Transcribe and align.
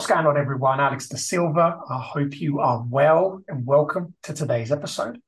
What's 0.00 0.08
going 0.08 0.24
on, 0.24 0.38
everyone? 0.38 0.80
Alex 0.80 1.08
Da 1.08 1.18
Silva. 1.18 1.78
I 1.90 1.98
hope 1.98 2.40
you 2.40 2.58
are 2.60 2.82
well 2.88 3.42
and 3.48 3.66
welcome 3.66 4.14
to 4.22 4.32
today's 4.32 4.72
episode. 4.72 5.20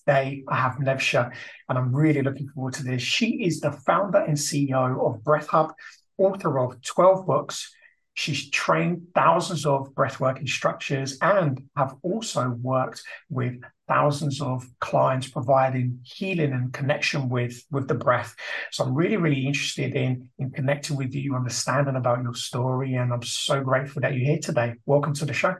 Today, 0.00 0.42
I 0.48 0.56
have 0.56 0.80
Nevsah, 0.80 1.30
and 1.68 1.78
I'm 1.78 1.94
really 1.94 2.22
looking 2.22 2.48
forward 2.48 2.74
to 2.74 2.82
this. 2.82 3.00
She 3.02 3.44
is 3.44 3.60
the 3.60 3.70
founder 3.70 4.18
and 4.18 4.36
CEO 4.36 5.00
of 5.00 5.22
Breath 5.22 5.46
Hub, 5.46 5.74
author 6.18 6.58
of 6.58 6.82
12 6.82 7.24
books. 7.24 7.72
She's 8.14 8.50
trained 8.50 9.06
thousands 9.14 9.64
of 9.64 9.94
breathwork 9.94 10.40
instructors 10.40 11.18
and 11.22 11.62
have 11.76 11.94
also 12.02 12.48
worked 12.60 13.04
with 13.30 13.60
thousands 13.88 14.40
of 14.40 14.66
clients 14.80 15.28
providing 15.28 16.00
healing 16.02 16.52
and 16.52 16.72
connection 16.72 17.28
with 17.28 17.62
with 17.70 17.88
the 17.88 17.94
breath. 17.94 18.34
So 18.72 18.84
i'm 18.84 18.94
really 18.94 19.16
really 19.16 19.46
interested 19.46 19.94
in 19.94 20.28
in 20.38 20.50
connecting 20.50 20.96
with 20.96 21.14
you 21.14 21.34
understanding 21.34 21.96
about 21.96 22.22
your 22.22 22.34
story 22.34 22.94
and 22.94 23.12
i'm 23.12 23.22
so 23.22 23.62
grateful 23.62 24.02
that 24.02 24.14
you're 24.14 24.26
here 24.26 24.38
today. 24.38 24.74
Welcome 24.86 25.14
to 25.14 25.26
the 25.26 25.32
show. 25.32 25.54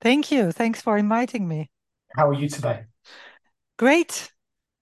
Thank 0.00 0.30
you. 0.32 0.52
Thanks 0.52 0.82
for 0.82 0.98
inviting 0.98 1.46
me. 1.46 1.70
How 2.16 2.28
are 2.28 2.34
you 2.34 2.48
today? 2.48 2.84
Great. 3.78 4.30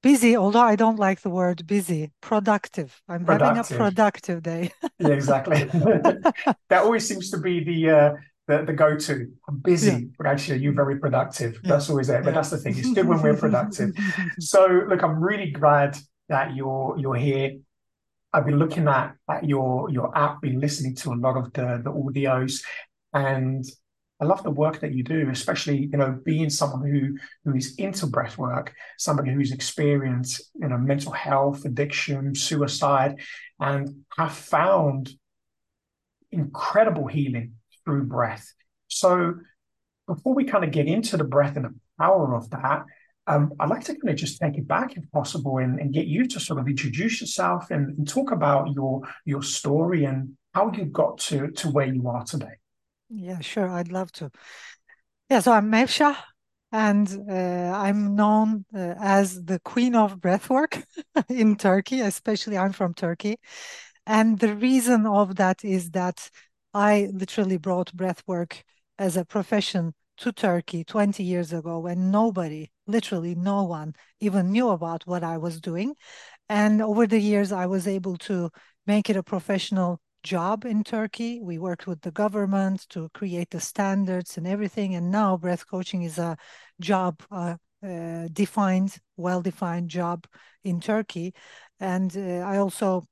Busy 0.03 0.35
although 0.35 0.61
i 0.61 0.77
don't 0.77 0.99
like 0.99 1.21
the 1.21 1.31
word 1.31 1.67
busy. 1.67 2.11
Productive. 2.23 3.03
I'm 3.07 3.27
productive. 3.27 3.69
having 3.69 3.77
a 3.77 3.79
productive 3.85 4.43
day. 4.43 4.73
Yeah 4.99 5.09
exactly. 5.09 5.65
That 6.71 6.85
always 6.85 7.07
seems 7.07 7.31
to 7.31 7.39
be 7.39 7.63
the 7.63 7.91
uh 7.91 8.11
the, 8.51 8.65
the 8.65 8.73
go-to. 8.73 9.29
I'm 9.49 9.59
busy, 9.59 9.93
yeah. 9.93 9.99
but 10.19 10.27
actually 10.27 10.59
you're 10.59 10.75
very 10.75 10.99
productive. 10.99 11.55
Yeah. 11.63 11.71
That's 11.71 11.89
always 11.89 12.09
it. 12.09 12.25
But 12.25 12.31
yeah. 12.31 12.35
that's 12.35 12.51
the 12.51 12.59
thing. 12.59 12.77
It's 12.77 12.93
good 12.93 13.07
when 13.07 13.23
we're 13.23 13.37
productive. 13.37 13.93
so 14.41 14.85
look, 14.89 15.03
I'm 15.03 15.21
really 15.21 15.51
glad 15.51 15.97
that 16.29 16.55
you're 16.55 16.97
you're 16.99 17.15
here. 17.15 17.59
I've 18.33 18.47
been 18.47 18.59
looking 18.59 18.89
at, 18.89 19.15
at 19.29 19.45
your 19.45 19.91
your 19.91 20.17
app, 20.17 20.43
been 20.43 20.61
listening 20.61 20.97
to 20.97 21.13
a 21.13 21.19
lot 21.27 21.37
of 21.37 21.53
the 21.53 21.81
the 21.85 21.93
audios, 21.93 22.63
and 23.13 23.65
I 24.21 24.25
love 24.25 24.43
the 24.43 24.51
work 24.51 24.81
that 24.81 24.93
you 24.93 25.03
do, 25.03 25.31
especially 25.31 25.89
you 25.93 25.99
know 25.99 26.19
being 26.25 26.51
someone 26.51 26.89
who 26.91 27.17
who 27.45 27.57
is 27.57 27.75
into 27.77 28.07
breath 28.07 28.37
work, 28.37 28.75
somebody 28.99 29.33
who's 29.33 29.53
experienced 29.53 30.51
you 30.55 30.69
know 30.69 30.79
mental 30.79 31.13
health, 31.13 31.65
addiction, 31.65 32.35
suicide, 32.35 33.21
and 33.61 34.05
have 34.17 34.33
found 34.33 35.11
incredible 36.33 37.07
healing 37.07 37.55
through 37.91 38.05
breath. 38.05 38.55
So 38.89 39.35
before 40.07 40.35
we 40.35 40.45
kind 40.45 40.65
of 40.65 40.71
get 40.71 40.87
into 40.87 41.17
the 41.17 41.25
breath 41.25 41.57
and 41.57 41.65
the 41.65 41.75
power 41.99 42.37
of 42.37 42.49
that, 42.51 42.85
um, 43.27 43.53
I'd 43.59 43.69
like 43.69 43.85
to 43.85 43.95
kind 43.95 44.11
of 44.11 44.17
just 44.17 44.41
take 44.41 44.57
it 44.57 44.67
back, 44.67 44.97
if 44.97 45.11
possible, 45.11 45.59
and, 45.59 45.79
and 45.81 45.93
get 45.93 46.07
you 46.07 46.27
to 46.27 46.41
sort 46.41 46.61
of 46.61 46.69
introduce 46.69 47.21
yourself 47.21 47.71
and, 47.71 47.99
and, 47.99 48.09
talk 48.09 48.33
about 48.33 48.73
your 48.75 49.03
your 49.25 49.43
story 49.43 50.05
and 50.05 50.37
how 50.55 50.73
you 50.73 50.87
got 50.87 51.19
to 51.19 51.51
to 51.51 51.69
where 51.69 51.87
you 51.87 52.09
are 52.09 52.25
today. 52.25 52.57
Yeah, 53.09 53.41
sure, 53.41 53.69
I'd 53.69 53.93
love 53.93 54.11
to. 54.13 54.31
Yeah, 55.29 55.41
so 55.41 55.53
I'm 55.53 55.71
Nevsah, 55.71 56.17
and 56.73 57.07
uh, 57.31 57.73
I'm 57.77 58.17
known 58.17 58.65
uh, 58.75 58.95
as 58.99 59.45
the 59.45 59.61
queen 59.61 59.95
of 59.95 60.19
breathwork 60.19 60.83
in 61.29 61.57
Turkey. 61.57 62.01
Especially, 62.01 62.57
I'm 62.57 62.73
from 62.73 62.95
Turkey, 62.95 63.39
and 64.07 64.39
the 64.39 64.55
reason 64.57 65.07
of 65.07 65.37
that 65.37 65.65
is 65.65 65.91
that 65.91 66.31
I 66.73 67.11
literally 67.13 67.57
brought 67.57 67.97
breathwork 67.97 68.63
as 68.99 69.17
a 69.17 69.25
profession 69.25 69.95
to 70.19 70.33
Turkey 70.33 70.85
20 70.85 71.23
years 71.25 71.53
ago 71.53 71.79
when 71.81 72.11
nobody, 72.11 72.71
literally 72.87 73.35
no 73.35 73.63
one, 73.65 73.95
even 74.21 74.53
knew 74.53 74.69
about 74.69 75.07
what 75.07 75.25
I 75.25 75.39
was 75.39 75.61
doing. 75.61 75.95
And 76.49 76.83
over 76.83 77.07
the 77.07 77.21
years, 77.21 77.53
I 77.53 77.67
was 77.67 77.89
able 77.89 78.17
to 78.19 78.51
make 78.87 79.09
it 79.11 79.17
a 79.17 79.23
professional 79.23 80.01
job 80.23 80.65
in 80.65 80.85
Turkey. 80.85 81.41
We 81.41 81.59
worked 81.59 81.87
with 81.87 82.03
the 82.03 82.11
government 82.11 82.87
to 82.91 83.09
create 83.15 83.51
the 83.51 83.61
standards 83.61 84.37
and 84.37 84.47
everything. 84.47 84.95
And 84.95 85.11
now 85.11 85.37
breath 85.37 85.67
coaching 85.69 86.03
is 86.03 86.19
a 86.19 86.37
job, 86.81 87.23
uh, 87.31 87.57
uh, 87.87 88.29
defined, 88.33 88.99
well 89.17 89.43
defined 89.43 89.89
job 89.89 90.27
in 90.65 90.81
Turkey. 90.81 91.35
And 91.79 92.15
uh, 92.17 92.45
I 92.47 92.59
also 92.59 93.05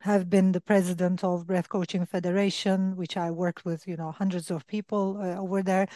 have 0.00 0.30
been 0.30 0.52
the 0.52 0.60
president 0.60 1.22
of 1.22 1.46
Breath 1.46 1.68
Coaching 1.68 2.06
Federation, 2.06 2.96
which 2.96 3.16
I 3.16 3.30
worked 3.30 3.64
with, 3.64 3.86
you 3.86 3.96
know, 3.96 4.12
hundreds 4.12 4.50
of 4.50 4.66
people 4.66 5.18
uh, 5.20 5.38
over 5.38 5.62
there. 5.62 5.86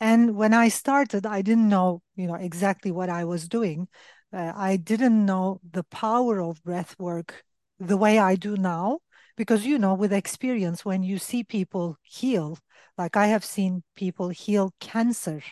And 0.00 0.36
when 0.36 0.54
I 0.54 0.68
started, 0.68 1.26
I 1.26 1.42
didn't 1.42 1.68
know, 1.68 2.02
you 2.14 2.26
know, 2.26 2.36
exactly 2.36 2.92
what 2.92 3.10
I 3.10 3.24
was 3.24 3.48
doing. 3.48 3.88
Uh, 4.32 4.52
I 4.54 4.76
didn't 4.76 5.26
know 5.26 5.60
the 5.68 5.84
power 5.84 6.40
of 6.40 6.62
breath 6.62 6.94
work 6.98 7.44
the 7.80 7.96
way 7.96 8.18
I 8.18 8.36
do 8.36 8.56
now, 8.56 8.98
because, 9.36 9.66
you 9.66 9.78
know, 9.78 9.94
with 9.94 10.12
experience, 10.12 10.84
when 10.84 11.02
you 11.02 11.18
see 11.18 11.44
people 11.44 11.96
heal, 12.02 12.58
like 12.96 13.16
I 13.16 13.26
have 13.26 13.44
seen 13.44 13.82
people 13.94 14.28
heal 14.28 14.72
cancer 14.80 15.42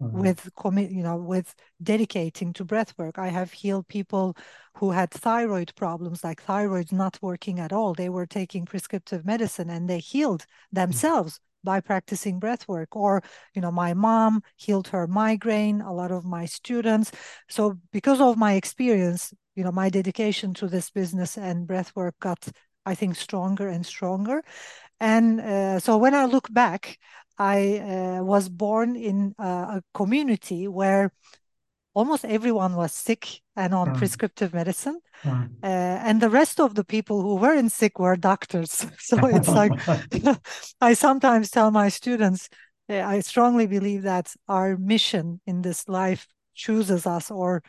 mm-hmm. 0.00 0.20
with 0.20 0.48
commit 0.56 0.90
you 0.90 1.02
know 1.02 1.16
with 1.16 1.54
dedicating 1.82 2.52
to 2.54 2.64
breath 2.64 2.94
work. 2.98 3.18
I 3.18 3.28
have 3.28 3.52
healed 3.52 3.88
people 3.88 4.36
who 4.76 4.90
had 4.90 5.10
thyroid 5.10 5.72
problems 5.74 6.24
like 6.24 6.42
thyroid 6.42 6.92
not 6.92 7.18
working 7.22 7.60
at 7.60 7.72
all. 7.72 7.94
They 7.94 8.08
were 8.08 8.26
taking 8.26 8.66
prescriptive 8.66 9.24
medicine 9.24 9.70
and 9.70 9.88
they 9.88 9.98
healed 9.98 10.42
mm-hmm. 10.42 10.80
themselves 10.80 11.34
mm-hmm 11.34 11.42
by 11.64 11.80
practicing 11.80 12.38
breath 12.38 12.68
work. 12.68 12.94
Or 12.94 13.24
you 13.52 13.60
know 13.60 13.72
my 13.72 13.92
mom 13.92 14.42
healed 14.54 14.86
her 14.88 15.08
migraine 15.08 15.80
a 15.80 15.92
lot 15.92 16.12
of 16.12 16.24
my 16.24 16.46
students. 16.46 17.10
So 17.48 17.76
because 17.90 18.20
of 18.20 18.36
my 18.36 18.52
experience 18.52 19.34
you 19.56 19.64
know 19.64 19.72
my 19.72 19.88
dedication 19.88 20.54
to 20.54 20.68
this 20.68 20.90
business 20.90 21.36
and 21.36 21.66
breath 21.66 21.90
work 21.96 22.14
got 22.20 22.48
i 22.84 22.94
think 22.94 23.16
stronger 23.16 23.68
and 23.68 23.84
stronger 23.84 24.42
and 25.00 25.40
uh, 25.40 25.78
so 25.78 25.96
when 25.96 26.14
i 26.14 26.24
look 26.24 26.52
back 26.52 26.98
I 27.38 27.78
uh, 27.78 28.24
was 28.24 28.48
born 28.48 28.96
in 28.96 29.34
a 29.38 29.82
community 29.92 30.68
where 30.68 31.12
almost 31.94 32.24
everyone 32.24 32.76
was 32.76 32.92
sick 32.92 33.40
and 33.56 33.74
on 33.74 33.88
mm. 33.88 33.96
prescriptive 33.96 34.52
medicine. 34.52 35.00
Mm. 35.22 35.50
Uh, 35.62 35.66
and 35.66 36.20
the 36.20 36.30
rest 36.30 36.60
of 36.60 36.74
the 36.74 36.84
people 36.84 37.22
who 37.22 37.36
weren't 37.36 37.72
sick 37.72 37.98
were 37.98 38.16
doctors. 38.16 38.86
so 38.98 39.26
it's 39.26 39.48
like, 39.48 39.72
I 40.80 40.94
sometimes 40.94 41.50
tell 41.50 41.70
my 41.70 41.88
students, 41.88 42.48
I 42.88 43.20
strongly 43.20 43.66
believe 43.66 44.02
that 44.02 44.32
our 44.48 44.76
mission 44.76 45.40
in 45.46 45.62
this 45.62 45.88
life 45.88 46.26
chooses 46.54 47.06
us 47.06 47.30
or 47.30 47.62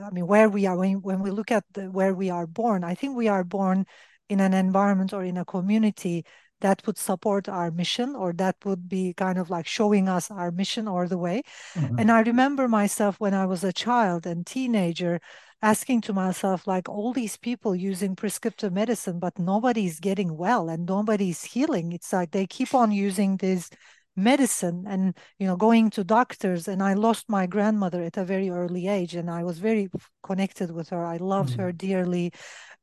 I 0.00 0.10
mean, 0.10 0.26
where 0.26 0.48
we 0.48 0.66
are, 0.66 0.76
when, 0.76 1.00
when 1.02 1.20
we 1.20 1.30
look 1.32 1.50
at 1.50 1.64
the, 1.72 1.90
where 1.90 2.14
we 2.14 2.30
are 2.30 2.46
born, 2.46 2.84
I 2.84 2.94
think 2.94 3.16
we 3.16 3.26
are 3.26 3.42
born 3.42 3.86
in 4.30 4.40
an 4.40 4.54
environment 4.54 5.12
or 5.12 5.24
in 5.24 5.36
a 5.36 5.44
community 5.44 6.24
that 6.60 6.86
would 6.86 6.98
support 6.98 7.48
our 7.48 7.70
mission 7.70 8.14
or 8.14 8.32
that 8.34 8.56
would 8.64 8.88
be 8.88 9.14
kind 9.14 9.38
of 9.38 9.50
like 9.50 9.66
showing 9.66 10.08
us 10.08 10.30
our 10.30 10.50
mission 10.50 10.86
or 10.86 11.08
the 11.08 11.18
way. 11.18 11.42
Mm-hmm. 11.74 11.98
And 11.98 12.10
I 12.10 12.20
remember 12.20 12.68
myself 12.68 13.18
when 13.18 13.34
I 13.34 13.46
was 13.46 13.64
a 13.64 13.72
child 13.72 14.26
and 14.26 14.46
teenager 14.46 15.20
asking 15.62 16.00
to 16.02 16.12
myself, 16.12 16.66
like, 16.66 16.88
all 16.88 17.12
these 17.12 17.36
people 17.36 17.74
using 17.74 18.16
prescriptive 18.16 18.72
medicine, 18.72 19.18
but 19.18 19.38
nobody's 19.38 20.00
getting 20.00 20.36
well 20.36 20.68
and 20.68 20.86
nobody's 20.86 21.44
healing. 21.44 21.92
It's 21.92 22.12
like 22.12 22.30
they 22.30 22.46
keep 22.46 22.74
on 22.74 22.92
using 22.92 23.36
this 23.36 23.68
medicine 24.16 24.84
and 24.88 25.16
you 25.38 25.46
know 25.46 25.56
going 25.56 25.88
to 25.88 26.02
doctors 26.02 26.66
and 26.66 26.82
i 26.82 26.94
lost 26.94 27.28
my 27.28 27.46
grandmother 27.46 28.02
at 28.02 28.16
a 28.16 28.24
very 28.24 28.50
early 28.50 28.88
age 28.88 29.14
and 29.14 29.30
i 29.30 29.42
was 29.42 29.58
very 29.58 29.88
connected 30.22 30.70
with 30.70 30.88
her 30.88 31.06
i 31.06 31.16
loved 31.16 31.52
mm-hmm. 31.52 31.62
her 31.62 31.72
dearly 31.72 32.32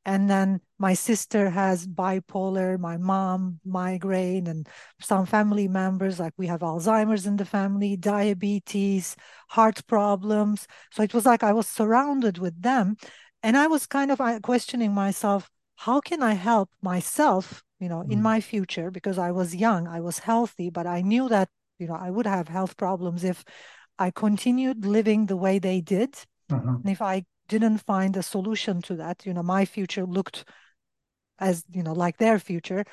and 0.04 0.30
then 0.30 0.60
my 0.78 0.94
sister 0.94 1.50
has 1.50 1.86
bipolar 1.86 2.78
my 2.78 2.96
mom 2.96 3.60
migraine 3.64 4.46
and 4.46 4.68
some 5.00 5.26
family 5.26 5.68
members 5.68 6.18
like 6.18 6.32
we 6.36 6.46
have 6.46 6.60
alzheimer's 6.60 7.26
in 7.26 7.36
the 7.36 7.44
family 7.44 7.96
diabetes 7.96 9.16
heart 9.48 9.86
problems 9.86 10.66
so 10.92 11.02
it 11.02 11.14
was 11.14 11.26
like 11.26 11.42
i 11.42 11.52
was 11.52 11.66
surrounded 11.66 12.38
with 12.38 12.60
them 12.62 12.96
and 13.42 13.56
i 13.56 13.66
was 13.66 13.86
kind 13.86 14.10
of 14.10 14.20
uh, 14.20 14.38
questioning 14.40 14.92
myself 14.92 15.50
how 15.76 16.00
can 16.00 16.22
i 16.22 16.32
help 16.32 16.70
myself 16.82 17.62
you 17.80 17.88
know 17.88 18.02
mm. 18.02 18.12
in 18.12 18.22
my 18.22 18.40
future 18.40 18.90
because 18.90 19.18
i 19.18 19.30
was 19.30 19.54
young 19.54 19.86
i 19.86 20.00
was 20.00 20.20
healthy 20.20 20.70
but 20.70 20.86
i 20.86 21.00
knew 21.00 21.28
that 21.28 21.48
you 21.78 21.86
know 21.86 21.94
i 21.94 22.10
would 22.10 22.26
have 22.26 22.48
health 22.48 22.76
problems 22.76 23.24
if 23.24 23.44
i 23.98 24.10
continued 24.10 24.84
living 24.84 25.26
the 25.26 25.36
way 25.36 25.58
they 25.58 25.80
did 25.80 26.12
mm-hmm. 26.50 26.68
and 26.68 26.88
if 26.88 27.02
i 27.02 27.24
didn't 27.48 27.78
find 27.78 28.16
a 28.16 28.22
solution 28.22 28.82
to 28.82 28.96
that. 28.96 29.26
You 29.26 29.34
know 29.34 29.42
my 29.42 29.64
future 29.64 30.04
looked 30.06 30.44
as 31.38 31.64
you 31.70 31.82
know 31.82 31.92
like 31.92 32.18
their 32.18 32.38
future. 32.38 32.84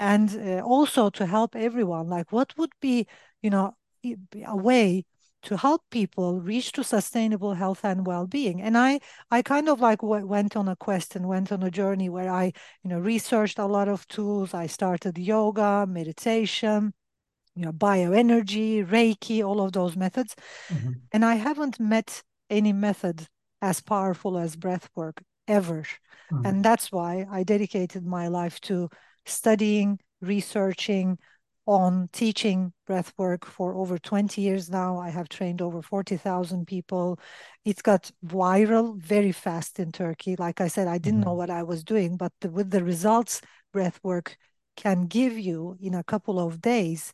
And 0.00 0.30
uh, 0.36 0.62
also 0.64 1.10
to 1.10 1.26
help 1.26 1.54
everyone 1.54 2.08
like 2.08 2.32
what 2.32 2.56
would 2.58 2.72
be 2.80 3.06
you 3.42 3.50
know 3.50 3.74
a 4.46 4.56
way 4.56 5.04
to 5.42 5.56
help 5.56 5.82
people 5.90 6.40
reach 6.40 6.72
to 6.72 6.84
sustainable 6.84 7.54
health 7.54 7.84
and 7.84 8.06
well-being? 8.06 8.60
And 8.62 8.76
i 8.78 9.00
i 9.30 9.42
kind 9.42 9.68
of 9.68 9.80
like 9.80 10.00
w- 10.00 10.26
went 10.26 10.56
on 10.56 10.68
a 10.68 10.76
quest 10.76 11.16
and 11.16 11.28
went 11.28 11.52
on 11.52 11.62
a 11.62 11.70
journey 11.70 12.08
where 12.08 12.30
i 12.30 12.52
you 12.82 12.90
know 12.90 12.98
researched 12.98 13.58
a 13.58 13.66
lot 13.66 13.88
of 13.88 14.06
tools. 14.08 14.54
I 14.54 14.66
started 14.66 15.18
yoga 15.18 15.86
meditation 15.88 16.92
you 17.54 17.64
know 17.64 17.72
bioenergy 17.72 18.86
reiki 18.86 19.44
all 19.44 19.60
of 19.60 19.72
those 19.72 19.96
methods. 19.96 20.34
Mm-hmm. 20.70 20.92
and 21.12 21.24
i 21.24 21.34
haven't 21.34 21.78
met 21.80 22.22
any 22.50 22.72
method 22.72 23.28
as 23.62 23.80
powerful 23.80 24.36
as 24.36 24.56
breath 24.56 24.90
work 24.94 25.22
ever. 25.48 25.84
Mm-hmm. 26.30 26.46
And 26.46 26.64
that's 26.64 26.92
why 26.92 27.26
I 27.30 27.44
dedicated 27.44 28.04
my 28.04 28.28
life 28.28 28.60
to 28.62 28.90
studying, 29.24 30.00
researching, 30.20 31.18
on 31.66 32.08
teaching 32.12 32.72
breath 32.86 33.12
work 33.16 33.46
for 33.46 33.74
over 33.74 33.98
20 33.98 34.40
years 34.40 34.68
now. 34.68 34.98
I 34.98 35.10
have 35.10 35.28
trained 35.28 35.62
over 35.62 35.80
40,000 35.80 36.66
people. 36.66 37.20
It's 37.64 37.82
got 37.82 38.10
viral 38.26 38.98
very 39.00 39.32
fast 39.32 39.78
in 39.78 39.92
Turkey. 39.92 40.34
Like 40.36 40.60
I 40.60 40.68
said, 40.68 40.88
I 40.88 40.98
didn't 40.98 41.20
mm-hmm. 41.20 41.30
know 41.30 41.34
what 41.34 41.50
I 41.50 41.62
was 41.62 41.84
doing, 41.84 42.16
but 42.16 42.32
the, 42.40 42.50
with 42.50 42.70
the 42.70 42.82
results 42.82 43.40
breath 43.72 44.00
work 44.02 44.36
can 44.76 45.06
give 45.06 45.38
you 45.38 45.76
in 45.80 45.94
a 45.94 46.02
couple 46.02 46.40
of 46.40 46.60
days, 46.60 47.12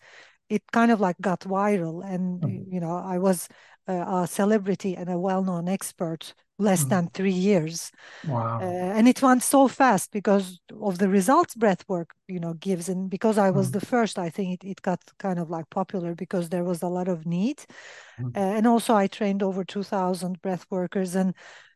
it 0.48 0.62
kind 0.72 0.90
of 0.90 1.00
like 1.00 1.16
got 1.20 1.40
viral. 1.40 2.02
And, 2.02 2.40
mm-hmm. 2.40 2.72
you 2.72 2.80
know, 2.80 2.96
I 2.96 3.18
was 3.18 3.48
a, 3.88 4.26
celebrity 4.26 4.96
and 4.96 5.08
a 5.08 5.19
well 5.19 5.43
known 5.43 5.69
expert 5.69 6.35
less 6.58 6.85
mm. 6.85 6.88
than 6.90 7.08
three 7.14 7.31
years. 7.31 7.90
Wow. 8.26 8.58
Uh, 8.61 8.64
and 8.64 9.08
it 9.08 9.23
went 9.23 9.43
so 9.43 9.69
fast 9.69 10.11
because 10.12 10.61
of 10.81 10.99
the 10.99 11.08
results 11.08 11.55
breath 11.55 11.85
work, 11.88 12.11
you 12.26 12.40
know, 12.40 12.55
gives. 12.55 12.88
And 12.88 13.08
because 13.08 13.38
I 13.38 13.50
was 13.50 13.70
mm. 13.70 13.75
the 13.75 13.87
first, 13.87 14.19
I 14.19 14.29
think 14.29 14.62
it, 14.62 14.67
it 14.67 14.82
got 14.82 15.00
kind 15.19 15.38
of 15.38 15.50
like 15.50 15.70
popular 15.70 16.14
because 16.14 16.49
there 16.49 16.64
was 16.64 16.82
a 16.82 16.88
lot 16.88 17.08
of 17.08 17.26
need. 17.26 17.64
Mm. 18.20 18.32
And 18.35 18.67
also 18.67 18.94
I 18.94 19.06
trained 19.06 19.43
over 19.43 19.64
2000 19.64 20.43
breath 20.43 20.67
workers 20.70 21.14
and 21.14 21.35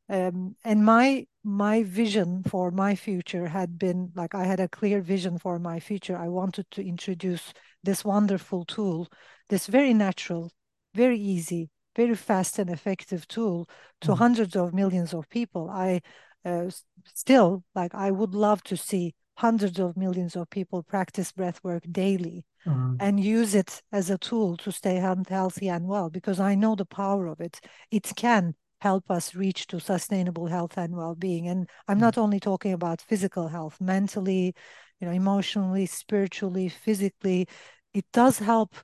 um, 0.08 0.56
and 0.64 0.84
my 0.84 1.26
my 1.44 1.84
vision 1.84 2.42
for 2.42 2.70
my 2.70 2.94
future 2.94 3.46
had 3.46 3.78
been 3.78 4.12
like 4.14 4.34
I 4.34 4.44
had 4.44 4.60
a 4.60 4.68
clear 4.68 5.00
vision 5.00 5.38
for 5.38 5.58
my 5.58 5.80
future. 5.80 6.16
I 6.16 6.28
wanted 6.28 6.66
to 6.72 6.86
introduce 6.86 7.52
this 7.82 8.04
wonderful 8.04 8.64
tool, 8.64 9.08
this 9.48 9.66
very 9.66 9.94
natural, 9.94 10.50
very 10.94 11.18
easy, 11.18 11.70
very 11.96 12.14
fast 12.14 12.58
and 12.58 12.70
effective 12.70 13.26
tool 13.28 13.68
to 14.00 14.08
mm. 14.08 14.18
hundreds 14.18 14.56
of 14.56 14.74
millions 14.74 15.12
of 15.14 15.28
people. 15.28 15.68
I 15.70 16.00
uh, 16.44 16.70
still 17.14 17.64
like 17.74 17.94
I 17.94 18.10
would 18.10 18.34
love 18.34 18.62
to 18.64 18.76
see 18.76 19.14
hundreds 19.36 19.78
of 19.78 19.96
millions 19.96 20.36
of 20.36 20.50
people 20.50 20.82
practice 20.82 21.32
breath 21.32 21.60
work 21.62 21.84
daily 21.90 22.44
mm. 22.66 22.96
and 23.00 23.18
use 23.18 23.54
it 23.54 23.82
as 23.90 24.10
a 24.10 24.18
tool 24.18 24.56
to 24.58 24.70
stay 24.70 24.96
healthy 24.96 25.68
and 25.68 25.86
well 25.86 26.10
because 26.10 26.38
I 26.38 26.54
know 26.54 26.74
the 26.74 26.84
power 26.84 27.26
of 27.26 27.40
it. 27.40 27.60
It 27.90 28.12
can 28.16 28.54
help 28.80 29.10
us 29.10 29.34
reach 29.34 29.68
to 29.68 29.78
sustainable 29.78 30.48
health 30.48 30.76
and 30.76 30.96
well-being 30.96 31.46
and 31.46 31.70
i'm 31.86 31.98
mm. 31.98 32.00
not 32.00 32.18
only 32.18 32.40
talking 32.40 32.72
about 32.72 33.00
physical 33.00 33.46
health 33.46 33.80
mentally 33.80 34.52
you 34.98 35.06
know 35.06 35.12
emotionally 35.12 35.86
spiritually 35.86 36.68
physically 36.68 37.46
it 37.94 38.04
does 38.12 38.40
help 38.40 38.74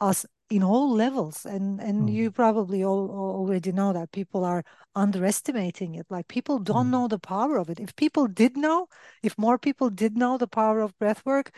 us 0.00 0.26
in 0.52 0.62
all 0.62 0.92
levels 0.92 1.46
and 1.46 1.80
and 1.80 2.08
mm. 2.08 2.12
you 2.12 2.30
probably 2.30 2.84
all, 2.84 3.10
already 3.10 3.72
know 3.72 3.92
that 3.92 4.12
people 4.12 4.44
are 4.44 4.62
underestimating 4.94 5.94
it 5.94 6.06
like 6.10 6.28
people 6.28 6.58
don't 6.58 6.88
mm. 6.88 6.90
know 6.90 7.08
the 7.08 7.18
power 7.18 7.56
of 7.56 7.70
it 7.70 7.80
if 7.80 7.96
people 7.96 8.26
did 8.26 8.56
know 8.56 8.86
if 9.22 9.36
more 9.38 9.58
people 9.58 9.88
did 9.88 10.14
know 10.14 10.36
the 10.36 10.46
power 10.46 10.80
of 10.80 10.96
breath 10.98 11.24
work 11.24 11.50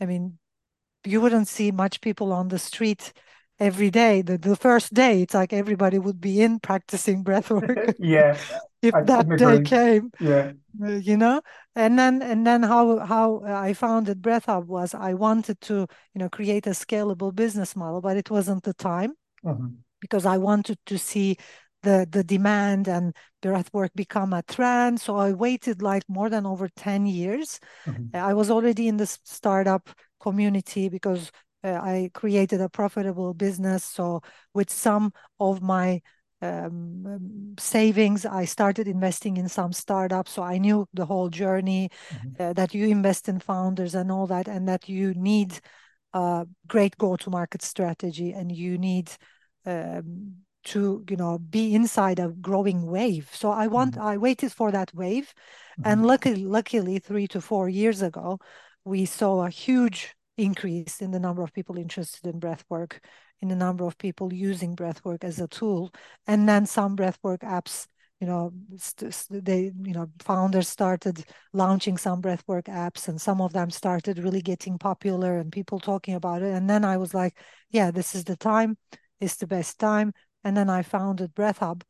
i 0.00 0.04
mean 0.04 0.38
you 1.04 1.20
wouldn't 1.20 1.48
see 1.48 1.70
much 1.70 2.02
people 2.02 2.32
on 2.32 2.48
the 2.48 2.58
street 2.58 3.12
every 3.60 3.90
day 3.90 4.20
the, 4.22 4.36
the 4.36 4.56
first 4.56 4.92
day 4.92 5.22
it's 5.22 5.34
like 5.34 5.52
everybody 5.52 5.98
would 5.98 6.20
be 6.20 6.40
in 6.40 6.58
practicing 6.58 7.22
breath 7.22 7.50
work 7.50 7.94
yeah 7.98 8.36
if 8.82 8.94
I, 8.94 9.02
that 9.02 9.28
day 9.36 9.62
came 9.62 10.10
yeah 10.20 10.52
uh, 10.82 10.88
you 10.88 11.16
know 11.16 11.40
and 11.76 11.98
then 11.98 12.20
and 12.20 12.46
then 12.46 12.62
how 12.62 12.98
how 12.98 13.42
i 13.46 13.72
founded 13.72 14.20
breath 14.20 14.46
hub 14.46 14.66
was 14.66 14.94
i 14.94 15.14
wanted 15.14 15.60
to 15.62 15.86
you 16.14 16.18
know 16.18 16.28
create 16.28 16.66
a 16.66 16.70
scalable 16.70 17.34
business 17.34 17.76
model 17.76 18.00
but 18.00 18.16
it 18.16 18.30
wasn't 18.30 18.64
the 18.64 18.74
time 18.74 19.12
mm-hmm. 19.44 19.68
because 20.00 20.26
i 20.26 20.36
wanted 20.36 20.78
to 20.86 20.98
see 20.98 21.36
the 21.84 22.08
the 22.10 22.24
demand 22.24 22.88
and 22.88 23.14
breath 23.40 23.70
work 23.72 23.92
become 23.94 24.32
a 24.32 24.42
trend 24.42 25.00
so 25.00 25.16
i 25.16 25.32
waited 25.32 25.80
like 25.80 26.02
more 26.08 26.28
than 26.28 26.44
over 26.44 26.68
10 26.76 27.06
years 27.06 27.60
mm-hmm. 27.86 28.16
i 28.16 28.34
was 28.34 28.50
already 28.50 28.88
in 28.88 28.96
the 28.96 29.06
startup 29.06 29.90
community 30.18 30.88
because 30.88 31.28
uh, 31.28 31.30
I 31.64 32.10
created 32.12 32.60
a 32.60 32.68
profitable 32.68 33.34
business. 33.34 33.84
So 33.84 34.20
with 34.52 34.70
some 34.70 35.12
of 35.40 35.62
my 35.62 36.02
um, 36.42 37.06
um, 37.06 37.54
savings, 37.58 38.26
I 38.26 38.44
started 38.44 38.86
investing 38.86 39.36
in 39.36 39.48
some 39.48 39.72
startups. 39.72 40.32
So 40.32 40.42
I 40.42 40.58
knew 40.58 40.86
the 40.92 41.06
whole 41.06 41.30
journey 41.30 41.90
mm-hmm. 42.10 42.42
uh, 42.42 42.52
that 42.52 42.74
you 42.74 42.86
invest 42.86 43.28
in 43.28 43.38
founders 43.38 43.94
and 43.94 44.12
all 44.12 44.26
that, 44.26 44.46
and 44.46 44.68
that 44.68 44.88
you 44.88 45.14
need 45.14 45.58
a 46.12 46.46
great 46.66 46.98
go-to-market 46.98 47.62
strategy, 47.62 48.32
and 48.32 48.52
you 48.52 48.76
need 48.78 49.10
um, 49.64 50.34
to 50.64 51.04
you 51.08 51.16
know 51.16 51.38
be 51.38 51.74
inside 51.74 52.18
a 52.18 52.28
growing 52.28 52.86
wave. 52.86 53.30
So 53.32 53.50
I 53.50 53.66
want 53.68 53.94
mm-hmm. 53.94 54.06
I 54.06 54.16
waited 54.18 54.52
for 54.52 54.70
that 54.70 54.94
wave, 54.94 55.32
mm-hmm. 55.78 55.88
and 55.88 56.06
luckily, 56.06 56.44
luckily, 56.44 56.98
three 56.98 57.26
to 57.28 57.40
four 57.40 57.68
years 57.68 58.02
ago, 58.02 58.38
we 58.84 59.06
saw 59.06 59.46
a 59.46 59.50
huge 59.50 60.14
increase 60.36 61.00
in 61.00 61.10
the 61.10 61.20
number 61.20 61.42
of 61.42 61.52
people 61.52 61.78
interested 61.78 62.26
in 62.26 62.38
breath 62.38 62.64
work, 62.68 63.00
in 63.40 63.48
the 63.48 63.56
number 63.56 63.84
of 63.84 63.98
people 63.98 64.32
using 64.32 64.74
breath 64.74 65.04
work 65.04 65.24
as 65.24 65.38
a 65.38 65.48
tool, 65.48 65.92
and 66.26 66.48
then 66.48 66.66
some 66.66 66.96
breath 66.96 67.18
work 67.22 67.40
apps. 67.40 67.86
You 68.20 68.28
know, 68.28 68.52
they 69.30 69.72
you 69.82 69.92
know 69.92 70.08
founders 70.20 70.68
started 70.68 71.24
launching 71.52 71.98
some 71.98 72.22
breathwork 72.22 72.64
apps, 72.64 73.08
and 73.08 73.20
some 73.20 73.40
of 73.40 73.52
them 73.52 73.70
started 73.70 74.18
really 74.18 74.40
getting 74.40 74.78
popular, 74.78 75.38
and 75.38 75.52
people 75.52 75.78
talking 75.80 76.14
about 76.14 76.42
it. 76.42 76.54
And 76.54 76.70
then 76.70 76.84
I 76.84 76.96
was 76.96 77.12
like, 77.12 77.36
yeah, 77.70 77.90
this 77.90 78.14
is 78.14 78.24
the 78.24 78.36
time. 78.36 78.78
It's 79.20 79.36
the 79.36 79.46
best 79.46 79.78
time. 79.78 80.12
And 80.44 80.56
then 80.56 80.70
I 80.70 80.82
founded 80.82 81.34
Breath 81.34 81.58
Hub, 81.58 81.84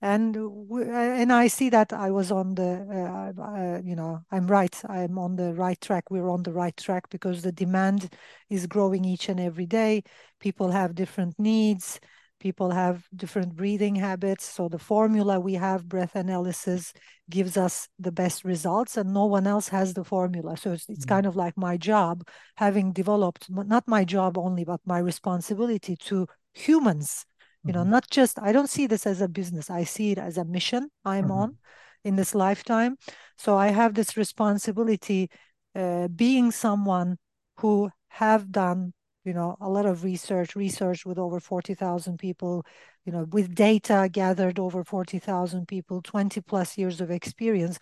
and 0.00 0.36
and 0.36 1.32
I 1.32 1.48
see 1.48 1.70
that 1.70 1.92
I 1.92 2.10
was 2.10 2.30
on 2.30 2.54
the 2.54 3.32
uh, 3.36 3.42
uh, 3.42 3.80
you 3.84 3.96
know 3.96 4.20
I'm 4.30 4.46
right 4.46 4.74
I'm 4.88 5.18
on 5.18 5.36
the 5.36 5.54
right 5.54 5.80
track 5.80 6.10
we're 6.10 6.30
on 6.30 6.42
the 6.42 6.52
right 6.52 6.76
track 6.76 7.10
because 7.10 7.42
the 7.42 7.52
demand 7.52 8.12
is 8.48 8.66
growing 8.66 9.04
each 9.04 9.28
and 9.28 9.40
every 9.40 9.66
day. 9.66 10.02
People 10.40 10.70
have 10.70 10.94
different 10.94 11.38
needs 11.38 12.00
people 12.40 12.70
have 12.70 13.06
different 13.14 13.56
breathing 13.56 13.96
habits. 13.96 14.44
So 14.44 14.68
the 14.68 14.78
formula 14.78 15.40
we 15.40 15.54
have 15.54 15.88
breath 15.88 16.14
analysis 16.14 16.92
gives 17.28 17.56
us 17.56 17.88
the 17.98 18.12
best 18.12 18.44
results 18.44 18.96
and 18.96 19.12
no 19.12 19.26
one 19.26 19.46
else 19.46 19.68
has 19.68 19.94
the 19.94 20.04
formula. 20.04 20.56
So 20.56 20.72
it's, 20.72 20.88
it's 20.88 21.00
mm-hmm. 21.00 21.08
kind 21.08 21.26
of 21.26 21.36
like 21.36 21.56
my 21.56 21.76
job 21.76 22.26
having 22.56 22.92
developed 22.92 23.46
not 23.50 23.86
my 23.86 24.04
job 24.04 24.38
only 24.38 24.64
but 24.64 24.80
my 24.84 24.98
responsibility 24.98 25.96
to 25.96 26.26
humans 26.52 27.24
you 27.64 27.72
know 27.72 27.80
mm-hmm. 27.80 27.90
not 27.90 28.08
just 28.10 28.38
i 28.40 28.52
don't 28.52 28.70
see 28.70 28.86
this 28.86 29.06
as 29.06 29.20
a 29.20 29.28
business 29.28 29.70
i 29.70 29.84
see 29.84 30.12
it 30.12 30.18
as 30.18 30.38
a 30.38 30.44
mission 30.44 30.88
i'm 31.04 31.24
mm-hmm. 31.24 31.32
on 31.32 31.58
in 32.04 32.16
this 32.16 32.34
lifetime 32.34 32.96
so 33.36 33.56
i 33.56 33.68
have 33.68 33.94
this 33.94 34.16
responsibility 34.16 35.28
uh, 35.74 36.08
being 36.08 36.50
someone 36.50 37.18
who 37.58 37.90
have 38.08 38.50
done 38.50 38.92
you 39.24 39.34
know 39.34 39.56
a 39.60 39.68
lot 39.68 39.86
of 39.86 40.04
research 40.04 40.56
research 40.56 41.04
with 41.04 41.18
over 41.18 41.40
40,000 41.40 42.18
people 42.18 42.64
you 43.04 43.12
know 43.12 43.24
with 43.30 43.54
data 43.54 44.08
gathered 44.10 44.58
over 44.58 44.84
40,000 44.84 45.66
people 45.66 46.00
20 46.00 46.40
plus 46.42 46.78
years 46.78 47.00
of 47.00 47.10
experience 47.10 47.78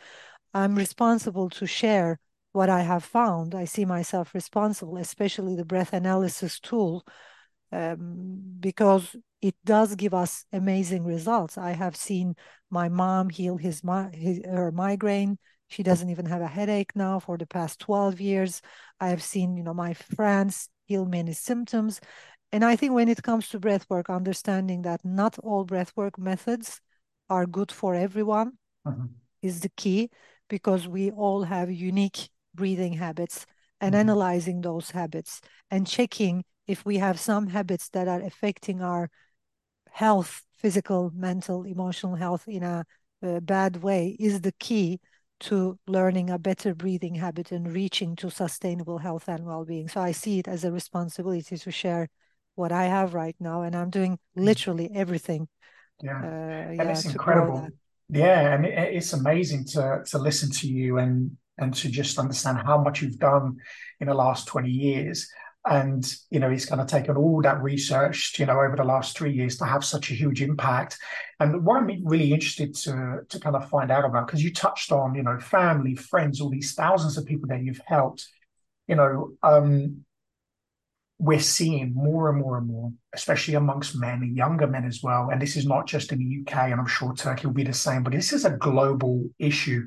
i'm 0.54 0.74
responsible 0.74 1.50
to 1.50 1.66
share 1.66 2.18
what 2.52 2.70
i 2.70 2.80
have 2.80 3.04
found 3.04 3.54
i 3.54 3.64
see 3.64 3.84
myself 3.84 4.34
responsible 4.34 4.96
especially 4.96 5.54
the 5.54 5.64
breath 5.64 5.92
analysis 5.92 6.58
tool 6.58 7.04
um, 7.72 8.40
because 8.60 9.16
it 9.46 9.54
does 9.64 9.94
give 9.94 10.12
us 10.12 10.44
amazing 10.52 11.04
results. 11.04 11.56
I 11.56 11.70
have 11.70 11.94
seen 11.94 12.34
my 12.68 12.88
mom 12.88 13.30
heal 13.30 13.56
his, 13.56 13.80
his 14.12 14.40
her 14.44 14.72
migraine. 14.72 15.38
She 15.68 15.84
doesn't 15.84 16.10
even 16.10 16.26
have 16.26 16.40
a 16.40 16.48
headache 16.48 16.90
now 16.96 17.20
for 17.20 17.38
the 17.38 17.46
past 17.46 17.78
12 17.78 18.20
years. 18.20 18.60
I 18.98 19.10
have 19.10 19.22
seen, 19.22 19.56
you 19.56 19.62
know, 19.62 19.72
my 19.72 19.94
friends 19.94 20.68
heal 20.86 21.06
many 21.06 21.32
symptoms. 21.32 22.00
And 22.50 22.64
I 22.64 22.74
think 22.74 22.92
when 22.92 23.08
it 23.08 23.22
comes 23.22 23.48
to 23.50 23.60
breath 23.60 23.86
work, 23.88 24.10
understanding 24.10 24.82
that 24.82 25.04
not 25.04 25.38
all 25.38 25.64
breath 25.64 25.92
work 25.94 26.18
methods 26.18 26.80
are 27.30 27.46
good 27.46 27.70
for 27.70 27.94
everyone 27.94 28.58
uh-huh. 28.84 29.06
is 29.42 29.60
the 29.60 29.70
key 29.76 30.10
because 30.48 30.88
we 30.88 31.12
all 31.12 31.44
have 31.44 31.70
unique 31.70 32.30
breathing 32.52 32.94
habits 32.94 33.46
and 33.80 33.94
mm-hmm. 33.94 34.00
analyzing 34.00 34.60
those 34.60 34.90
habits 34.90 35.40
and 35.70 35.86
checking 35.86 36.42
if 36.66 36.84
we 36.84 36.98
have 36.98 37.20
some 37.20 37.46
habits 37.46 37.88
that 37.90 38.08
are 38.08 38.22
affecting 38.22 38.82
our 38.82 39.08
health, 39.96 40.42
physical, 40.52 41.10
mental, 41.14 41.64
emotional 41.64 42.16
health 42.16 42.44
in 42.46 42.62
a, 42.62 42.84
a 43.22 43.40
bad 43.40 43.82
way 43.82 44.14
is 44.20 44.42
the 44.42 44.52
key 44.60 45.00
to 45.40 45.78
learning 45.86 46.28
a 46.28 46.38
better 46.38 46.74
breathing 46.74 47.14
habit 47.14 47.50
and 47.50 47.72
reaching 47.72 48.14
to 48.14 48.30
sustainable 48.30 48.98
health 48.98 49.26
and 49.26 49.46
well-being. 49.46 49.88
So 49.88 50.02
I 50.02 50.12
see 50.12 50.38
it 50.38 50.48
as 50.48 50.64
a 50.64 50.70
responsibility 50.70 51.56
to 51.56 51.70
share 51.70 52.08
what 52.56 52.72
I 52.72 52.84
have 52.84 53.14
right 53.14 53.36
now, 53.40 53.62
and 53.62 53.74
I'm 53.74 53.88
doing 53.88 54.12
mm. 54.12 54.18
literally 54.34 54.90
everything. 54.94 55.48
Yeah, 56.02 56.20
uh, 56.22 56.26
and 56.26 56.76
yeah, 56.76 56.90
it's 56.90 57.06
incredible. 57.06 57.66
Yeah, 58.10 58.54
and 58.54 58.66
it's 58.66 59.14
amazing 59.14 59.64
to 59.72 60.02
to 60.10 60.18
listen 60.18 60.50
to 60.60 60.68
you 60.68 60.98
and 60.98 61.36
and 61.56 61.72
to 61.74 61.88
just 61.88 62.18
understand 62.18 62.58
how 62.58 62.82
much 62.82 63.00
you've 63.00 63.18
done 63.18 63.56
in 64.00 64.08
the 64.08 64.14
last 64.14 64.46
20 64.46 64.68
years 64.68 65.26
and 65.66 66.14
you 66.30 66.38
know 66.38 66.48
he's 66.48 66.66
kind 66.66 66.80
of 66.80 66.86
taken 66.86 67.16
all 67.16 67.42
that 67.42 67.62
research 67.62 68.38
you 68.38 68.46
know 68.46 68.60
over 68.60 68.76
the 68.76 68.84
last 68.84 69.16
three 69.16 69.32
years 69.32 69.56
to 69.56 69.64
have 69.64 69.84
such 69.84 70.10
a 70.10 70.14
huge 70.14 70.40
impact 70.40 70.98
and 71.40 71.64
what 71.64 71.76
i'm 71.76 71.88
really 72.04 72.32
interested 72.32 72.74
to 72.74 73.20
to 73.28 73.40
kind 73.40 73.56
of 73.56 73.68
find 73.68 73.90
out 73.90 74.04
about 74.04 74.26
because 74.26 74.42
you 74.42 74.52
touched 74.52 74.92
on 74.92 75.14
you 75.14 75.22
know 75.22 75.38
family 75.40 75.94
friends 75.94 76.40
all 76.40 76.50
these 76.50 76.74
thousands 76.74 77.18
of 77.18 77.26
people 77.26 77.48
that 77.48 77.62
you've 77.62 77.80
helped 77.86 78.28
you 78.86 78.94
know 78.94 79.32
um 79.42 80.04
we're 81.18 81.40
seeing 81.40 81.94
more 81.94 82.28
and 82.28 82.38
more 82.38 82.58
and 82.58 82.66
more, 82.66 82.92
especially 83.14 83.54
amongst 83.54 83.96
men 83.96 84.22
and 84.22 84.36
younger 84.36 84.66
men 84.66 84.84
as 84.84 85.02
well. 85.02 85.30
And 85.32 85.40
this 85.40 85.56
is 85.56 85.66
not 85.66 85.86
just 85.86 86.12
in 86.12 86.18
the 86.18 86.42
UK, 86.42 86.70
and 86.70 86.78
I'm 86.78 86.86
sure 86.86 87.14
Turkey 87.14 87.46
will 87.46 87.54
be 87.54 87.64
the 87.64 87.72
same, 87.72 88.02
but 88.02 88.12
this 88.12 88.34
is 88.34 88.44
a 88.44 88.50
global 88.50 89.24
issue 89.38 89.86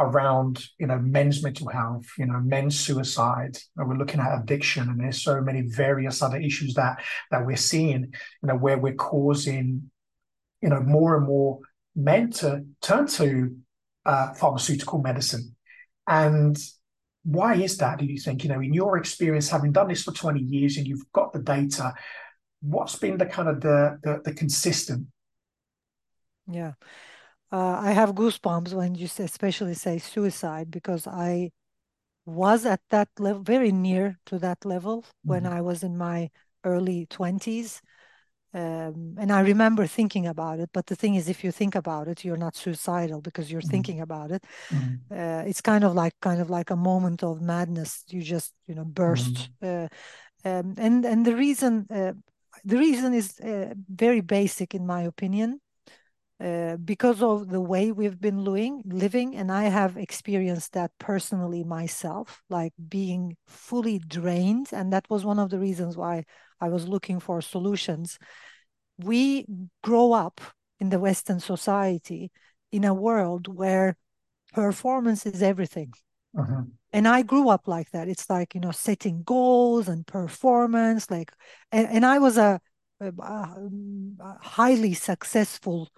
around 0.00 0.64
you 0.78 0.86
know 0.86 0.98
men's 0.98 1.42
mental 1.42 1.68
health 1.68 2.06
you 2.18 2.26
know 2.26 2.38
men's 2.40 2.78
suicide 2.78 3.58
and 3.76 3.88
we're 3.88 3.96
looking 3.96 4.20
at 4.20 4.38
addiction 4.38 4.88
and 4.88 5.00
there's 5.00 5.20
so 5.20 5.40
many 5.40 5.62
various 5.62 6.22
other 6.22 6.38
issues 6.38 6.74
that 6.74 7.02
that 7.30 7.44
we're 7.44 7.56
seeing 7.56 8.02
you 8.42 8.48
know 8.48 8.56
where 8.56 8.78
we're 8.78 8.94
causing 8.94 9.90
you 10.62 10.68
know 10.68 10.80
more 10.80 11.16
and 11.16 11.26
more 11.26 11.58
men 11.96 12.30
to 12.30 12.64
turn 12.80 13.06
to 13.06 13.56
uh, 14.06 14.32
pharmaceutical 14.34 15.00
medicine 15.00 15.54
and 16.06 16.58
why 17.24 17.56
is 17.56 17.76
that, 17.78 17.98
do 17.98 18.06
you 18.06 18.18
think? 18.18 18.42
You 18.42 18.48
know, 18.48 18.60
in 18.60 18.72
your 18.72 18.96
experience, 18.96 19.50
having 19.50 19.72
done 19.72 19.88
this 19.88 20.02
for 20.02 20.12
20 20.12 20.40
years 20.40 20.78
and 20.78 20.86
you've 20.86 21.12
got 21.12 21.34
the 21.34 21.40
data, 21.40 21.92
what's 22.62 22.96
been 22.96 23.18
the 23.18 23.26
kind 23.26 23.48
of 23.48 23.60
the 23.60 23.98
the, 24.02 24.20
the 24.24 24.32
consistent? 24.32 25.06
Yeah. 26.50 26.72
Uh, 27.50 27.80
I 27.80 27.92
have 27.92 28.10
goosebumps 28.10 28.74
when 28.74 28.94
you 28.94 29.06
say, 29.06 29.24
especially 29.24 29.74
say 29.74 29.98
suicide 29.98 30.70
because 30.70 31.06
I 31.06 31.50
was 32.26 32.66
at 32.66 32.80
that 32.90 33.08
level, 33.18 33.42
very 33.42 33.72
near 33.72 34.18
to 34.26 34.38
that 34.38 34.64
level 34.64 35.02
mm-hmm. 35.02 35.30
when 35.30 35.46
I 35.46 35.62
was 35.62 35.82
in 35.82 35.96
my 35.96 36.30
early 36.64 37.06
20s. 37.06 37.80
Um, 38.54 39.14
and 39.18 39.30
I 39.30 39.40
remember 39.40 39.86
thinking 39.86 40.26
about 40.26 40.58
it, 40.58 40.70
but 40.72 40.86
the 40.86 40.96
thing 40.96 41.14
is, 41.14 41.28
if 41.28 41.44
you 41.44 41.52
think 41.52 41.74
about 41.74 42.08
it, 42.08 42.24
you're 42.24 42.38
not 42.38 42.56
suicidal 42.56 43.20
because 43.20 43.50
you're 43.52 43.60
mm-hmm. 43.60 43.70
thinking 43.70 44.00
about 44.00 44.30
it. 44.30 44.44
Mm-hmm. 44.70 45.12
Uh, 45.12 45.42
it's 45.48 45.60
kind 45.60 45.84
of 45.84 45.94
like 45.94 46.14
kind 46.20 46.40
of 46.40 46.48
like 46.48 46.70
a 46.70 46.76
moment 46.76 47.22
of 47.22 47.42
madness. 47.42 48.04
You 48.08 48.22
just 48.22 48.54
you 48.66 48.74
know 48.74 48.86
burst, 48.86 49.50
mm-hmm. 49.62 49.84
uh, 50.46 50.50
um, 50.50 50.74
and 50.78 51.04
and 51.04 51.26
the 51.26 51.36
reason 51.36 51.86
uh, 51.90 52.14
the 52.64 52.78
reason 52.78 53.12
is 53.12 53.38
uh, 53.40 53.74
very 53.88 54.22
basic 54.22 54.74
in 54.74 54.86
my 54.86 55.02
opinion. 55.02 55.60
Uh, 56.40 56.76
because 56.76 57.20
of 57.20 57.48
the 57.48 57.60
way 57.60 57.90
we've 57.90 58.20
been 58.20 58.44
living, 58.44 58.80
living, 58.86 59.34
and 59.34 59.50
I 59.50 59.64
have 59.64 59.96
experienced 59.96 60.72
that 60.72 60.92
personally 61.00 61.64
myself, 61.64 62.42
like 62.48 62.72
being 62.88 63.36
fully 63.48 63.98
drained, 63.98 64.68
and 64.72 64.92
that 64.92 65.10
was 65.10 65.24
one 65.24 65.40
of 65.40 65.50
the 65.50 65.58
reasons 65.58 65.96
why 65.96 66.24
I 66.60 66.68
was 66.68 66.86
looking 66.86 67.18
for 67.18 67.40
solutions. 67.42 68.20
We 68.98 69.46
grow 69.82 70.12
up 70.12 70.40
in 70.78 70.90
the 70.90 71.00
Western 71.00 71.40
society 71.40 72.30
in 72.70 72.84
a 72.84 72.94
world 72.94 73.48
where 73.52 73.96
performance 74.52 75.26
is 75.26 75.42
everything. 75.42 75.92
Uh-huh. 76.38 76.62
And 76.92 77.08
I 77.08 77.22
grew 77.22 77.48
up 77.48 77.66
like 77.66 77.90
that. 77.90 78.08
It's 78.08 78.30
like, 78.30 78.54
you 78.54 78.60
know, 78.60 78.70
setting 78.70 79.22
goals 79.24 79.88
and 79.88 80.06
performance, 80.06 81.10
like, 81.10 81.32
and, 81.72 81.88
and 81.88 82.06
I 82.06 82.18
was 82.18 82.38
a, 82.38 82.60
a, 83.00 83.08
a 83.08 84.38
highly 84.40 84.94
successful 84.94 85.88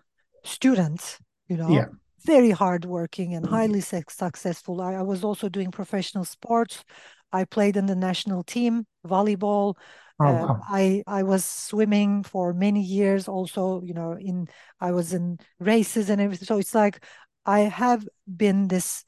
student, 0.45 1.19
you 1.49 1.57
know, 1.57 1.69
yeah. 1.69 1.87
very 2.25 2.51
hardworking 2.51 3.35
and 3.35 3.47
highly 3.47 3.81
successful. 3.81 4.81
I, 4.81 4.95
I 4.95 5.03
was 5.03 5.25
also 5.25 5.49
doing 5.49 5.71
professional 5.71 6.25
sports. 6.25 6.85
I 7.33 7.45
played 7.45 7.77
in 7.77 7.87
the 7.87 7.97
national 7.97 8.43
team, 8.43 8.87
volleyball. 9.07 9.77
Oh, 10.21 10.27
uh. 10.27 10.59
I 10.69 11.03
I 11.07 11.23
was 11.23 11.45
swimming 11.45 12.23
for 12.23 12.53
many 12.53 12.83
years. 12.83 13.29
Also, 13.29 13.83
you 13.83 13.95
know, 13.95 14.13
in 14.13 14.49
I 14.81 14.93
was 14.93 15.13
in 15.13 15.39
races 15.59 16.11
and 16.11 16.21
everything. 16.21 16.47
So 16.47 16.59
it's 16.59 16.75
like 16.75 17.03
I 17.47 17.61
have 17.61 18.07
been 18.27 18.69
this 18.69 19.05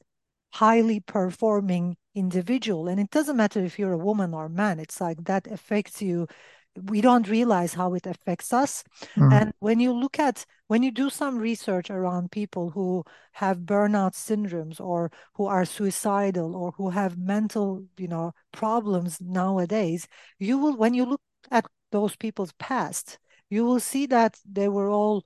highly 0.53 0.99
performing 1.01 1.97
individual, 2.15 2.87
and 2.87 2.99
it 2.99 3.09
doesn't 3.09 3.37
matter 3.37 3.63
if 3.63 3.77
you're 3.77 3.93
a 3.93 3.97
woman 3.97 4.33
or 4.33 4.45
a 4.45 4.49
man. 4.49 4.79
It's 4.79 4.99
like 4.99 5.23
that 5.25 5.47
affects 5.47 6.01
you 6.01 6.27
we 6.81 7.01
don't 7.01 7.29
realize 7.29 7.73
how 7.73 7.93
it 7.93 8.07
affects 8.07 8.51
us. 8.51 8.83
Mm-hmm. 9.15 9.33
And 9.33 9.53
when 9.59 9.79
you 9.79 9.93
look 9.93 10.19
at, 10.19 10.45
when 10.67 10.81
you 10.83 10.91
do 10.91 11.09
some 11.09 11.37
research 11.37 11.89
around 11.89 12.31
people 12.31 12.71
who 12.71 13.03
have 13.33 13.59
burnout 13.59 14.13
syndromes 14.13 14.79
or 14.79 15.11
who 15.35 15.45
are 15.45 15.65
suicidal 15.65 16.55
or 16.55 16.71
who 16.71 16.89
have 16.89 17.17
mental, 17.17 17.85
you 17.97 18.07
know, 18.07 18.33
problems 18.51 19.19
nowadays, 19.21 20.07
you 20.39 20.57
will, 20.57 20.75
when 20.75 20.93
you 20.93 21.05
look 21.05 21.21
at 21.51 21.65
those 21.91 22.15
people's 22.15 22.53
past, 22.53 23.19
you 23.49 23.65
will 23.65 23.79
see 23.79 24.07
that 24.07 24.37
they 24.51 24.67
were 24.67 24.89
all 24.89 25.23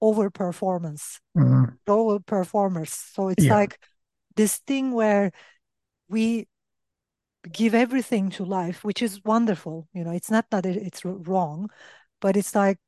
over 0.00 0.30
performance, 0.30 1.20
mm-hmm. 1.36 1.74
over 1.88 2.20
performers. 2.20 2.92
So 2.92 3.28
it's 3.28 3.44
yeah. 3.44 3.54
like 3.54 3.78
this 4.36 4.58
thing 4.58 4.92
where 4.92 5.32
we 6.08 6.46
give 7.52 7.74
everything 7.74 8.30
to 8.30 8.44
life, 8.44 8.84
which 8.84 9.02
is 9.02 9.22
wonderful. 9.24 9.88
You 9.92 10.04
know, 10.04 10.12
it's 10.12 10.30
not 10.30 10.50
that 10.50 10.66
it's 10.66 11.04
wrong, 11.04 11.70
but 12.20 12.36
it's 12.36 12.54
like 12.54 12.78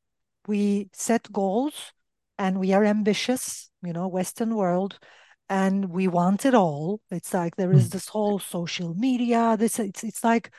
we 0.46 0.90
set 0.92 1.30
goals 1.32 1.92
and 2.38 2.58
we 2.60 2.72
are 2.72 2.84
ambitious, 2.84 3.70
you 3.82 3.92
know, 3.92 4.08
Western 4.08 4.54
world, 4.54 4.98
and 5.48 5.90
we 5.90 6.08
want 6.08 6.44
it 6.44 6.54
all. 6.54 7.00
It's 7.10 7.32
like 7.32 7.56
there 7.56 7.72
is 7.72 7.84
hmm. 7.84 7.90
this 7.90 8.08
whole 8.08 8.38
social 8.38 8.94
media. 8.94 9.56
This 9.58 9.78
it's 9.78 10.04
it's 10.04 10.24
like 10.24 10.52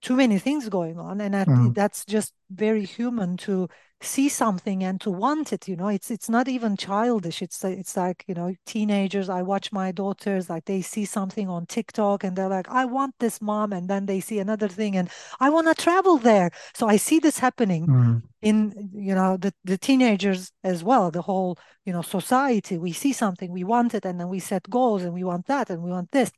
too 0.00 0.16
many 0.16 0.38
things 0.38 0.68
going 0.68 0.98
on, 0.98 1.20
and 1.20 1.34
that, 1.34 1.48
mm. 1.48 1.74
that's 1.74 2.04
just 2.04 2.32
very 2.50 2.84
human 2.84 3.36
to 3.38 3.68
see 4.00 4.28
something 4.28 4.84
and 4.84 5.00
to 5.00 5.10
want 5.10 5.52
it 5.52 5.66
you 5.66 5.76
know? 5.76 5.88
It's 5.88 6.10
it's 6.10 6.28
not 6.28 6.48
even 6.48 6.76
childish. 6.76 7.42
It's 7.42 7.64
it's 7.64 7.96
like 7.96 8.24
you 8.28 8.34
know 8.34 8.54
teenagers 8.66 9.28
i 9.28 9.42
watch 9.42 9.72
my 9.72 9.90
daughters 9.92 10.48
like 10.48 10.64
they 10.66 10.82
see 10.82 11.04
something 11.04 11.48
on 11.48 11.66
tiktok 11.66 12.22
and 12.24 12.36
they're 12.36 12.48
like 12.48 12.68
i 12.68 12.84
want 12.84 13.14
this 13.18 13.40
mom 13.40 13.72
and 13.72 13.88
then 13.88 14.06
they 14.06 14.20
see 14.20 14.38
another 14.38 14.68
thing 14.68 14.96
and 14.96 15.10
i 15.40 15.50
want 15.50 15.66
to 15.66 15.74
travel 15.82 16.18
there. 16.18 16.50
So 16.74 16.88
i 16.88 16.96
see 16.96 17.18
this 17.18 17.38
happening 17.38 17.86
mm. 17.86 18.22
in 18.42 18.90
you 18.94 19.14
know 19.14 19.36
the 19.36 19.52
the 19.64 19.78
teenagers 19.78 20.52
as 20.62 20.84
well 20.84 21.10
the 21.10 21.22
whole 21.22 21.58
you 21.84 21.92
know 21.92 22.02
society. 22.02 22.78
We 22.78 22.92
see 22.92 23.12
something 23.12 23.50
we 23.52 23.64
want 23.64 23.94
it 23.94 24.04
and 24.04 24.20
then 24.20 24.28
we 24.28 24.38
set 24.40 24.68
goals 24.70 25.02
and 25.02 25.12
we 25.12 25.24
want 25.24 25.46
that 25.46 25.70
and 25.70 25.82
we 25.82 25.90
want 25.90 26.10
this 26.12 26.30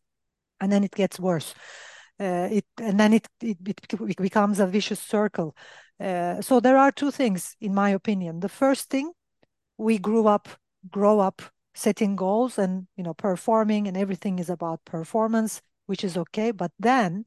and 0.60 0.70
then 0.70 0.84
it 0.84 0.92
gets 0.92 1.18
worse. 1.18 1.54
Uh, 2.18 2.48
it 2.52 2.66
and 2.78 3.00
then 3.00 3.14
it, 3.14 3.26
it 3.42 3.56
it 3.64 4.16
becomes 4.16 4.60
a 4.60 4.66
vicious 4.66 5.00
circle 5.00 5.54
uh, 6.00 6.40
so 6.40 6.60
there 6.60 6.78
are 6.78 6.90
two 6.90 7.10
things, 7.10 7.56
in 7.60 7.74
my 7.74 7.90
opinion. 7.90 8.40
The 8.40 8.48
first 8.48 8.88
thing, 8.88 9.12
we 9.76 9.98
grew 9.98 10.26
up, 10.26 10.48
grow 10.90 11.20
up 11.20 11.42
setting 11.74 12.16
goals 12.16 12.58
and 12.58 12.86
you 12.96 13.04
know 13.04 13.14
performing, 13.14 13.86
and 13.86 13.96
everything 13.96 14.38
is 14.38 14.48
about 14.48 14.84
performance, 14.84 15.60
which 15.86 16.02
is 16.02 16.16
okay. 16.16 16.52
But 16.52 16.72
then, 16.78 17.26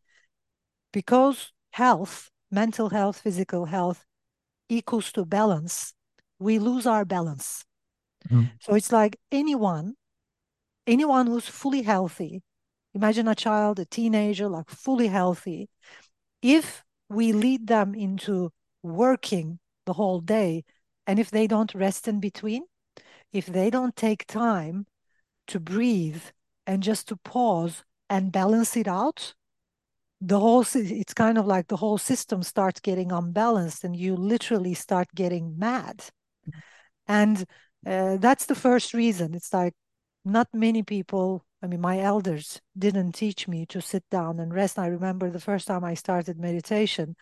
because 0.91 1.53
health, 1.71 2.31
mental 2.51 2.89
health, 2.89 3.19
physical 3.21 3.65
health 3.65 4.05
equals 4.69 5.11
to 5.11 5.23
balance, 5.23 5.93
we 6.39 6.57
lose 6.57 6.87
our 6.87 7.05
balance. 7.05 7.65
Mm-hmm. 8.27 8.57
So 8.59 8.73
it's 8.73 8.91
like 8.91 9.17
anyone, 9.31 9.93
anyone 10.87 11.27
who's 11.27 11.47
fully 11.47 11.83
healthy. 11.83 12.41
Imagine 12.95 13.27
a 13.27 13.35
child, 13.35 13.79
a 13.79 13.85
teenager, 13.85 14.47
like 14.47 14.69
fully 14.69 15.07
healthy. 15.07 15.69
If 16.41 16.83
we 17.09 17.33
lead 17.33 17.67
them 17.67 17.95
into 17.95 18.51
working 18.83 19.59
the 19.85 19.93
whole 19.93 20.19
day. 20.21 20.63
And 21.07 21.19
if 21.19 21.31
they 21.31 21.47
don't 21.47 21.73
rest 21.73 22.07
in 22.07 22.19
between, 22.19 22.63
if 23.31 23.47
they 23.47 23.69
don't 23.69 23.95
take 23.95 24.27
time 24.27 24.85
to 25.47 25.59
breathe 25.59 26.23
and 26.67 26.83
just 26.83 27.07
to 27.09 27.17
pause 27.17 27.83
and 28.09 28.31
balance 28.31 28.77
it 28.77 28.87
out, 28.87 29.33
the 30.21 30.39
whole 30.39 30.65
it's 30.73 31.13
kind 31.13 31.37
of 31.37 31.45
like 31.45 31.67
the 31.67 31.77
whole 31.77 31.97
system 31.97 32.43
starts 32.43 32.79
getting 32.79 33.11
unbalanced 33.11 33.83
and 33.83 33.95
you 33.95 34.15
literally 34.15 34.73
start 34.73 35.07
getting 35.13 35.57
mad. 35.57 36.05
And 37.07 37.45
uh, 37.85 38.17
that's 38.17 38.45
the 38.45 38.55
first 38.55 38.93
reason. 38.93 39.33
It's 39.33 39.53
like 39.53 39.73
not 40.25 40.47
many 40.53 40.81
people 40.83 41.45
i 41.61 41.67
mean 41.67 41.81
my 41.81 41.99
elders 41.99 42.61
didn't 42.77 43.11
teach 43.11 43.47
me 43.47 43.65
to 43.65 43.81
sit 43.81 44.03
down 44.09 44.39
and 44.39 44.53
rest. 44.53 44.79
I 44.79 44.87
remember 44.87 45.29
the 45.29 45.39
first 45.39 45.67
time 45.67 45.83
i 45.83 45.93
started 45.95 46.39
meditation 46.39 47.15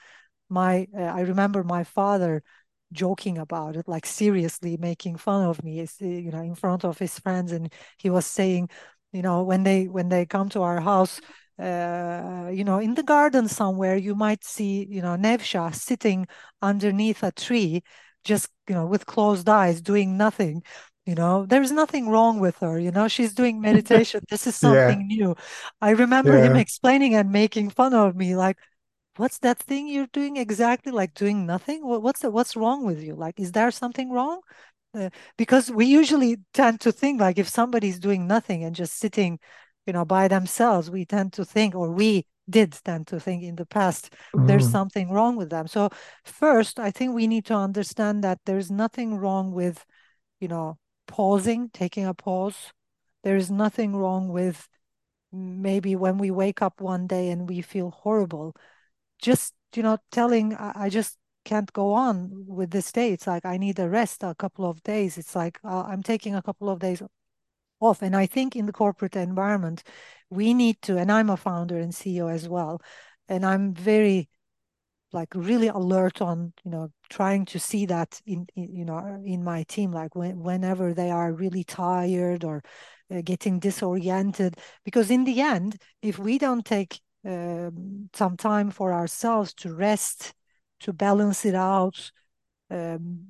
my 0.52 0.88
uh, 0.96 1.02
I 1.02 1.22
remember 1.22 1.64
my 1.64 1.84
father 1.84 2.44
joking 2.92 3.38
about 3.38 3.76
it, 3.76 3.88
like 3.88 4.06
seriously 4.06 4.78
making 4.78 5.18
fun 5.18 5.46
of 5.46 5.64
me, 5.64 5.86
you 6.00 6.32
know, 6.32 6.42
in 6.42 6.56
front 6.56 6.84
of 6.86 7.00
his 7.00 7.18
friends, 7.20 7.52
and 7.52 7.72
he 7.98 8.10
was 8.10 8.26
saying, 8.26 8.70
you 9.14 9.22
know, 9.22 9.44
when 9.44 9.64
they 9.64 9.88
when 9.88 10.10
they 10.10 10.26
come 10.26 10.50
to 10.50 10.62
our 10.62 10.82
house, 10.82 11.22
uh, 11.60 12.50
you 12.52 12.64
know, 12.64 12.80
in 12.80 12.96
the 12.96 13.04
garden 13.04 13.48
somewhere, 13.48 13.96
you 13.96 14.16
might 14.16 14.44
see, 14.44 14.86
you 14.90 15.02
know, 15.02 15.16
Nevsah 15.16 15.74
sitting 15.74 16.28
underneath 16.62 17.24
a 17.24 17.32
tree, 17.32 17.84
just 18.24 18.50
you 18.68 18.76
know, 18.76 18.86
with 18.86 19.06
closed 19.06 19.48
eyes, 19.50 19.82
doing 19.82 20.18
nothing. 20.18 20.64
You 21.06 21.16
know, 21.16 21.46
there's 21.48 21.72
nothing 21.72 22.10
wrong 22.10 22.40
with 22.40 22.58
her. 22.58 22.80
You 22.80 22.92
know, 22.92 23.08
she's 23.08 23.34
doing 23.34 23.60
meditation. 23.70 24.22
this 24.30 24.48
is 24.48 24.56
something 24.56 25.10
yeah. 25.10 25.18
new. 25.18 25.36
I 25.82 25.92
remember 25.92 26.38
yeah. 26.38 26.46
him 26.46 26.56
explaining 26.56 27.16
and 27.16 27.32
making 27.32 27.72
fun 27.72 27.94
of 27.94 28.16
me, 28.16 28.36
like, 28.36 28.58
what's 29.22 29.40
that 29.40 29.60
thing 29.60 29.88
you're 29.88 30.08
doing 30.14 30.38
exactly 30.38 30.92
like 30.92 31.14
doing 31.14 31.46
nothing 31.46 31.80
what's 31.86 32.22
the, 32.22 32.32
what's 32.32 32.56
wrong 32.56 32.86
with 32.86 33.02
you 33.04 33.16
like 33.16 33.40
is 33.40 33.52
there 33.52 33.72
something 33.72 34.12
wrong 34.12 34.40
uh, 34.96 35.10
because 35.38 35.72
we 35.72 35.86
usually 35.86 36.38
tend 36.54 36.80
to 36.82 36.92
think 36.92 37.22
like 37.22 37.38
if 37.38 37.48
somebody's 37.48 38.00
doing 38.00 38.28
nothing 38.28 38.64
and 38.64 38.76
just 38.76 38.94
sitting 38.98 39.40
you 39.86 39.94
know 39.94 40.06
by 40.06 40.28
themselves 40.28 40.90
we 40.90 41.06
tend 41.06 41.34
to 41.34 41.46
think 41.46 41.76
or 41.76 41.92
we 41.92 42.26
did 42.50 42.72
tend 42.84 43.08
to 43.08 43.20
think 43.20 43.44
in 43.44 43.56
the 43.56 43.66
past 43.66 44.14
there's 44.46 44.66
Mm. 44.66 44.72
something 44.72 45.12
wrong 45.12 45.36
with 45.38 45.50
them. 45.50 45.68
So 45.68 45.90
first, 46.26 46.80
I 46.80 46.92
think 46.92 47.14
we 47.14 47.28
need 47.28 47.46
to 47.46 47.54
understand 47.56 48.24
that 48.24 48.40
there's 48.46 48.72
nothing 48.72 49.18
wrong 49.18 49.52
with, 49.54 49.86
you 50.42 50.48
know, 50.48 50.78
pausing, 51.08 51.70
taking 51.70 52.06
a 52.06 52.14
pause. 52.14 52.74
There 53.24 53.38
is 53.38 53.52
nothing 53.52 53.96
wrong 53.96 54.30
with 54.30 54.68
maybe 55.32 55.96
when 55.96 56.18
we 56.18 56.32
wake 56.32 56.62
up 56.62 56.82
one 56.82 57.08
day 57.08 57.30
and 57.30 57.48
we 57.50 57.62
feel 57.62 57.92
horrible, 57.92 58.56
just, 59.22 59.54
you 59.76 59.84
know, 59.84 59.98
telling, 60.12 60.56
I, 60.56 60.74
I 60.76 60.90
just 60.90 61.18
can't 61.46 61.72
go 61.74 61.94
on 61.94 62.46
with 62.48 62.72
this 62.72 62.92
day. 62.92 63.12
It's 63.14 63.28
like 63.28 63.46
I 63.46 63.58
need 63.58 63.80
a 63.80 63.90
rest 63.90 64.24
a 64.24 64.36
couple 64.36 64.66
of 64.70 64.84
days. 64.84 65.18
It's 65.18 65.36
like 65.36 65.60
uh, 65.64 65.84
I'm 65.84 66.04
taking 66.04 66.36
a 66.36 66.42
couple 66.42 66.70
of 66.70 66.80
days 66.80 67.02
off. 67.80 68.02
And 68.02 68.16
I 68.16 68.26
think 68.26 68.56
in 68.56 68.66
the 68.66 68.74
corporate 68.74 69.16
environment, 69.16 69.84
we 70.30 70.54
need 70.54 70.82
to, 70.84 70.98
and 70.98 71.12
I'm 71.12 71.30
a 71.30 71.38
founder 71.38 71.78
and 71.78 71.94
CEO 71.94 72.28
as 72.28 72.48
well, 72.48 72.82
and 73.28 73.46
I'm 73.46 73.74
very 73.74 74.30
like 75.14 75.30
really 75.36 75.68
alert 75.68 76.22
on 76.22 76.54
you 76.64 76.72
know 76.72 76.90
trying 77.10 77.46
to 77.46 77.60
see 77.60 77.86
that 77.86 78.22
in, 78.26 78.48
in 78.56 78.76
you 78.76 78.86
know 78.86 79.22
in 79.26 79.44
my 79.44 79.64
team 79.64 79.92
like 79.92 80.16
when, 80.16 80.40
whenever 80.40 80.94
they 80.94 81.12
are 81.12 81.34
really 81.34 81.64
tired 81.64 82.44
or 82.44 82.62
uh, 83.14 83.22
getting 83.24 83.60
disoriented 83.60 84.56
because 84.86 85.12
in 85.12 85.26
the 85.26 85.42
end 85.42 85.78
if 86.02 86.18
we 86.18 86.38
don't 86.38 86.66
take 86.66 87.02
some 87.24 88.36
time 88.38 88.72
for 88.72 88.94
ourselves 88.94 89.54
to 89.54 89.74
rest 89.74 90.34
to 90.80 90.92
balance 90.92 91.46
it 91.46 91.56
out 91.56 92.12
um, 92.70 93.26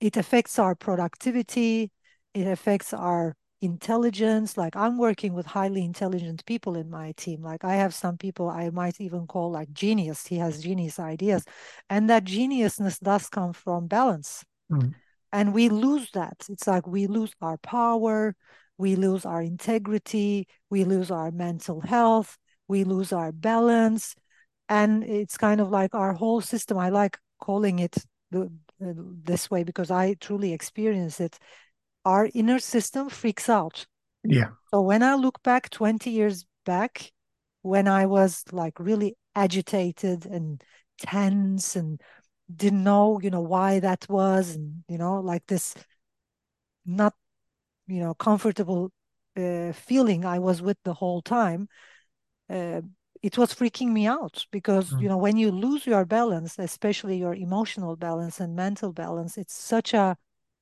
it 0.00 0.16
affects 0.16 0.58
our 0.58 0.74
productivity 0.74 1.90
it 2.34 2.46
affects 2.46 2.92
our 2.92 3.36
intelligence. 3.64 4.56
Like 4.56 4.76
I'm 4.76 4.98
working 4.98 5.32
with 5.32 5.46
highly 5.46 5.84
intelligent 5.84 6.44
people 6.46 6.76
in 6.76 6.90
my 6.90 7.12
team. 7.16 7.42
Like 7.42 7.64
I 7.64 7.76
have 7.76 7.94
some 7.94 8.18
people 8.18 8.48
I 8.48 8.70
might 8.70 9.00
even 9.00 9.26
call 9.26 9.50
like 9.50 9.72
genius. 9.72 10.26
He 10.26 10.36
has 10.36 10.62
genius 10.62 10.98
ideas. 10.98 11.44
And 11.90 12.08
that 12.10 12.24
geniusness 12.24 13.00
does 13.00 13.28
come 13.28 13.52
from 13.52 13.86
balance. 13.86 14.44
Mm. 14.70 14.94
And 15.32 15.54
we 15.54 15.68
lose 15.68 16.10
that. 16.12 16.36
It's 16.48 16.66
like 16.66 16.86
we 16.86 17.06
lose 17.06 17.32
our 17.40 17.56
power, 17.58 18.36
we 18.78 18.94
lose 18.94 19.24
our 19.24 19.42
integrity, 19.42 20.46
we 20.70 20.84
lose 20.84 21.10
our 21.10 21.32
mental 21.32 21.80
health, 21.80 22.38
we 22.68 22.84
lose 22.84 23.12
our 23.12 23.32
balance. 23.32 24.14
And 24.68 25.04
it's 25.04 25.36
kind 25.36 25.60
of 25.60 25.70
like 25.70 25.94
our 25.94 26.14
whole 26.14 26.40
system. 26.40 26.78
I 26.78 26.88
like 26.88 27.18
calling 27.40 27.78
it 27.78 27.96
the, 28.30 28.50
this 28.78 29.50
way 29.50 29.62
because 29.62 29.90
I 29.90 30.14
truly 30.14 30.52
experience 30.52 31.20
it 31.20 31.38
our 32.04 32.28
inner 32.34 32.58
system 32.58 33.08
freaks 33.08 33.48
out. 33.48 33.86
Yeah. 34.22 34.50
So 34.70 34.82
when 34.82 35.02
I 35.02 35.14
look 35.14 35.42
back 35.42 35.70
20 35.70 36.10
years 36.10 36.44
back, 36.64 37.12
when 37.62 37.88
I 37.88 38.06
was 38.06 38.44
like 38.52 38.78
really 38.78 39.16
agitated 39.34 40.26
and 40.26 40.62
tense 40.98 41.76
and 41.76 42.00
didn't 42.54 42.84
know, 42.84 43.20
you 43.22 43.30
know, 43.30 43.40
why 43.40 43.80
that 43.80 44.06
was, 44.08 44.54
and 44.54 44.84
you 44.88 44.98
know, 44.98 45.20
like 45.20 45.46
this 45.46 45.74
not, 46.84 47.14
you 47.86 48.00
know, 48.00 48.14
comfortable 48.14 48.90
uh, 49.36 49.72
feeling 49.72 50.24
I 50.24 50.38
was 50.38 50.60
with 50.60 50.76
the 50.84 50.94
whole 50.94 51.22
time. 51.22 51.68
Uh, 52.48 52.82
it 53.22 53.38
was 53.38 53.54
freaking 53.54 53.88
me 53.92 54.06
out 54.06 54.46
because 54.50 54.90
Mm. 54.92 55.02
you 55.02 55.08
know 55.08 55.16
when 55.16 55.36
you 55.36 55.50
lose 55.50 55.86
your 55.86 56.04
balance 56.04 56.58
especially 56.58 57.16
your 57.16 57.34
emotional 57.34 57.96
balance 57.96 58.38
and 58.40 58.54
mental 58.54 58.92
balance 58.92 59.38
it's 59.38 59.54
such 59.54 59.94
a 59.94 60.16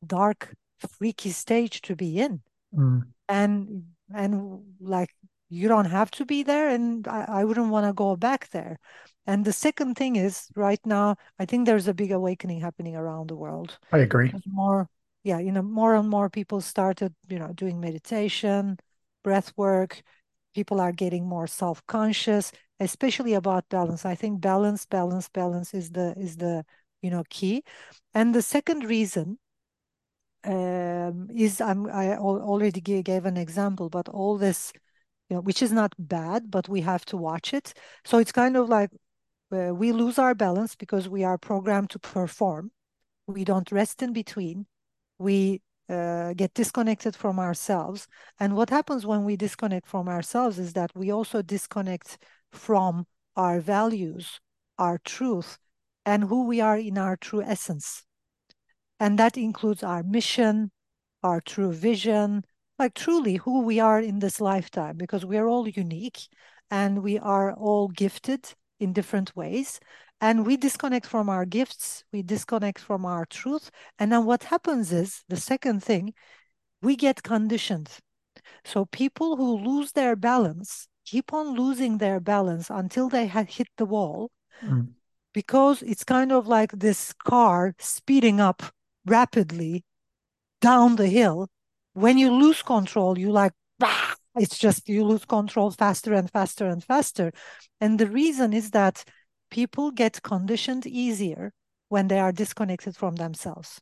dark 0.07 0.55
freaky 0.79 1.31
stage 1.31 1.81
to 1.83 1.97
be 1.97 2.19
in 2.21 2.43
Mm. 2.73 3.03
and 3.29 3.85
and 4.15 4.63
like 4.81 5.11
you 5.49 5.69
don't 5.69 5.87
have 5.87 6.11
to 6.11 6.25
be 6.25 6.43
there 6.43 6.69
and 6.69 7.07
i, 7.09 7.25
I 7.29 7.45
wouldn't 7.45 7.71
want 7.71 7.87
to 7.87 7.93
go 7.93 8.17
back 8.17 8.51
there 8.51 8.79
and 9.27 9.45
the 9.45 9.53
second 9.53 9.95
thing 9.97 10.17
is 10.17 10.49
right 10.57 10.81
now 10.85 11.17
i 11.39 11.45
think 11.47 11.67
there's 11.67 11.89
a 11.89 11.95
big 11.95 12.13
awakening 12.13 12.61
happening 12.61 12.97
around 12.97 13.29
the 13.29 13.37
world 13.37 13.79
I 13.93 13.99
agree. 13.99 14.31
There's 14.33 14.43
more 14.47 14.89
yeah 15.25 15.39
you 15.39 15.53
know 15.53 15.63
more 15.63 15.95
and 15.95 16.09
more 16.09 16.29
people 16.31 16.61
started 16.61 17.15
you 17.29 17.39
know 17.39 17.53
doing 17.53 17.81
meditation 17.81 18.79
breath 19.23 19.53
work 19.57 20.03
people 20.55 20.81
are 20.81 20.93
getting 20.93 21.27
more 21.27 21.47
self-conscious 21.47 22.53
especially 22.81 23.35
about 23.35 23.69
balance 23.69 24.05
i 24.05 24.15
think 24.15 24.41
balance 24.41 24.87
balance 24.87 25.29
balance 25.29 25.75
is 25.75 25.91
the 25.91 26.15
is 26.19 26.37
the 26.37 26.65
you 27.03 27.11
know 27.11 27.23
key 27.31 27.63
and 28.15 28.35
the 28.35 28.43
second 28.43 28.85
reason 28.85 29.39
um, 30.45 31.29
is 31.35 31.61
I'm, 31.61 31.87
I 31.89 32.17
already 32.17 32.81
gave 32.81 33.27
an 33.27 33.37
example, 33.37 33.89
but 33.89 34.09
all 34.09 34.39
this, 34.39 34.73
you 35.29 35.37
know, 35.37 35.43
which 35.43 35.63
is 35.63 35.73
not 35.73 35.95
bad, 35.99 36.51
but 36.51 36.69
we 36.69 36.81
have 36.81 37.05
to 37.07 37.17
watch 37.17 37.55
it. 37.55 37.75
So 38.05 38.19
it's 38.19 38.33
kind 38.33 38.57
of 38.57 38.69
like 38.69 38.91
uh, 39.53 39.75
we 39.75 39.93
lose 39.93 40.19
our 40.19 40.35
balance 40.35 40.75
because 40.75 41.09
we 41.09 41.25
are 41.25 41.39
programmed 41.39 41.91
to 41.91 41.99
perform. 41.99 42.73
We 43.27 43.45
don't 43.45 43.71
rest 43.71 44.03
in 44.03 44.13
between. 44.13 44.67
We 45.19 45.63
uh, 45.89 46.33
get 46.35 46.55
disconnected 46.55 47.17
from 47.17 47.39
ourselves. 47.39 48.07
And 48.39 48.57
what 48.57 48.71
happens 48.71 49.05
when 49.07 49.25
we 49.25 49.37
disconnect 49.37 49.87
from 49.87 50.09
ourselves 50.09 50.59
is 50.59 50.73
that 50.75 50.91
we 50.95 51.11
also 51.11 51.43
disconnect 51.43 52.19
from 52.51 53.07
our 53.37 53.61
values, 53.61 54.41
our 54.79 54.99
truth, 54.99 55.59
and 56.05 56.25
who 56.25 56.47
we 56.47 56.61
are 56.61 56.79
in 56.79 56.99
our 56.99 57.17
true 57.17 57.43
essence. 57.43 58.05
And 58.99 59.19
that 59.19 59.37
includes 59.37 59.83
our 59.83 60.03
mission, 60.03 60.71
our 61.23 61.41
true 61.41 61.73
vision, 61.73 62.45
like 62.79 62.95
truly 62.95 63.37
who 63.37 63.63
we 63.63 63.81
are 63.81 64.01
in 64.01 64.19
this 64.19 64.41
lifetime, 64.41 64.97
because 64.97 65.25
we 65.25 65.37
are 65.37 65.49
all 65.49 65.69
unique 65.69 66.29
and 66.71 67.03
we 67.03 67.19
are 67.19 67.53
all 67.55 67.89
gifted 67.89 68.55
in 68.81 68.93
different 68.93 69.35
ways. 69.37 69.79
And 70.23 70.47
we 70.47 70.57
disconnect 70.57 71.07
from 71.07 71.29
our 71.29 71.45
gifts, 71.45 72.05
we 72.13 72.23
disconnect 72.23 72.81
from 72.81 73.05
our 73.05 73.27
truth. 73.27 73.71
And 73.99 74.11
then 74.13 74.25
what 74.25 74.45
happens 74.45 74.93
is 74.93 75.25
the 75.29 75.37
second 75.37 75.85
thing, 75.85 76.15
we 76.83 76.97
get 76.97 77.23
conditioned. 77.23 77.91
So 78.65 78.87
people 78.87 79.37
who 79.37 79.59
lose 79.59 79.93
their 79.93 80.17
balance 80.17 80.89
keep 81.05 81.33
on 81.35 81.55
losing 81.55 81.99
their 81.99 82.21
balance 82.21 82.71
until 82.71 83.09
they 83.09 83.27
hit 83.27 83.69
the 83.77 83.87
wall 83.87 84.31
Mm. 84.63 84.95
because 85.35 85.83
it's 85.83 86.05
kind 86.05 86.33
of 86.33 86.47
like 86.47 86.73
this 86.73 87.13
car 87.13 87.75
speeding 87.79 88.41
up 88.41 88.63
rapidly 89.07 89.85
down 90.61 90.97
the 90.97 91.09
hill. 91.09 91.49
When 91.95 92.19
you 92.19 92.31
lose 92.33 92.63
control, 92.63 93.19
you 93.19 93.33
like, 93.33 93.53
bah! 93.79 94.15
it's 94.37 94.59
just 94.59 94.89
you 94.89 95.05
lose 95.05 95.25
control 95.25 95.71
faster 95.71 96.15
and 96.15 96.31
faster 96.31 96.67
and 96.69 96.83
faster. 96.85 97.33
And 97.81 97.99
the 97.99 98.07
reason 98.07 98.53
is 98.53 98.71
that 98.71 99.05
people 99.53 99.93
get 99.93 100.23
conditioned 100.23 100.87
easier 100.87 101.53
when 101.91 102.09
they 102.09 102.19
are 102.19 102.33
disconnected 102.33 102.97
from 102.97 103.17
themselves. 103.17 103.81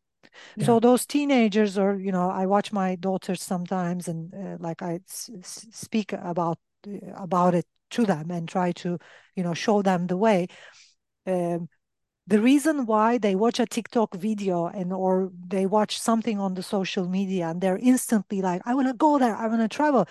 Yeah. 0.56 0.66
So 0.66 0.80
those 0.80 1.06
teenagers, 1.06 1.78
or 1.78 1.96
you 1.96 2.12
know, 2.12 2.30
I 2.30 2.46
watch 2.46 2.72
my 2.72 2.96
daughters 2.96 3.42
sometimes, 3.42 4.08
and 4.08 4.34
uh, 4.34 4.56
like 4.60 4.82
I 4.82 5.00
s- 5.08 5.30
speak 5.72 6.12
about 6.12 6.58
uh, 6.86 7.14
about 7.16 7.54
it 7.54 7.66
to 7.92 8.04
them 8.06 8.30
and 8.30 8.48
try 8.48 8.72
to, 8.72 8.98
you 9.36 9.42
know, 9.44 9.54
show 9.54 9.82
them 9.82 10.06
the 10.08 10.16
way. 10.16 10.48
Um, 11.26 11.68
the 12.26 12.40
reason 12.40 12.86
why 12.86 13.18
they 13.18 13.34
watch 13.34 13.60
a 13.60 13.66
TikTok 13.66 14.14
video 14.14 14.66
and 14.66 14.92
or 14.92 15.30
they 15.48 15.66
watch 15.66 15.98
something 15.98 16.38
on 16.40 16.54
the 16.54 16.62
social 16.62 17.08
media 17.08 17.48
and 17.48 17.60
they're 17.60 17.78
instantly 17.78 18.42
like, 18.42 18.62
I 18.66 18.74
want 18.74 18.88
to 18.88 18.94
go 18.94 19.18
there, 19.18 19.36
I 19.36 19.48
want 19.48 19.62
to 19.62 19.68
travel, 19.68 20.06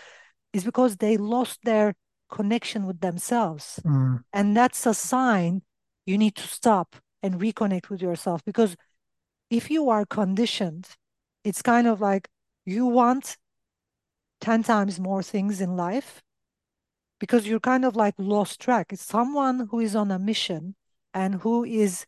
is 0.54 0.64
because 0.64 0.98
they 0.98 1.18
lost 1.18 1.60
their 1.64 1.96
connection 2.30 2.86
with 2.86 3.02
themselves. 3.02 3.80
Mm. 3.86 4.24
And 4.34 4.56
that's 4.56 4.86
a 4.86 4.94
sign 4.94 5.62
you 6.06 6.18
need 6.18 6.36
to 6.36 6.48
stop 6.48 6.96
and 7.22 7.40
reconnect 7.40 7.90
with 7.90 8.02
yourself. 8.02 8.44
Because 8.46 8.76
if 9.50 9.70
you 9.70 9.90
are 9.90 10.06
conditioned, 10.06 10.88
it's 11.44 11.62
kind 11.62 11.88
of 11.88 12.02
like 12.02 12.30
you 12.66 12.86
want 12.86 13.38
10 14.42 14.64
times 14.64 15.00
more 15.00 15.24
things 15.24 15.60
in 15.60 15.76
life 15.76 16.22
because 17.20 17.48
you're 17.48 17.60
kind 17.60 17.84
of 17.84 17.96
like 17.96 18.16
lost 18.18 18.60
track. 18.62 18.94
It's 18.94 19.04
someone 19.04 19.68
who 19.70 19.80
is 19.80 19.96
on 19.96 20.12
a 20.12 20.20
mission 20.20 20.76
and 21.14 21.36
who 21.36 21.64
is 21.64 22.06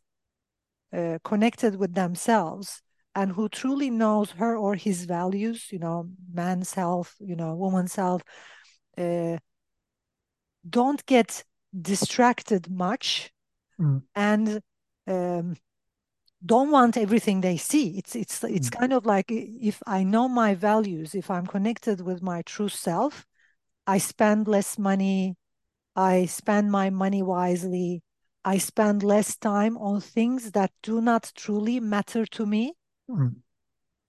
uh, 0.96 1.18
connected 1.24 1.76
with 1.76 1.94
themselves 1.94 2.82
and 3.16 3.34
who 3.34 3.50
truly 3.50 3.90
knows 3.90 4.32
her 4.32 4.56
or 4.56 4.76
his 4.76 5.06
values, 5.06 5.68
you 5.72 5.80
know, 5.80 6.10
man's 6.34 6.74
health, 6.74 7.16
you 7.20 7.36
know, 7.36 7.56
woman's 7.56 7.96
health, 7.96 8.24
uh, 8.98 9.38
don't 10.68 11.06
get 11.06 11.44
distracted 11.80 12.70
much 12.70 13.32
Mm. 13.80 14.04
and 14.14 14.62
um, 15.08 15.56
don't 16.46 16.72
want 16.72 16.98
everything 16.98 17.42
they 17.42 17.58
see. 17.58 17.98
It's 17.98 18.16
it's 18.16 18.44
it's 18.44 18.70
Mm. 18.70 18.80
kind 18.80 18.94
of 18.94 19.06
like 19.06 19.32
if 19.32 19.82
I 19.88 20.04
know 20.04 20.28
my 20.28 20.56
values, 20.56 21.16
if 21.16 21.30
I'm 21.30 21.48
connected 21.48 22.02
with 22.02 22.22
my 22.22 22.42
true 22.44 22.70
self, 22.70 23.26
I 23.88 23.98
spend 24.00 24.48
less 24.48 24.78
money, 24.78 25.36
I 25.96 26.26
spend 26.26 26.72
my 26.72 26.90
money 26.90 27.24
wisely, 27.24 28.04
I 28.44 28.58
spend 28.58 29.04
less 29.04 29.38
time 29.38 29.78
on 29.78 30.02
things 30.02 30.52
that 30.52 30.72
do 30.84 31.02
not 31.02 31.32
truly 31.36 31.80
matter 31.80 32.26
to 32.26 32.46
me. 32.46 32.74
Mm. 33.10 33.42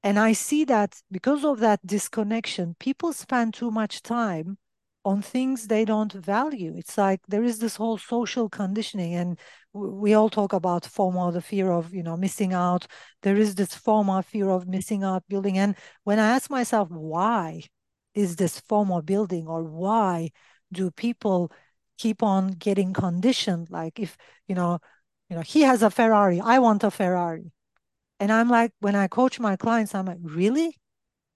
And 0.02 0.18
I 0.18 0.32
see 0.32 0.64
that 0.64 1.00
because 1.10 1.44
of 1.44 1.60
that 1.60 1.86
disconnection, 1.86 2.74
people 2.78 3.12
spend 3.12 3.54
too 3.54 3.70
much 3.70 4.02
time 4.02 4.58
on 5.04 5.20
things 5.22 5.66
they 5.66 5.84
don't 5.84 6.12
value. 6.12 6.74
It's 6.76 6.96
like 6.96 7.20
there 7.28 7.42
is 7.42 7.58
this 7.58 7.76
whole 7.76 7.98
social 7.98 8.48
conditioning, 8.48 9.14
and 9.14 9.38
we 9.72 10.14
all 10.14 10.30
talk 10.30 10.52
about 10.52 10.84
FOMO, 10.84 11.32
the 11.32 11.40
fear 11.42 11.70
of 11.72 11.92
you 11.94 12.02
know 12.02 12.16
missing 12.16 12.52
out. 12.52 12.86
There 13.22 13.36
is 13.36 13.54
this 13.54 13.74
FOMO, 13.74 14.24
fear 14.24 14.48
of 14.50 14.68
missing 14.68 15.02
out, 15.04 15.24
building. 15.28 15.58
And 15.58 15.76
when 16.04 16.18
I 16.18 16.30
ask 16.30 16.50
myself, 16.50 16.88
why 16.90 17.62
is 18.14 18.36
this 18.36 18.60
FOMO 18.60 19.04
building, 19.04 19.46
or 19.48 19.64
why 19.64 20.30
do 20.72 20.90
people 20.90 21.52
keep 21.98 22.22
on 22.22 22.48
getting 22.52 22.92
conditioned? 22.92 23.70
Like 23.70 23.98
if 23.98 24.16
you 24.46 24.54
know, 24.54 24.78
you 25.28 25.36
know, 25.36 25.42
he 25.42 25.62
has 25.62 25.82
a 25.82 25.90
Ferrari, 25.90 26.40
I 26.40 26.58
want 26.60 26.84
a 26.84 26.90
Ferrari, 26.90 27.52
and 28.20 28.32
I'm 28.32 28.48
like, 28.48 28.72
when 28.80 28.94
I 28.94 29.08
coach 29.08 29.40
my 29.40 29.56
clients, 29.56 29.94
I'm 29.94 30.06
like, 30.06 30.18
really? 30.22 30.78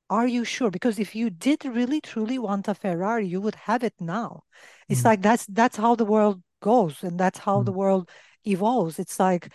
Are 0.09 0.27
you 0.27 0.45
sure? 0.45 0.71
Because 0.71 0.99
if 0.99 1.15
you 1.15 1.31
did 1.31 1.65
really 1.65 2.01
truly 2.01 2.39
want 2.39 2.69
a 2.69 2.75
Ferrari, 2.75 3.27
you 3.27 3.41
would 3.41 3.55
have 3.55 3.83
it 3.83 3.95
now. 4.01 4.43
It's 4.89 5.03
mm. 5.03 5.07
like 5.07 5.23
that's 5.23 5.47
that's 5.47 5.77
how 5.77 5.95
the 5.95 6.05
world 6.05 6.43
goes 6.63 7.03
and 7.03 7.19
that's 7.19 7.41
how 7.41 7.61
mm. 7.61 7.65
the 7.65 7.73
world 7.73 8.09
evolves. 8.45 8.99
It's 8.99 9.19
like 9.19 9.53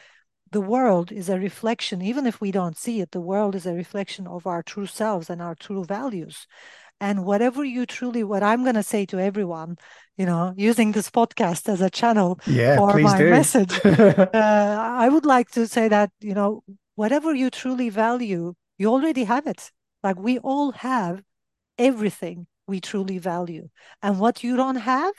the 0.52 0.62
world 0.62 1.12
is 1.12 1.30
a 1.30 1.40
reflection, 1.40 2.02
even 2.02 2.28
if 2.28 2.42
we 2.42 2.52
don't 2.52 2.78
see 2.78 3.00
it, 3.00 3.12
the 3.12 3.22
world 3.22 3.56
is 3.56 3.66
a 3.66 3.74
reflection 3.74 4.28
of 4.28 4.46
our 4.46 4.62
true 4.62 4.86
selves 4.86 5.30
and 5.30 5.42
our 5.42 5.56
true 5.56 5.86
values. 5.86 6.46
And 7.00 7.26
whatever 7.26 7.64
you 7.64 7.86
truly, 7.86 8.24
what 8.24 8.44
I'm 8.44 8.62
going 8.64 8.76
to 8.76 8.84
say 8.84 9.06
to 9.08 9.20
everyone, 9.20 9.78
you 10.18 10.26
know, 10.26 10.54
using 10.56 10.92
this 10.92 11.10
podcast 11.10 11.68
as 11.68 11.82
a 11.82 11.90
channel 11.90 12.40
yeah, 12.46 12.76
for 12.76 13.00
my 13.00 13.18
do. 13.18 13.30
message, 13.38 13.74
uh, 13.84 14.30
I 14.34 15.10
would 15.10 15.26
like 15.26 15.50
to 15.52 15.68
say 15.68 15.88
that, 15.88 16.12
you 16.20 16.36
know, 16.36 16.64
whatever 16.96 17.34
you 17.34 17.50
truly 17.50 17.90
value, 17.90 18.54
you 18.78 18.90
already 18.90 19.24
have 19.24 19.48
it 19.48 19.72
like 20.04 20.18
we 20.18 20.40
all 20.40 20.72
have 20.72 21.22
everything 21.78 22.48
we 22.68 22.80
truly 22.80 23.18
value. 23.18 23.70
And 24.02 24.20
what 24.20 24.44
you 24.44 24.56
don't 24.56 24.78
have 24.78 25.14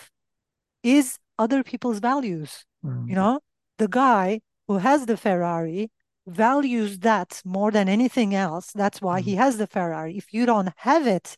is 0.83 1.18
other 1.38 1.62
people's 1.62 1.99
values. 1.99 2.64
Mm. 2.85 3.09
You 3.09 3.14
know, 3.14 3.40
the 3.79 3.88
guy 3.88 4.40
who 4.68 4.79
has 4.79 5.07
the 5.07 5.16
Ferrari 5.16 5.90
values 6.27 7.01
that 7.01 7.42
more 7.45 7.71
than 7.71 7.88
anything 7.88 8.35
else. 8.35 8.73
That's 8.73 9.03
why 9.03 9.21
mm. 9.21 9.25
he 9.25 9.35
has 9.37 9.59
the 9.59 9.66
Ferrari. 9.66 10.16
If 10.16 10.33
you 10.33 10.47
don't 10.47 10.71
have 10.77 11.07
it, 11.07 11.37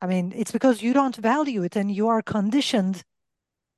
I 0.00 0.06
mean, 0.06 0.32
it's 0.36 0.52
because 0.52 0.82
you 0.82 0.92
don't 0.92 1.16
value 1.16 1.62
it 1.62 1.76
and 1.76 1.90
you 1.90 2.08
are 2.08 2.22
conditioned 2.22 3.02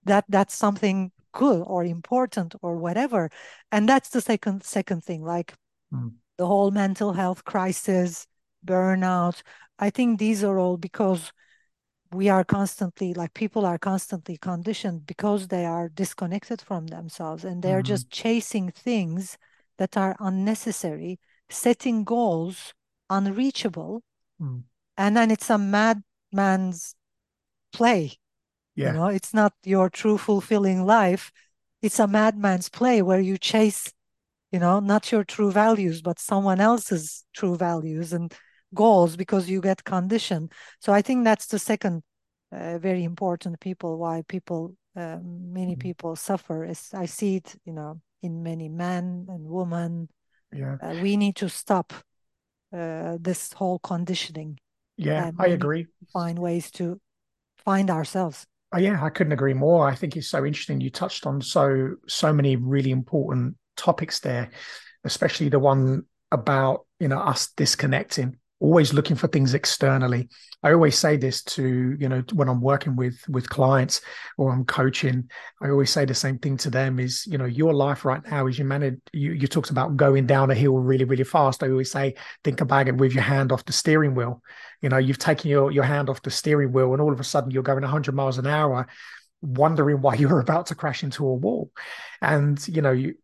that 0.04 0.24
that's 0.28 0.54
something 0.54 1.12
good 1.32 1.62
or 1.66 1.84
important 1.84 2.54
or 2.62 2.76
whatever. 2.76 3.30
And 3.70 3.88
that's 3.88 4.10
the 4.10 4.20
second 4.20 4.64
second 4.64 5.04
thing, 5.04 5.22
like 5.24 5.54
mm. 5.92 6.12
the 6.36 6.46
whole 6.46 6.70
mental 6.70 7.12
health 7.12 7.44
crisis, 7.44 8.26
burnout. 8.64 9.42
I 9.78 9.90
think 9.90 10.18
these 10.18 10.42
are 10.44 10.58
all 10.58 10.76
because 10.76 11.32
we 12.12 12.28
are 12.28 12.44
constantly 12.44 13.12
like 13.12 13.34
people 13.34 13.66
are 13.66 13.78
constantly 13.78 14.36
conditioned 14.38 15.06
because 15.06 15.48
they 15.48 15.66
are 15.66 15.88
disconnected 15.88 16.60
from 16.60 16.86
themselves 16.86 17.44
and 17.44 17.62
they're 17.62 17.78
mm-hmm. 17.78 17.94
just 17.94 18.10
chasing 18.10 18.70
things 18.70 19.36
that 19.76 19.96
are 19.96 20.16
unnecessary, 20.18 21.18
setting 21.50 22.04
goals 22.04 22.74
unreachable. 23.10 24.02
Mm. 24.40 24.64
And 24.96 25.16
then 25.16 25.30
it's 25.30 25.50
a 25.50 25.58
madman's 25.58 26.94
play. 27.72 28.14
Yeah. 28.74 28.88
You 28.88 28.92
know, 28.94 29.06
it's 29.06 29.34
not 29.34 29.54
your 29.64 29.90
true 29.90 30.18
fulfilling 30.18 30.84
life. 30.84 31.32
It's 31.82 31.98
a 31.98 32.06
madman's 32.06 32.68
play 32.68 33.02
where 33.02 33.20
you 33.20 33.38
chase, 33.38 33.92
you 34.50 34.58
know, 34.58 34.80
not 34.80 35.12
your 35.12 35.24
true 35.24 35.52
values, 35.52 36.02
but 36.02 36.18
someone 36.18 36.60
else's 36.60 37.24
true 37.34 37.56
values. 37.56 38.12
And 38.12 38.32
goals 38.74 39.16
because 39.16 39.48
you 39.48 39.60
get 39.60 39.84
conditioned. 39.84 40.52
So 40.80 40.92
I 40.92 41.02
think 41.02 41.24
that's 41.24 41.46
the 41.46 41.58
second 41.58 42.02
uh, 42.52 42.78
very 42.78 43.04
important 43.04 43.60
people 43.60 43.98
why 43.98 44.22
people 44.26 44.74
uh, 44.96 45.18
many 45.22 45.72
mm-hmm. 45.72 45.80
people 45.80 46.16
suffer 46.16 46.64
is 46.64 46.90
I 46.94 47.06
see 47.06 47.36
it 47.36 47.54
you 47.64 47.72
know 47.72 48.00
in 48.22 48.42
many 48.42 48.68
men 48.68 49.26
and 49.28 49.44
women. 49.44 50.08
Yeah, 50.52 50.76
uh, 50.82 50.96
we 51.02 51.16
need 51.16 51.36
to 51.36 51.48
stop 51.48 51.92
uh, 52.72 53.18
this 53.20 53.52
whole 53.52 53.78
conditioning. 53.78 54.58
Yeah, 54.96 55.30
I 55.38 55.48
agree. 55.48 55.86
Find 56.12 56.38
ways 56.38 56.70
to 56.72 57.00
find 57.58 57.90
ourselves. 57.90 58.46
Oh, 58.72 58.78
yeah, 58.78 59.02
I 59.02 59.08
couldn't 59.08 59.32
agree 59.32 59.54
more. 59.54 59.88
I 59.88 59.94
think 59.94 60.16
it's 60.16 60.28
so 60.28 60.44
interesting. 60.44 60.80
You 60.80 60.90
touched 60.90 61.26
on 61.26 61.40
so 61.40 61.96
so 62.06 62.32
many 62.32 62.56
really 62.56 62.90
important 62.90 63.56
topics 63.76 64.20
there, 64.20 64.50
especially 65.04 65.48
the 65.50 65.58
one 65.58 66.02
about 66.32 66.86
you 66.98 67.08
know 67.08 67.18
us 67.18 67.48
disconnecting 67.56 68.36
always 68.60 68.92
looking 68.92 69.16
for 69.16 69.28
things 69.28 69.54
externally. 69.54 70.28
I 70.62 70.72
always 70.72 70.98
say 70.98 71.16
this 71.16 71.42
to 71.44 71.96
you 71.98 72.08
know 72.08 72.22
when 72.32 72.48
i'm 72.48 72.60
working 72.60 72.96
with 72.96 73.22
with 73.28 73.48
clients 73.48 74.00
or 74.36 74.52
i'm 74.52 74.64
coaching 74.64 75.30
i 75.62 75.70
always 75.70 75.90
say 75.90 76.04
the 76.04 76.14
same 76.14 76.38
thing 76.38 76.56
to 76.58 76.70
them 76.70 76.98
is 76.98 77.24
you 77.28 77.38
know 77.38 77.44
your 77.44 77.72
life 77.72 78.04
right 78.04 78.20
now 78.28 78.48
is 78.48 78.58
you 78.58 78.64
manage 78.64 78.98
you, 79.12 79.32
you 79.32 79.46
talked 79.46 79.70
about 79.70 79.96
going 79.96 80.26
down 80.26 80.50
a 80.50 80.54
hill 80.54 80.76
really 80.76 81.04
really 81.04 81.24
fast. 81.24 81.62
I 81.62 81.70
always 81.70 81.92
say 81.92 82.14
think 82.42 82.60
about 82.60 82.88
it 82.88 82.96
with 82.96 83.14
your 83.14 83.22
hand 83.22 83.52
off 83.52 83.64
the 83.64 83.72
steering 83.72 84.16
wheel. 84.16 84.42
You 84.82 84.88
know 84.88 84.98
you've 84.98 85.18
taken 85.18 85.48
your 85.48 85.70
your 85.70 85.84
hand 85.84 86.10
off 86.10 86.22
the 86.22 86.30
steering 86.30 86.72
wheel 86.72 86.92
and 86.92 87.00
all 87.00 87.12
of 87.12 87.20
a 87.20 87.24
sudden 87.24 87.52
you're 87.52 87.62
going 87.62 87.82
100 87.82 88.14
miles 88.14 88.38
an 88.38 88.46
hour 88.46 88.88
wondering 89.40 90.00
why 90.00 90.14
you're 90.16 90.40
about 90.40 90.66
to 90.66 90.74
crash 90.74 91.04
into 91.04 91.24
a 91.24 91.34
wall. 91.34 91.70
And 92.20 92.66
you 92.66 92.82
know 92.82 92.92
you 92.92 93.14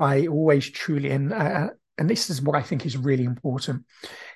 I 0.00 0.26
always 0.26 0.68
truly 0.68 1.10
and 1.10 1.32
uh, 1.32 1.68
and 1.98 2.08
this 2.08 2.30
is 2.30 2.40
what 2.40 2.56
I 2.56 2.62
think 2.62 2.86
is 2.86 2.96
really 2.96 3.24
important, 3.24 3.84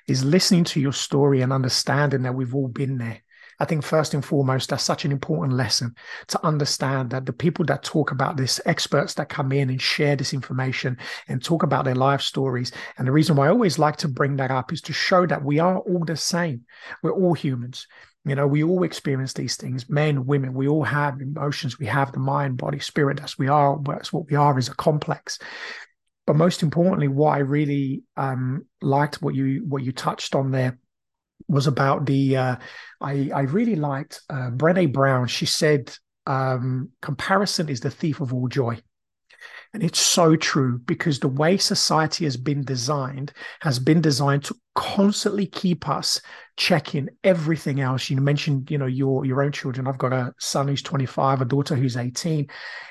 is 0.07 0.23
listening 0.23 0.63
to 0.65 0.79
your 0.79 0.93
story 0.93 1.41
and 1.41 1.51
understanding 1.51 2.23
that 2.23 2.35
we've 2.35 2.55
all 2.55 2.67
been 2.67 2.97
there. 2.97 3.21
I 3.59 3.65
think 3.65 3.83
first 3.83 4.13
and 4.13 4.23
foremost, 4.23 4.69
that's 4.69 4.83
such 4.83 5.03
an 5.03 5.11
important 5.11 5.57
lesson 5.57 5.95
to 6.27 6.45
understand 6.45 7.09
that 7.09 7.25
the 7.25 7.33
people 7.33 7.65
that 7.65 7.81
talk 7.81 8.11
about 8.11 8.37
this, 8.37 8.61
experts 8.65 9.15
that 9.15 9.29
come 9.29 9.51
in 9.51 9.71
and 9.71 9.81
share 9.81 10.15
this 10.15 10.33
information 10.33 10.97
and 11.27 11.43
talk 11.43 11.63
about 11.63 11.83
their 11.83 11.95
life 11.95 12.21
stories. 12.21 12.71
And 12.97 13.07
the 13.07 13.11
reason 13.11 13.35
why 13.35 13.47
I 13.47 13.49
always 13.49 13.79
like 13.79 13.97
to 13.97 14.07
bring 14.07 14.35
that 14.35 14.51
up 14.51 14.71
is 14.71 14.81
to 14.81 14.93
show 14.93 15.25
that 15.25 15.43
we 15.43 15.57
are 15.57 15.79
all 15.79 16.05
the 16.05 16.15
same. 16.15 16.65
We're 17.01 17.13
all 17.13 17.33
humans. 17.33 17.87
You 18.25 18.35
know, 18.35 18.45
we 18.45 18.63
all 18.63 18.83
experience 18.83 19.33
these 19.33 19.55
things, 19.55 19.89
men, 19.89 20.25
women, 20.25 20.53
we 20.53 20.67
all 20.67 20.83
have 20.83 21.21
emotions. 21.21 21.79
We 21.79 21.85
have 21.85 22.11
the 22.11 22.19
mind, 22.19 22.57
body, 22.57 22.79
spirit. 22.79 23.17
That's 23.17 23.39
we 23.39 23.47
are. 23.47 23.79
That's 23.83 24.11
what 24.11 24.29
we 24.29 24.35
are 24.35 24.59
is 24.59 24.67
a 24.67 24.75
complex 24.75 25.39
but 26.27 26.35
most 26.35 26.61
importantly, 26.61 27.07
what 27.07 27.31
I 27.31 27.39
really 27.39 28.03
um, 28.17 28.65
liked 28.81 29.21
what 29.21 29.33
you 29.33 29.63
what 29.67 29.81
you 29.81 29.93
touched 29.93 30.35
on 30.35 30.51
there 30.51 30.77
was 31.47 31.67
about 31.67 32.05
the 32.05 32.35
uh, 32.35 32.55
I 33.01 33.31
I 33.33 33.41
really 33.43 33.77
liked 33.77 34.21
uh, 34.29 34.51
Brené 34.51 34.91
Brown. 34.91 35.27
She 35.27 35.45
said 35.45 35.95
um, 36.27 36.89
comparison 37.01 37.69
is 37.69 37.79
the 37.79 37.89
thief 37.89 38.19
of 38.19 38.33
all 38.33 38.49
joy. 38.49 38.77
And 39.77 39.85
it's 39.85 39.99
so 39.99 40.35
true 40.35 40.79
because 40.79 41.19
the 41.19 41.27
way 41.27 41.55
society 41.55 42.23
has 42.23 42.35
been 42.35 42.63
designed 42.63 43.31
has 43.61 43.77
been 43.77 44.01
designed 44.01 44.43
to 44.45 44.55
constantly 44.73 45.45
keep 45.45 45.87
us 45.87 46.19
checking 46.55 47.09
everything 47.23 47.79
else. 47.79 48.09
You 48.09 48.17
mentioned, 48.17 48.71
you 48.71 48.79
know, 48.79 48.87
your 48.87 49.23
your 49.23 49.43
own 49.43 49.51
children. 49.51 49.85
I've 49.85 49.99
got 49.99 50.13
a 50.13 50.33
son 50.39 50.67
who's 50.67 50.81
25, 50.81 51.41
a 51.41 51.45
daughter 51.45 51.75
who's 51.75 51.95
18. 51.95 52.47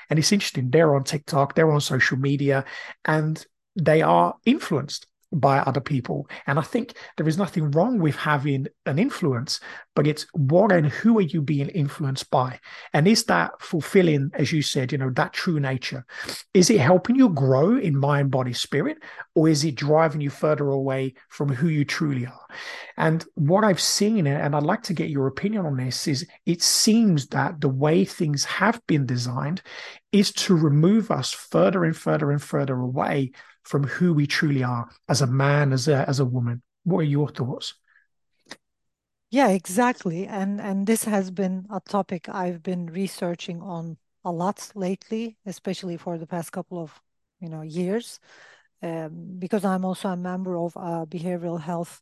And 0.09 0.17
it's 0.17 0.31
interesting, 0.31 0.69
they're 0.69 0.95
on 0.95 1.03
TikTok, 1.03 1.55
they're 1.55 1.73
on 1.73 1.81
social 1.81 2.17
media, 2.17 2.63
and 3.03 3.45
they 3.75 4.01
are 4.01 4.35
influenced 4.45 5.07
by 5.33 5.59
other 5.59 5.81
people. 5.81 6.29
And 6.45 6.57
I 6.57 6.61
think 6.61 6.93
there 7.17 7.27
is 7.27 7.37
nothing 7.37 7.71
wrong 7.71 7.99
with 7.99 8.15
having 8.15 8.67
an 8.85 8.97
influence, 8.97 9.59
but 9.95 10.07
it's 10.07 10.25
what 10.33 10.71
and 10.71 10.87
who 10.87 11.17
are 11.17 11.21
you 11.21 11.41
being 11.41 11.69
influenced 11.69 12.31
by? 12.31 12.59
And 12.93 13.07
is 13.07 13.25
that 13.25 13.51
fulfilling, 13.61 14.31
as 14.33 14.51
you 14.51 14.61
said, 14.61 14.91
you 14.91 14.97
know, 14.97 15.09
that 15.11 15.33
true 15.33 15.59
nature? 15.59 16.05
Is 16.53 16.69
it 16.69 16.79
helping 16.79 17.17
you 17.17 17.29
grow 17.29 17.77
in 17.77 17.97
mind, 17.97 18.31
body, 18.31 18.53
spirit, 18.53 18.97
or 19.35 19.49
is 19.49 19.65
it 19.65 19.75
driving 19.75 20.21
you 20.21 20.29
further 20.29 20.69
away 20.69 21.15
from 21.29 21.49
who 21.49 21.67
you 21.67 21.83
truly 21.83 22.25
are? 22.25 22.47
And 22.95 23.25
what 23.35 23.63
I've 23.63 23.81
seen, 23.81 24.27
and 24.27 24.55
I'd 24.55 24.63
like 24.63 24.83
to 24.83 24.93
get 24.93 25.09
your 25.09 25.27
opinion 25.27 25.65
on 25.65 25.75
this, 25.75 26.07
is 26.07 26.25
it 26.45 26.61
seems 26.61 27.27
that 27.27 27.59
the 27.59 27.69
way 27.69 28.05
things 28.05 28.45
have 28.45 28.81
been 28.87 29.05
designed 29.05 29.61
is 30.11 30.31
to 30.31 30.55
remove 30.55 31.11
us 31.11 31.31
further 31.31 31.83
and 31.83 31.95
further 31.95 32.31
and 32.31 32.41
further 32.41 32.79
away 32.79 33.31
from 33.67 33.83
who 33.83 34.13
we 34.13 34.25
truly 34.27 34.63
are 34.63 34.89
as 35.09 35.21
a 35.21 35.27
man, 35.27 35.73
as 35.73 35.87
a 35.87 36.07
as 36.07 36.19
a 36.19 36.25
woman. 36.25 36.61
What 36.83 36.99
are 36.99 37.03
your 37.03 37.29
thoughts? 37.29 37.73
Yeah, 39.29 39.49
exactly. 39.49 40.25
And 40.25 40.61
and 40.61 40.87
this 40.87 41.03
has 41.03 41.31
been 41.31 41.67
a 41.71 41.81
topic 41.81 42.29
I've 42.29 42.63
been 42.63 42.87
researching 42.87 43.61
on 43.61 43.97
a 44.23 44.31
lot 44.31 44.71
lately, 44.75 45.37
especially 45.45 45.97
for 45.97 46.17
the 46.17 46.27
past 46.27 46.51
couple 46.51 46.79
of 46.79 47.01
you 47.41 47.49
know 47.49 47.61
years, 47.61 48.19
um, 48.81 49.37
because 49.39 49.65
I'm 49.65 49.85
also 49.85 50.09
a 50.09 50.17
member 50.17 50.57
of 50.57 50.75
a 50.77 51.05
behavioral 51.07 51.61
health 51.61 52.01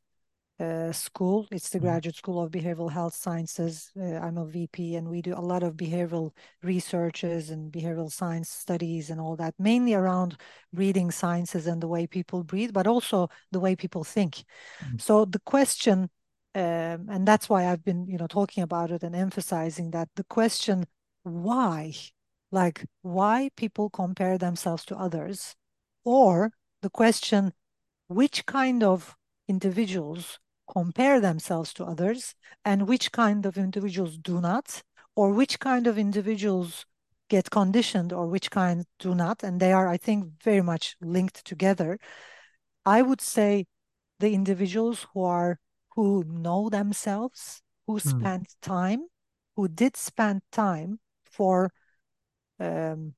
uh, 0.60 0.92
school. 0.92 1.48
It's 1.52 1.70
the 1.70 1.78
mm-hmm. 1.78 1.88
Graduate 1.88 2.16
School 2.16 2.42
of 2.42 2.52
Behavioral 2.52 2.92
Health 2.92 3.16
Sciences. 3.16 3.92
Uh, 4.00 4.16
I'm 4.16 4.38
a 4.38 4.46
VP, 4.46 4.96
and 4.96 5.10
we 5.10 5.22
do 5.22 5.34
a 5.34 5.42
lot 5.42 5.64
of 5.64 5.76
behavioral 5.76 6.32
researches 6.64 7.50
and 7.50 7.72
behavioral 7.72 8.12
science 8.12 8.50
studies 8.50 9.10
and 9.10 9.20
all 9.20 9.36
that, 9.36 9.54
mainly 9.60 9.94
around 9.94 10.38
breathing 10.74 11.12
sciences 11.12 11.68
and 11.68 11.82
the 11.82 11.88
way 11.88 12.08
people 12.08 12.44
breathe, 12.44 12.74
but 12.74 12.88
also 12.88 13.30
the 13.52 13.60
way 13.60 13.76
people 13.76 14.04
think. 14.04 14.44
Mm-hmm. 14.82 14.98
So 15.00 15.26
the 15.26 15.40
question 15.40 16.10
um, 16.56 17.08
and 17.10 17.28
that's 17.28 17.50
why 17.50 17.68
I've 17.68 17.84
been, 17.84 18.08
you 18.08 18.18
know, 18.18 18.28
talking 18.28 18.64
about 18.64 18.90
it 18.90 19.04
and 19.04 19.14
emphasizing 19.14 19.92
that 19.92 20.08
the 20.16 20.24
question 20.24 20.86
why, 21.24 21.92
like 22.50 22.86
why 23.02 23.50
people 23.58 23.90
compare 23.90 24.38
themselves 24.38 24.86
to 24.86 24.96
others, 24.96 25.56
or 26.06 26.52
the 26.82 26.90
question 26.90 27.52
which 28.08 28.46
kind 28.46 28.84
of 28.84 29.18
individuals 29.50 30.40
compare 30.68 31.20
themselves 31.20 31.74
to 31.76 31.86
others 31.86 32.36
and 32.64 32.88
which 32.88 33.12
kind 33.12 33.46
of 33.46 33.58
individuals 33.58 34.18
do 34.18 34.42
not, 34.42 34.84
or 35.16 35.32
which 35.32 35.60
kind 35.60 35.88
of 35.88 35.98
individuals 35.98 36.86
get 37.30 37.50
conditioned 37.52 38.14
or 38.14 38.28
which 38.28 38.52
kind 38.52 38.86
do 39.00 39.16
not. 39.16 39.44
And 39.44 39.60
they 39.60 39.74
are, 39.74 39.88
I 39.88 39.98
think, 39.98 40.42
very 40.44 40.62
much 40.62 40.96
linked 41.02 41.46
together. 41.46 42.00
I 42.86 43.02
would 43.02 43.22
say 43.22 43.68
the 44.20 44.34
individuals 44.34 45.08
who 45.14 45.24
are 45.24 45.60
who 45.96 46.24
know 46.26 46.70
themselves, 46.70 47.62
who 47.88 48.00
Mm, 48.06 48.26
spent 48.26 48.56
time, 48.62 49.08
who 49.56 49.68
did 49.68 49.98
spend 49.98 50.42
time 50.52 51.00
for 51.26 51.72
um, 52.60 53.16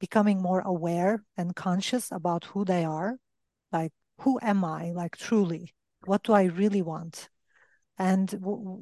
becoming 0.00 0.40
more 0.42 0.60
aware 0.60 1.24
and 1.36 1.56
conscious 1.56 2.10
about 2.12 2.44
who 2.46 2.64
they 2.64 2.84
are. 2.84 3.18
Like, 3.72 3.92
who 4.20 4.38
am 4.42 4.64
I? 4.64 4.92
Like, 4.92 5.16
truly, 5.16 5.74
what 6.06 6.22
do 6.24 6.32
I 6.32 6.44
really 6.44 6.82
want? 6.82 7.28
And, 7.98 8.30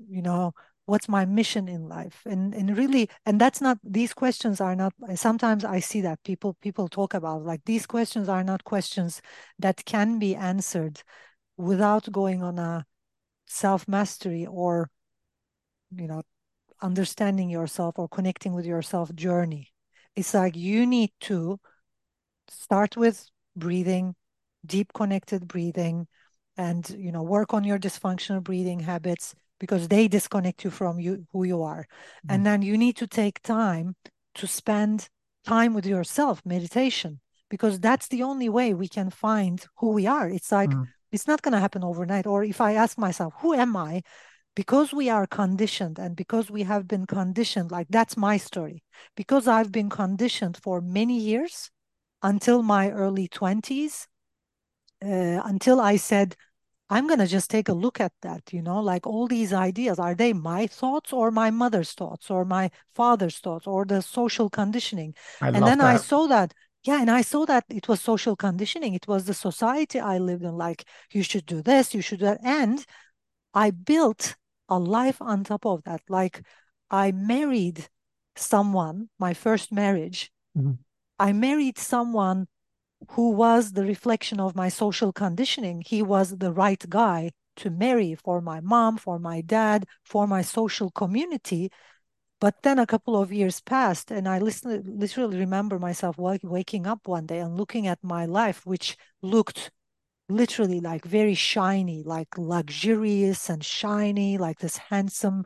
you 0.08 0.22
know, 0.22 0.52
what's 0.86 1.08
my 1.08 1.24
mission 1.24 1.68
in 1.68 1.88
life? 1.88 2.22
And, 2.26 2.54
and 2.54 2.76
really, 2.76 3.08
and 3.26 3.40
that's 3.40 3.60
not, 3.60 3.78
these 3.84 4.14
questions 4.14 4.60
are 4.60 4.74
not, 4.74 4.94
sometimes 5.14 5.64
I 5.64 5.80
see 5.80 6.00
that 6.00 6.22
people, 6.24 6.56
people 6.60 6.88
talk 6.88 7.14
about 7.14 7.44
like 7.44 7.60
these 7.66 7.86
questions 7.86 8.28
are 8.28 8.44
not 8.44 8.64
questions 8.64 9.20
that 9.58 9.84
can 9.84 10.18
be 10.18 10.34
answered 10.34 11.02
without 11.56 12.10
going 12.10 12.42
on 12.42 12.58
a 12.58 12.86
self 13.46 13.86
mastery 13.86 14.46
or 14.46 14.88
you 15.94 16.06
know 16.06 16.22
understanding 16.80 17.50
yourself 17.50 17.98
or 17.98 18.08
connecting 18.08 18.54
with 18.54 18.66
yourself 18.66 19.14
journey 19.14 19.72
it's 20.16 20.34
like 20.34 20.56
you 20.56 20.86
need 20.86 21.10
to 21.20 21.60
start 22.48 22.96
with 22.96 23.28
breathing 23.54 24.14
deep 24.64 24.92
connected 24.92 25.46
breathing 25.46 26.06
and 26.56 26.90
you 26.98 27.12
know 27.12 27.22
work 27.22 27.54
on 27.54 27.64
your 27.64 27.78
dysfunctional 27.78 28.42
breathing 28.42 28.80
habits 28.80 29.34
because 29.58 29.88
they 29.88 30.08
disconnect 30.08 30.64
you 30.64 30.70
from 30.70 30.98
you 30.98 31.26
who 31.32 31.44
you 31.44 31.62
are. 31.62 31.86
Mm, 32.26 32.34
and 32.34 32.46
then 32.46 32.62
you 32.62 32.76
need 32.76 32.96
to 32.96 33.06
take 33.06 33.40
time 33.42 33.94
to 34.34 34.46
spend 34.46 35.08
time 35.44 35.74
with 35.74 35.86
yourself 35.86 36.42
meditation 36.44 37.20
because 37.48 37.78
that's 37.80 38.08
the 38.08 38.22
only 38.22 38.48
way 38.48 38.74
we 38.74 38.88
can 38.88 39.10
find 39.10 39.66
who 39.76 39.90
we 39.90 40.06
are. 40.06 40.28
It's 40.28 40.50
like 40.52 40.70
mm, 40.70 40.88
it's 41.12 41.26
not 41.26 41.42
going 41.42 41.52
to 41.52 41.60
happen 41.60 41.84
overnight. 41.84 42.26
Or 42.26 42.44
if 42.44 42.60
i 42.60 42.74
ask 42.74 42.98
myself 42.98 43.34
who 43.40 43.54
am 43.54 43.76
i? 43.76 44.02
Because 44.54 44.92
we 44.92 45.08
are 45.08 45.26
conditioned 45.26 45.98
and 45.98 46.14
because 46.16 46.50
we 46.50 46.64
have 46.64 46.86
been 46.86 47.06
conditioned 47.06 47.70
like 47.70 47.88
that's 47.90 48.16
my 48.16 48.36
story. 48.36 48.82
Because 49.16 49.46
i've 49.48 49.72
been 49.72 49.90
conditioned 49.90 50.56
for 50.56 50.80
many 50.80 51.18
years 51.18 51.70
until 52.22 52.62
my 52.62 52.90
early 52.90 53.28
20s 53.28 54.08
uh, 55.02 55.42
until 55.44 55.80
i 55.80 55.96
said 55.96 56.36
i'm 56.90 57.06
going 57.06 57.18
to 57.18 57.26
just 57.26 57.50
take 57.50 57.68
a 57.68 57.74
look 57.74 58.00
at 58.00 58.12
that 58.22 58.42
you 58.52 58.62
know 58.62 58.80
like 58.80 59.06
all 59.06 59.26
these 59.28 59.52
ideas 59.52 59.98
are 59.98 60.14
they 60.14 60.32
my 60.32 60.66
thoughts 60.66 61.12
or 61.12 61.30
my 61.30 61.50
mother's 61.50 61.92
thoughts 61.92 62.30
or 62.30 62.44
my 62.44 62.70
father's 62.94 63.38
thoughts 63.38 63.66
or 63.66 63.84
the 63.84 64.02
social 64.02 64.50
conditioning 64.50 65.14
I 65.40 65.50
and 65.52 65.66
then 65.66 65.80
i 65.80 65.96
saw 65.96 66.26
that 66.26 66.54
yeah 66.84 67.00
and 67.00 67.10
i 67.10 67.22
saw 67.22 67.44
that 67.46 67.64
it 67.70 67.88
was 67.88 68.00
social 68.00 68.36
conditioning 68.36 68.94
it 68.94 69.08
was 69.08 69.24
the 69.26 69.34
society 69.34 70.00
i 70.00 70.18
lived 70.18 70.44
in 70.44 70.56
like 70.56 70.84
you 71.12 71.22
should 71.22 71.46
do 71.46 71.62
this 71.62 71.94
you 71.94 72.02
should 72.02 72.20
do 72.20 72.26
that 72.26 72.40
and 72.44 72.86
I 73.54 73.70
built 73.70 74.36
a 74.68 74.78
life 74.78 75.20
on 75.20 75.44
top 75.44 75.66
of 75.66 75.82
that. 75.84 76.02
Like 76.08 76.42
I 76.90 77.12
married 77.12 77.88
someone, 78.36 79.10
my 79.18 79.34
first 79.34 79.72
marriage. 79.72 80.30
Mhm, 80.54 80.78
I 81.18 81.32
married 81.32 81.78
someone 81.78 82.48
who 83.10 83.30
was 83.30 83.72
the 83.72 83.84
reflection 83.84 84.40
of 84.40 84.56
my 84.56 84.68
social 84.68 85.12
conditioning. 85.12 85.82
He 85.84 86.02
was 86.02 86.38
the 86.38 86.52
right 86.52 86.84
guy 86.88 87.30
to 87.56 87.70
marry 87.70 88.14
for 88.14 88.40
my 88.40 88.60
mom, 88.60 88.96
for 88.96 89.18
my 89.18 89.40
dad, 89.40 89.86
for 90.04 90.26
my 90.26 90.42
social 90.42 90.90
community. 90.90 91.70
But 92.40 92.62
then 92.62 92.78
a 92.78 92.86
couple 92.86 93.20
of 93.20 93.32
years 93.32 93.60
passed, 93.60 94.10
and 94.10 94.28
I 94.28 94.38
listen, 94.38 94.82
literally 94.98 95.38
remember 95.38 95.78
myself 95.78 96.16
waking 96.18 96.86
up 96.86 97.06
one 97.06 97.26
day 97.26 97.38
and 97.38 97.56
looking 97.56 97.86
at 97.86 98.02
my 98.02 98.26
life, 98.26 98.66
which 98.66 98.96
looked 99.22 99.70
literally 100.28 100.80
like 100.80 101.04
very 101.04 101.34
shiny, 101.34 102.02
like 102.02 102.36
luxurious 102.36 103.48
and 103.48 103.64
shiny, 103.64 104.38
like 104.38 104.58
this 104.58 104.76
handsome, 104.76 105.44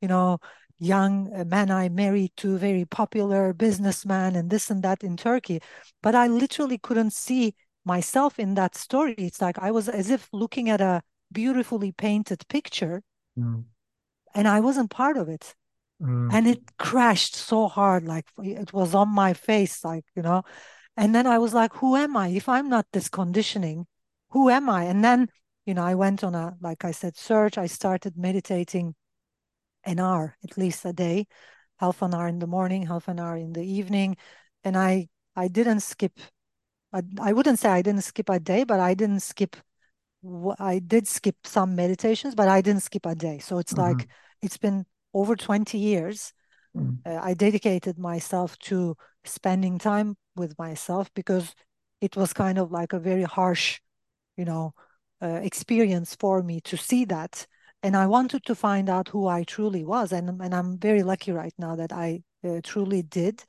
you 0.00 0.08
know, 0.08 0.38
young 0.78 1.32
uh, 1.34 1.44
man 1.44 1.70
I 1.70 1.88
married 1.88 2.32
to, 2.38 2.56
very 2.58 2.84
popular 2.84 3.52
businessman, 3.52 4.36
and 4.36 4.50
this 4.50 4.70
and 4.70 4.82
that 4.82 5.02
in 5.04 5.16
Turkey. 5.16 5.60
But 6.02 6.14
I 6.14 6.26
literally 6.28 6.78
couldn't 6.78 7.12
see 7.12 7.54
myself 7.84 8.38
in 8.38 8.54
that 8.54 8.74
story. 8.76 9.14
It's 9.18 9.40
like 9.40 9.58
I 9.58 9.70
was 9.70 9.88
as 9.88 10.10
if 10.10 10.28
looking 10.32 10.68
at 10.70 10.80
a 10.80 11.02
beautifully 11.32 11.92
painted 11.92 12.46
picture 12.48 13.02
mm, 13.36 13.64
and 14.34 14.48
I 14.48 14.60
wasn't 14.60 14.90
part 14.90 15.16
of 15.16 15.28
it. 15.28 15.54
mm, 16.00 16.30
And 16.30 16.46
it 16.48 16.60
crashed 16.78 17.36
so 17.36 17.68
hard, 17.68 18.04
like 18.04 18.26
it 18.42 18.72
was 18.72 18.94
on 18.94 19.10
my 19.10 19.34
face, 19.34 19.84
like, 19.84 20.04
you 20.16 20.22
know. 20.22 20.44
And 20.96 21.14
then 21.14 21.26
I 21.26 21.38
was 21.38 21.54
like, 21.54 21.74
who 21.76 21.96
am 21.96 22.16
I? 22.16 22.28
If 22.28 22.48
I'm 22.48 22.68
not 22.68 22.86
this 22.92 23.08
conditioning, 23.08 23.86
who 24.30 24.50
am 24.50 24.70
I? 24.70 24.84
And 24.84 25.04
then, 25.04 25.28
you 25.66 25.74
know, 25.74 25.84
I 25.84 25.94
went 25.96 26.24
on 26.24 26.34
a, 26.34 26.56
like 26.60 26.84
I 26.84 26.92
said, 26.92 27.16
search. 27.16 27.58
I 27.58 27.66
started 27.66 28.16
meditating 28.18 28.94
an 29.88 30.00
hour 30.00 30.36
at 30.44 30.58
least 30.58 30.86
a 30.86 30.94
day, 30.94 31.26
half 31.78 32.02
an 32.02 32.14
hour 32.14 32.28
in 32.28 32.40
the 32.40 32.48
morning, 32.48 32.86
half 32.86 33.08
an 33.08 33.20
hour 33.20 33.36
in 33.38 33.54
the 33.54 33.64
evening. 33.64 34.16
And 34.64 34.76
I 34.78 35.08
I 35.36 35.48
didn't 35.48 35.80
skip 35.82 36.20
I, 36.92 37.02
I 37.20 37.32
wouldn't 37.34 37.58
say 37.60 37.70
I 37.70 37.82
didn't 37.82 38.02
skip 38.04 38.28
a 38.30 38.40
day, 38.40 38.64
but 38.64 38.80
I 38.80 38.94
didn't 38.94 39.20
skip 39.22 39.56
I 40.58 40.80
did 40.80 41.06
skip 41.06 41.36
some 41.46 41.76
meditations, 41.76 42.34
but 42.34 42.48
I 42.48 42.60
didn't 42.60 42.82
skip 42.82 43.06
a 43.06 43.14
day. 43.14 43.38
So 43.38 43.58
it's 43.58 43.76
mhm, 43.76 43.78
like 43.78 44.08
it's 44.42 44.58
been 44.58 44.86
over 45.14 45.36
20 45.36 45.78
years. 45.78 46.32
mm, 46.74 46.98
Uh, 47.06 47.18
I 47.22 47.34
dedicated 47.34 47.98
myself 47.98 48.58
to 48.60 48.96
spending 49.24 49.78
time 49.78 50.16
with 50.36 50.58
myself 50.58 51.10
because 51.14 51.54
it 52.00 52.16
was 52.16 52.32
kind 52.32 52.58
of 52.58 52.72
like 52.72 52.92
a 52.92 53.00
very 53.00 53.24
harsh 53.24 53.80
you 54.36 54.44
know, 54.44 54.74
uh, 55.22 55.40
experience 55.42 56.16
for 56.18 56.42
me 56.42 56.60
to 56.62 56.76
see 56.76 57.04
that. 57.06 57.46
And 57.82 57.96
I 57.96 58.06
wanted 58.06 58.44
to 58.46 58.54
find 58.54 58.88
out 58.90 59.08
who 59.08 59.26
I 59.26 59.44
truly 59.44 59.84
was. 59.84 60.12
And, 60.12 60.40
and 60.40 60.54
I'm 60.54 60.78
very 60.78 61.02
lucky 61.02 61.32
right 61.32 61.54
now 61.58 61.76
that 61.76 61.92
I 61.92 62.22
uh, 62.44 62.60
truly 62.62 63.02
did. 63.02 63.44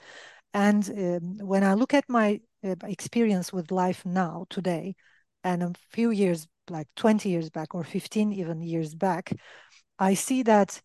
And 0.53 0.89
um, 0.89 1.47
when 1.47 1.63
I 1.63 1.73
look 1.73 1.93
at 1.93 2.07
my 2.07 2.41
uh, 2.63 2.75
experience 2.83 3.53
with 3.53 3.71
life 3.71 4.05
now, 4.05 4.45
today, 4.49 4.95
and 5.43 5.63
a 5.63 5.73
few 5.91 6.11
years, 6.11 6.47
like 6.69 6.87
20 6.95 7.29
years 7.29 7.49
back 7.49 7.73
or 7.73 7.83
15 7.83 8.33
even 8.33 8.61
years 8.61 8.93
back, 8.93 9.33
I 9.97 10.13
see 10.13 10.43
that 10.43 10.81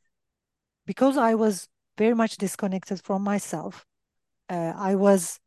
because 0.87 1.17
I 1.17 1.35
was 1.35 1.69
very 1.97 2.15
much 2.15 2.37
disconnected 2.37 3.03
from 3.05 3.23
myself, 3.23 3.85
uh, 4.49 4.73
I 4.77 4.95
was 4.95 5.39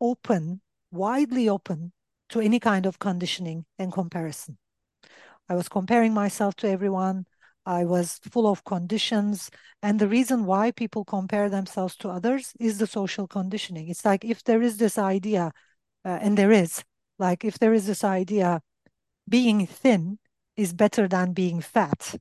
open, 0.00 0.60
widely 0.90 1.48
open 1.48 1.92
to 2.30 2.40
any 2.40 2.60
kind 2.60 2.86
of 2.86 2.98
conditioning 2.98 3.64
and 3.78 3.92
comparison. 3.92 4.58
I 5.48 5.54
was 5.54 5.68
comparing 5.68 6.12
myself 6.14 6.54
to 6.56 6.68
everyone. 6.68 7.26
I 7.66 7.84
was 7.84 8.18
full 8.30 8.46
of 8.46 8.64
conditions. 8.64 9.50
And 9.82 9.98
the 9.98 10.08
reason 10.08 10.46
why 10.46 10.70
people 10.70 11.04
compare 11.04 11.50
themselves 11.50 11.96
to 11.96 12.08
others 12.08 12.52
is 12.58 12.78
the 12.78 12.86
social 12.86 13.26
conditioning. 13.26 13.88
It's 13.88 14.04
like 14.04 14.24
if 14.24 14.42
there 14.44 14.62
is 14.62 14.78
this 14.78 14.98
idea, 14.98 15.52
uh, 16.04 16.18
and 16.20 16.36
there 16.36 16.52
is, 16.52 16.84
like 17.18 17.44
if 17.44 17.58
there 17.58 17.74
is 17.74 17.86
this 17.86 18.04
idea, 18.04 18.60
being 19.28 19.66
thin 19.66 20.18
is 20.56 20.72
better 20.72 21.08
than 21.08 21.32
being 21.32 21.60
fat, 21.60 22.14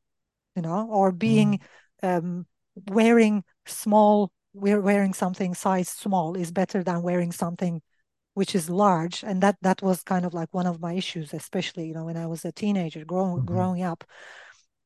you 0.55 0.61
know, 0.61 0.87
or 0.89 1.11
being 1.11 1.59
mm, 2.03 2.17
um, 2.17 2.45
wearing 2.89 3.43
small, 3.65 4.31
we're 4.53 4.81
wearing 4.81 5.13
something 5.13 5.53
size 5.53 5.89
small 5.89 6.35
is 6.35 6.51
better 6.51 6.83
than 6.83 7.01
wearing 7.01 7.31
something 7.31 7.81
which 8.37 8.53
is 8.55 8.69
large 8.69 9.23
and 9.23 9.41
that 9.43 9.57
that 9.67 9.81
was 9.81 10.03
kind 10.03 10.25
of 10.25 10.33
like 10.39 10.51
one 10.53 10.67
of 10.67 10.81
my 10.87 10.93
issues 10.93 11.33
especially 11.33 11.85
you 11.87 11.93
know 11.95 12.05
when 12.05 12.17
i 12.17 12.27
was 12.33 12.45
a 12.45 12.51
teenager 12.51 13.03
growing 13.05 13.41
mhm, 13.41 13.45
growing 13.45 13.83
up. 13.83 14.03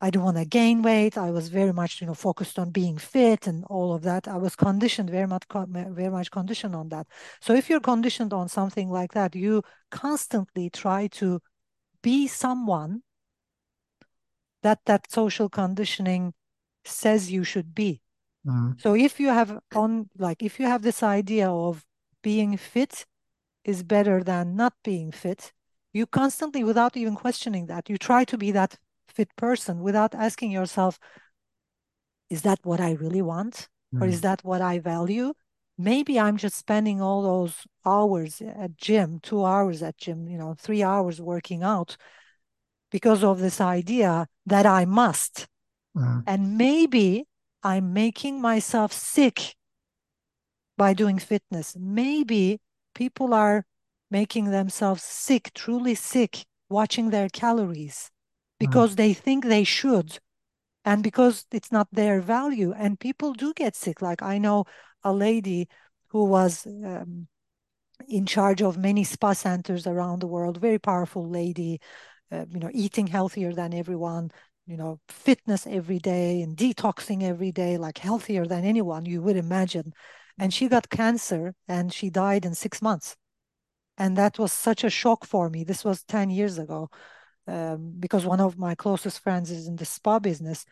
I 0.04 0.10
didn't 0.10 0.26
want 0.26 0.38
to 0.38 0.46
gain 0.46 0.82
weight. 0.82 1.16
I 1.18 1.30
was 1.32 1.50
very 1.50 1.74
much 1.82 2.02
you 2.02 2.08
know 2.08 2.16
focused 2.16 2.58
on 2.60 2.72
being 2.72 2.98
fit 2.98 3.48
and 3.48 3.64
all 3.66 3.94
of 3.94 4.02
that. 4.04 4.28
I 4.28 4.38
was 4.38 4.56
conditioned 4.56 5.10
very 5.12 5.28
much 5.28 5.44
very 6.02 6.10
much 6.18 6.32
conditioned 6.32 6.76
on 6.76 6.90
that. 6.90 7.08
So 7.46 7.54
if 7.54 7.70
you're 7.70 7.80
conditioned 7.94 8.34
on 8.34 8.48
something 8.50 8.90
like 8.90 9.12
that 9.14 9.36
you 9.36 9.64
constantly 9.92 10.70
try 10.70 11.08
to 11.22 11.42
be 12.02 12.28
someone 12.28 13.04
that 14.64 14.80
that 14.86 15.12
social 15.12 15.50
conditioning 15.50 16.34
says 16.86 17.32
you 17.32 17.44
should 17.44 17.74
be. 17.76 18.02
Mm, 18.46 18.72
so 18.78 18.96
if 18.96 19.20
you 19.20 19.30
have 19.30 19.60
on 19.76 20.10
like 20.18 20.44
if 20.44 20.60
you 20.60 20.68
have 20.68 20.84
this 20.84 21.04
idea 21.04 21.50
of 21.50 21.86
being 22.24 22.58
fit 22.58 23.06
is 23.64 23.84
better 23.84 24.24
than 24.24 24.56
not 24.56 24.74
being 24.84 25.12
fit, 25.12 25.54
you 25.94 26.06
constantly, 26.06 26.64
without 26.64 26.96
even 26.96 27.16
questioning 27.16 27.68
that, 27.68 27.90
you 27.90 27.98
try 27.98 28.24
to 28.26 28.38
be 28.38 28.52
that 28.52 28.78
fit 29.08 29.36
person 29.36 29.82
without 29.82 30.16
asking 30.16 30.52
yourself, 30.52 30.98
is 32.30 32.44
that 32.44 32.60
what 32.64 32.80
I 32.80 32.94
really 32.94 33.22
want? 33.22 33.68
Mm. 33.94 34.02
Or 34.02 34.06
is 34.08 34.22
that 34.22 34.44
what 34.44 34.62
I 34.62 34.80
value? 34.80 35.34
Maybe 35.78 36.20
I'm 36.20 36.38
just 36.38 36.56
spending 36.56 37.02
all 37.02 37.22
those 37.22 37.56
hours 37.86 38.42
at 38.42 38.78
gym, 38.78 39.20
two 39.22 39.44
hours 39.44 39.84
at 39.84 39.98
gym, 39.98 40.28
you 40.28 40.38
know, 40.38 40.56
three 40.58 40.84
hours 40.84 41.20
working 41.20 41.64
out 41.64 41.98
because 42.90 43.24
of 43.24 43.40
this 43.40 43.60
idea 43.60 44.28
that 44.46 44.66
I 44.66 44.86
must. 44.86 45.48
Mm. 45.96 46.24
And 46.28 46.58
maybe 46.58 47.26
I'm 47.64 47.94
making 47.94 48.40
myself 48.42 48.94
sick 48.94 49.56
by 50.78 50.94
doing 50.94 51.20
fitness. 51.20 51.76
Maybe 51.78 52.60
people 52.94 53.34
are 53.34 53.66
making 54.10 54.52
themselves 54.52 55.04
sick, 55.04 55.52
truly 55.54 55.96
sick, 55.96 56.46
watching 56.70 57.10
their 57.10 57.30
calories 57.30 58.12
because 58.60 58.96
they 58.96 59.14
think 59.14 59.46
they 59.46 59.64
should 59.64 60.20
and 60.86 61.04
because 61.04 61.46
it's 61.52 61.72
not 61.72 61.88
their 61.92 62.22
value. 62.22 62.74
And 62.74 63.00
people 63.00 63.34
do 63.34 63.54
get 63.54 63.76
sick. 63.76 64.02
Like 64.02 64.22
I 64.22 64.38
know 64.38 64.66
a 65.04 65.14
lady 65.14 65.68
who 66.10 66.26
was 66.26 66.66
um, 66.66 67.28
in 68.08 68.26
charge 68.26 68.62
of 68.62 68.78
many 68.78 69.04
spa 69.04 69.34
centers 69.34 69.88
around 69.88 70.20
the 70.20 70.28
world, 70.28 70.58
very 70.60 70.80
powerful 70.80 71.28
lady, 71.28 71.80
uh, 72.32 72.46
you 72.50 72.60
know, 72.60 72.70
eating 72.74 73.08
healthier 73.08 73.54
than 73.54 73.74
everyone, 73.74 74.32
you 74.66 74.78
know, 74.78 75.00
fitness 75.10 75.68
every 75.68 76.00
day 76.00 76.42
and 76.42 76.58
detoxing 76.58 77.24
every 77.24 77.52
day, 77.52 77.78
like 77.78 77.98
healthier 77.98 78.46
than 78.46 78.66
anyone 78.66 79.06
you 79.06 79.22
would 79.22 79.38
imagine. 79.38 79.94
And 80.42 80.52
she 80.52 80.68
got 80.68 80.90
cancer 80.90 81.54
and 81.68 81.94
she 81.94 82.10
died 82.10 82.46
in 82.46 82.56
six 82.56 82.82
months. 82.82 83.16
And 83.96 84.18
that 84.18 84.40
was 84.40 84.52
such 84.52 84.84
a 84.84 84.90
shock 84.90 85.24
for 85.24 85.52
me. 85.52 85.64
This 85.64 85.86
was 85.86 86.04
10 86.04 86.32
years 86.32 86.58
ago 86.58 86.90
um, 87.46 87.94
because 88.00 88.26
one 88.26 88.40
of 88.40 88.58
my 88.58 88.74
closest 88.74 89.22
friends 89.22 89.52
is 89.52 89.68
in 89.68 89.76
the 89.76 89.86
spa 89.86 90.18
business. 90.18 90.66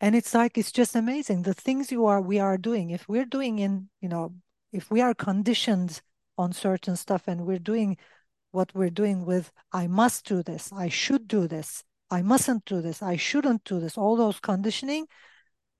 And 0.00 0.14
it's 0.14 0.32
like, 0.32 0.56
it's 0.56 0.70
just 0.70 0.94
amazing. 0.94 1.42
The 1.42 1.54
things 1.54 1.90
you 1.90 2.06
are, 2.06 2.20
we 2.20 2.38
are 2.38 2.56
doing, 2.56 2.90
if 2.90 3.08
we're 3.08 3.24
doing 3.24 3.58
in, 3.58 3.88
you 4.00 4.08
know, 4.08 4.32
if 4.72 4.92
we 4.92 5.00
are 5.00 5.12
conditioned 5.12 6.00
on 6.38 6.52
certain 6.52 6.94
stuff 6.94 7.24
and 7.26 7.44
we're 7.44 7.58
doing 7.58 7.96
what 8.52 8.72
we're 8.76 8.90
doing 8.90 9.26
with, 9.26 9.50
I 9.72 9.88
must 9.88 10.24
do 10.24 10.44
this, 10.44 10.72
I 10.72 10.88
should 10.88 11.26
do 11.26 11.48
this, 11.48 11.82
I 12.12 12.22
mustn't 12.22 12.64
do 12.64 12.80
this, 12.80 13.02
I 13.02 13.16
shouldn't 13.16 13.64
do 13.64 13.80
this, 13.80 13.98
all 13.98 14.14
those 14.14 14.38
conditioning, 14.38 15.06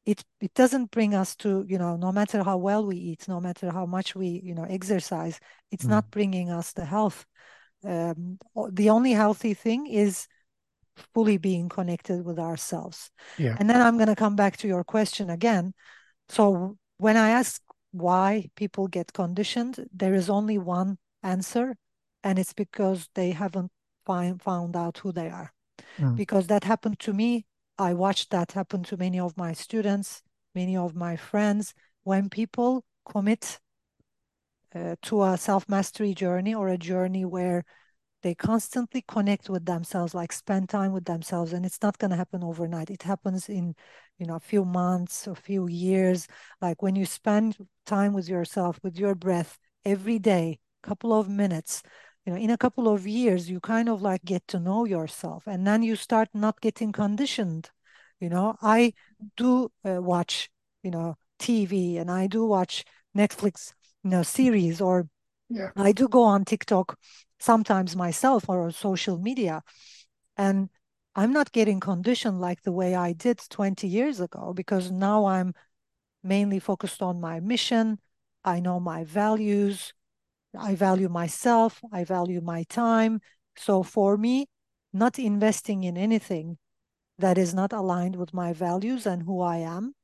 it 0.07 0.25
it 0.41 0.53
doesn't 0.55 0.91
bring 0.91 1.15
us 1.15 1.37
to 1.37 1.65
you 1.69 1.79
know 1.79 1.97
no 1.97 2.13
matter 2.13 2.43
how 2.43 2.57
well 2.57 2.85
we 2.87 2.97
eat 2.97 3.29
no 3.29 3.41
matter 3.41 3.71
how 3.71 3.87
much 3.87 4.15
we 4.15 4.41
you 4.43 4.55
know 4.55 4.65
exercise 4.65 5.39
it's 5.71 5.85
mm. 5.85 5.91
not 5.91 6.11
bringing 6.11 6.51
us 6.51 6.73
the 6.73 6.85
health 6.85 7.27
um, 7.85 8.39
the 8.73 8.91
only 8.91 9.13
healthy 9.13 9.55
thing 9.55 9.87
is 9.87 10.27
fully 11.15 11.39
being 11.39 11.69
connected 11.69 12.25
with 12.25 12.39
ourselves 12.39 13.11
yeah. 13.39 13.57
and 13.59 13.69
then 13.69 13.81
i'm 13.81 13.97
going 13.97 14.09
to 14.09 14.17
come 14.17 14.37
back 14.37 14.57
to 14.57 14.69
your 14.69 14.85
question 14.85 15.31
again 15.31 15.73
so 16.29 16.77
when 16.99 17.17
i 17.17 17.31
ask 17.31 17.63
why 17.93 18.49
people 18.57 18.87
get 18.87 19.13
conditioned 19.13 19.87
there 19.93 20.15
is 20.15 20.31
only 20.31 20.59
one 20.59 20.99
answer 21.23 21.77
and 22.23 22.39
it's 22.39 22.53
because 22.53 23.09
they 23.15 23.31
haven't 23.31 23.71
find, 24.05 24.41
found 24.43 24.77
out 24.77 24.99
who 24.99 25.13
they 25.13 25.29
are 25.29 25.53
mm. 25.99 26.17
because 26.17 26.47
that 26.47 26.65
happened 26.65 26.99
to 26.99 27.13
me 27.13 27.45
I 27.81 27.95
watched 27.95 28.29
that 28.31 28.53
happen 28.53 28.83
to 28.85 28.99
many 28.99 29.19
of 29.19 29.39
my 29.39 29.55
students, 29.55 30.23
many 30.55 30.77
of 30.77 30.95
my 30.95 31.17
friends. 31.17 31.73
When 32.03 32.29
people 32.29 32.85
commit 33.07 33.59
uh, 34.75 34.97
to 35.03 35.23
a 35.25 35.39
self 35.39 35.67
mastery 35.67 36.13
journey 36.13 36.55
or 36.55 36.69
a 36.69 36.77
journey 36.77 37.25
where 37.25 37.65
they 38.23 38.35
constantly 38.35 39.03
connect 39.09 39.49
with 39.49 39.65
themselves, 39.65 40.13
like 40.15 40.31
spend 40.31 40.69
time 40.69 40.93
with 40.93 41.07
themselves, 41.07 41.55
and 41.55 41.65
it's 41.65 41.81
not 41.81 41.97
going 41.97 42.11
to 42.11 42.19
happen 42.19 42.45
overnight. 42.45 42.91
It 42.91 43.03
happens 43.03 43.49
in, 43.49 43.75
you 44.19 44.27
know, 44.27 44.37
a 44.37 44.41
few 44.41 44.67
months, 44.67 45.27
a 45.27 45.35
few 45.35 45.67
years. 45.67 46.27
Like 46.61 46.83
when 46.83 46.97
you 46.97 47.07
spend 47.07 47.57
time 47.87 48.13
with 48.13 48.29
yourself, 48.29 48.79
with 48.83 48.99
your 48.99 49.15
breath 49.15 49.57
every 49.87 50.19
day, 50.19 50.59
couple 50.83 51.15
of 51.15 51.31
minutes, 51.31 51.83
you 52.31 52.37
know 52.37 52.41
in 52.41 52.51
a 52.51 52.59
couple 52.59 52.89
of 52.89 53.07
years 53.07 53.51
you 53.51 53.59
kind 53.59 53.89
of 53.89 54.03
like 54.03 54.25
get 54.25 54.47
to 54.47 54.61
know 54.61 54.85
yourself 54.85 55.47
and 55.47 55.67
then 55.67 55.83
you 55.83 55.97
start 55.97 56.29
not 56.33 56.61
getting 56.61 56.93
conditioned. 56.93 57.71
You 58.21 58.29
know 58.29 58.57
i 58.61 58.93
do 59.39 59.71
uh, 59.83 60.03
watch 60.03 60.51
you 60.83 60.91
know 60.91 61.17
tv 61.39 61.99
and 61.99 62.11
i 62.11 62.27
do 62.27 62.45
watch 62.45 62.85
netflix 63.17 63.73
you 64.05 64.11
know 64.11 64.23
series 64.23 64.79
or 64.79 65.09
yeah. 65.49 65.71
i 65.75 65.91
do 65.91 66.07
go 66.07 66.23
on 66.25 66.45
tiktok 66.45 66.99
sometimes 67.39 67.97
myself 67.97 68.47
or 68.47 68.63
on 68.65 68.73
social 68.73 69.17
media 69.17 69.63
and 70.37 70.69
i'm 71.17 71.33
not 71.33 71.51
getting 71.53 71.81
conditioned 71.81 72.43
like 72.43 72.61
the 72.61 72.73
way 72.73 72.95
i 72.95 73.15
did 73.15 73.41
20 73.49 73.89
years 73.89 74.21
ago 74.21 74.53
because 74.53 74.91
now 74.91 75.25
i'm 75.25 75.55
mainly 76.23 76.59
focused 76.59 77.03
on 77.03 77.21
my 77.21 77.41
mission. 77.41 77.99
I 78.45 78.61
know 78.61 78.81
my 78.81 79.05
values 79.05 79.93
I 80.59 80.75
value 80.75 81.09
myself, 81.09 81.81
I 81.93 82.05
value 82.05 82.41
my 82.41 82.65
time. 82.65 83.21
So 83.57 83.83
for 83.83 84.17
me, 84.17 84.47
not 84.93 85.19
investing 85.19 85.85
in 85.85 85.97
anything 85.97 86.59
that 87.19 87.39
is 87.39 87.55
not 87.55 87.73
aligned 87.73 88.17
with 88.17 88.35
my 88.35 88.53
values 88.53 89.07
and 89.07 89.23
who 89.23 89.41
I 89.41 89.59
am 89.59 89.95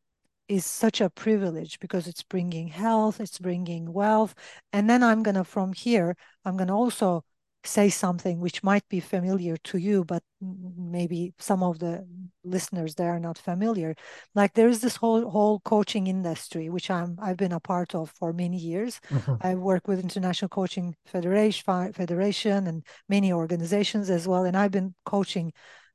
is 0.49 0.65
such 0.65 1.01
a 1.01 1.11
privilege 1.11 1.81
because 1.81 2.07
it's 2.07 2.23
bringing 2.23 2.69
health, 2.69 3.21
it's 3.21 3.39
bringing 3.39 3.93
wealth. 3.93 4.35
And 4.73 4.89
then 4.89 5.03
I'm 5.03 5.23
going 5.23 5.35
to, 5.35 5.45
from 5.45 5.73
here, 5.73 6.17
I'm 6.45 6.57
going 6.57 6.69
to 6.69 6.75
also 6.75 7.25
say 7.67 7.89
something 7.89 8.41
which 8.41 8.63
might 8.63 8.89
be 8.89 9.01
familiar 9.01 9.57
to 9.57 9.79
you, 9.79 10.05
but 10.05 10.23
maybe 10.41 11.35
some 11.39 11.63
of 11.63 11.79
the 11.79 12.07
listeners 12.45 12.95
there 12.95 13.11
are 13.11 13.21
not 13.21 13.39
familiar. 13.39 13.95
Like 14.35 14.55
there 14.55 14.69
is 14.69 14.81
this 14.81 14.97
whole 14.97 15.29
whole 15.31 15.61
coaching 15.61 16.07
industry, 16.07 16.69
which 16.69 16.91
I'm 16.91 17.19
I've 17.21 17.37
been 17.37 17.53
a 17.53 17.61
part 17.61 17.95
of 17.95 18.11
for 18.11 18.33
many 18.33 18.57
years. 18.57 19.01
Mm-hmm. 19.11 19.35
I 19.41 19.55
work 19.55 19.89
with 19.89 20.01
International 20.01 20.49
Coaching 20.49 20.95
Federation, 21.07 21.93
Federation, 21.93 22.67
and 22.67 22.85
many 23.09 23.33
organizations 23.33 24.11
as 24.11 24.27
well, 24.27 24.45
and 24.45 24.57
I've 24.57 24.73
been 24.73 24.95
coaching 25.05 25.53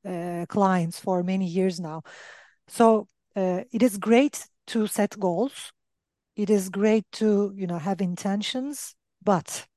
uh, 0.07 0.45
clients 0.49 0.99
for 0.99 1.23
many 1.23 1.47
years 1.47 1.79
now. 1.79 2.01
So 2.67 3.07
uh, 3.35 3.61
it 3.71 3.81
is 3.81 3.97
great 3.97 4.47
to 4.67 4.87
set 4.87 5.19
goals. 5.19 5.71
It 6.35 6.49
is 6.49 6.69
great 6.69 7.05
to 7.13 7.53
you 7.55 7.67
know 7.67 7.79
have 7.79 8.01
intentions, 8.01 8.95
but 9.23 9.67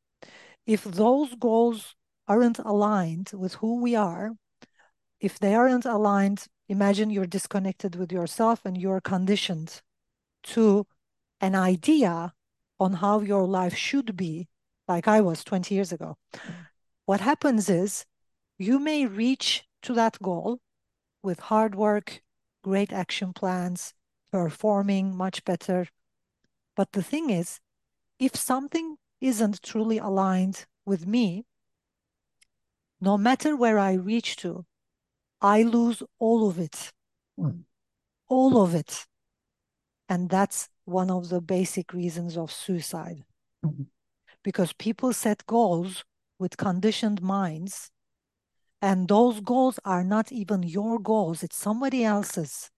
if 0.67 0.85
those 0.85 1.35
goals 1.35 1.95
aren't 2.27 2.59
aligned 2.59 3.31
with 3.35 3.55
who 3.55 3.81
we 3.81 3.95
are, 3.95 4.33
if 5.21 5.39
they 5.39 5.55
aren't 5.55 5.85
aligned, 5.85 6.47
imagine 6.69 7.11
you're 7.11 7.27
disconnected 7.27 7.97
with 7.97 8.13
yourself 8.13 8.65
and 8.65 8.77
you're 8.77 9.01
conditioned 9.01 9.83
to 10.43 10.87
an 11.41 11.55
idea 11.55 12.33
on 12.81 12.95
how 12.95 13.21
your 13.21 13.47
life 13.47 13.77
should 13.77 14.17
be, 14.17 14.49
like 14.89 15.07
I 15.07 15.21
was 15.21 15.45
20 15.45 15.75
years 15.75 15.93
ago. 15.93 16.17
What 17.07 17.21
happens 17.21 17.69
is 17.69 18.07
you 18.59 18.79
may 18.79 19.07
reach 19.07 19.65
to 19.83 19.93
that 19.95 20.21
goal 20.23 20.61
with 21.23 21.39
hard 21.41 21.75
work, 21.75 22.23
great 22.63 22.93
action 22.93 23.33
plans, 23.33 23.95
performing 24.33 25.17
much 25.17 25.45
better. 25.45 25.87
But 26.77 26.93
the 26.93 27.03
thing 27.03 27.31
is, 27.31 27.61
if 28.19 28.35
something 28.35 28.97
isn't 29.21 29.63
truly 29.63 29.99
aligned 29.99 30.67
with 30.85 31.07
me, 31.07 31.45
no 33.01 33.19
matter 33.19 33.57
where 33.57 33.79
I 33.79 33.93
reach 33.95 34.37
to, 34.37 34.65
I 35.41 35.63
lose 35.63 36.03
all 36.19 36.49
of 36.49 36.59
it. 36.59 36.93
Mm. 37.39 37.65
All 38.29 38.63
of 38.63 38.75
it. 38.75 39.07
And 40.09 40.31
that's 40.31 40.69
one 40.85 41.11
of 41.11 41.29
the 41.29 41.41
basic 41.41 41.93
reasons 41.93 42.37
of 42.37 42.53
suicide. 42.53 43.25
Mm-hmm. 43.65 43.85
Because 44.43 44.73
people 44.73 45.13
set 45.13 45.47
goals 45.47 46.05
with 46.39 46.57
conditioned 46.57 47.23
minds, 47.23 47.91
and 48.83 49.09
those 49.09 49.41
goals 49.41 49.79
are 49.85 50.05
not 50.05 50.31
even 50.31 50.63
your 50.63 50.99
goals, 50.99 51.43
it's 51.43 51.57
somebody 51.57 52.05
else's. 52.05 52.71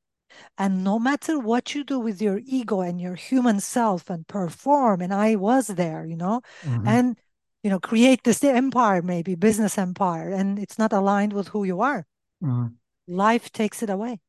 And 0.58 0.84
no 0.84 0.98
matter 0.98 1.38
what 1.38 1.74
you 1.74 1.84
do 1.84 1.98
with 1.98 2.20
your 2.20 2.40
ego 2.44 2.80
and 2.80 3.00
your 3.00 3.14
human 3.14 3.60
self 3.60 4.10
and 4.10 4.26
perform, 4.26 5.00
and 5.00 5.12
I 5.12 5.36
was 5.36 5.68
there, 5.68 6.04
you 6.04 6.16
know, 6.16 6.42
mm-hmm. 6.62 6.86
and 6.86 7.16
you 7.62 7.70
know, 7.70 7.80
create 7.80 8.22
this 8.22 8.44
empire, 8.44 9.02
maybe 9.02 9.34
business 9.34 9.76
empire, 9.76 10.30
and 10.30 10.56
it's 10.56 10.78
not 10.78 10.92
aligned 10.92 11.32
with 11.32 11.48
who 11.48 11.64
you 11.64 11.80
are. 11.80 12.06
Mm-hmm. 12.40 12.68
Life 13.08 13.50
takes 13.50 13.82
it 13.82 13.90
away. 13.90 14.20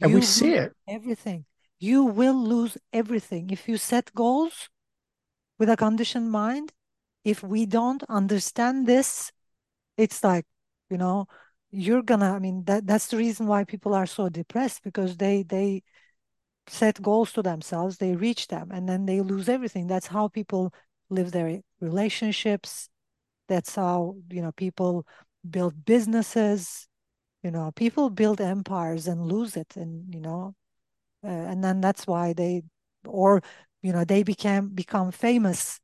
And 0.00 0.10
you 0.10 0.16
we 0.16 0.22
see 0.22 0.54
it. 0.54 0.72
Everything. 0.88 1.44
You 1.78 2.04
will 2.04 2.34
lose 2.34 2.78
everything. 2.92 3.50
If 3.50 3.68
you 3.68 3.76
set 3.76 4.14
goals 4.14 4.70
with 5.58 5.68
a 5.68 5.76
conditioned 5.76 6.30
mind, 6.30 6.72
if 7.24 7.42
we 7.42 7.66
don't 7.66 8.02
understand 8.08 8.86
this, 8.86 9.32
it's 9.98 10.24
like, 10.24 10.46
you 10.88 10.96
know, 10.96 11.26
you're 11.72 12.02
gonna 12.02 12.32
i 12.34 12.40
mean 12.40 12.64
that 12.64 12.86
that's 12.86 13.08
the 13.08 13.18
reason 13.18 13.46
why 13.48 13.64
people 13.64 13.94
are 13.94 14.06
so 14.06 14.28
depressed 14.28 14.82
because 14.84 15.16
they 15.18 15.42
they 15.44 15.82
set 16.68 17.02
goals 17.02 17.32
to 17.32 17.42
themselves 17.42 17.98
they 17.98 18.16
reach 18.16 18.48
them 18.48 18.70
and 18.72 18.88
then 18.88 19.06
they 19.06 19.20
lose 19.20 19.48
everything 19.48 19.86
that's 19.86 20.08
how 20.08 20.28
people 20.28 20.72
live 21.10 21.32
their 21.32 21.60
relationships 21.80 22.88
that's 23.48 23.74
how 23.76 24.16
you 24.30 24.42
know 24.42 24.52
people 24.52 25.06
build 25.48 25.84
businesses 25.84 26.88
You 27.44 27.52
know, 27.52 27.72
people 27.72 28.10
build 28.10 28.40
empires 28.40 29.08
and 29.08 29.20
lose 29.22 29.56
it, 29.56 29.76
and 29.76 30.14
you 30.14 30.20
know, 30.20 30.54
uh, 31.24 31.28
and 31.50 31.64
then 31.64 31.80
that's 31.80 32.06
why 32.06 32.34
they, 32.34 32.62
or 33.06 33.42
you 33.82 33.92
know, 33.92 34.04
they 34.04 34.22
became 34.24 34.70
become 34.74 35.12
famous, 35.12 35.80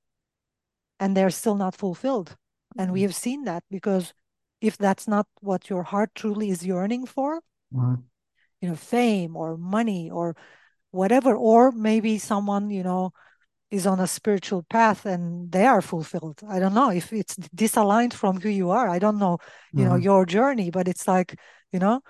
and 1.01 1.17
they're 1.17 1.31
still 1.31 1.55
not 1.55 1.77
fulfilled. 1.77 2.37
And 2.77 2.93
we 2.93 3.01
mm. 3.01 3.03
have 3.05 3.15
seen 3.15 3.45
that 3.45 3.65
because 3.71 4.13
if 4.61 4.77
that's 4.77 5.07
not 5.07 5.27
what 5.41 5.71
your 5.71 5.83
heart 5.83 6.11
truly 6.15 6.51
is 6.51 6.67
yearning 6.67 7.07
for, 7.07 7.41
mm. 7.73 8.03
you 8.61 8.69
know, 8.69 8.77
fame 8.77 9.37
or 9.37 9.57
money 9.57 10.11
or 10.11 10.37
whatever, 10.91 11.35
or 11.35 11.73
maybe 11.73 12.19
someone 12.19 12.71
you 12.71 12.83
know 12.83 13.13
is 13.71 13.87
on 13.87 14.01
a 14.01 14.07
spiritual 14.07 14.65
path 14.71 15.05
and 15.05 15.53
they 15.53 15.67
are 15.67 15.83
fulfilled. 15.83 16.41
I 16.49 16.59
don't 16.59 16.75
know 16.75 16.91
if 16.91 17.13
it's 17.13 17.37
disaligned 17.55 18.15
from 18.15 18.41
who 18.41 18.49
you 18.49 18.71
are. 18.71 18.89
I 18.89 18.99
don't 18.99 19.19
know, 19.19 19.39
you 19.73 19.85
mm. 19.85 19.89
know, 19.89 19.97
your 19.97 20.25
journey, 20.25 20.71
but 20.71 20.89
it's 20.89 21.07
like, 21.07 21.39
you 21.73 21.79
know, 21.79 22.01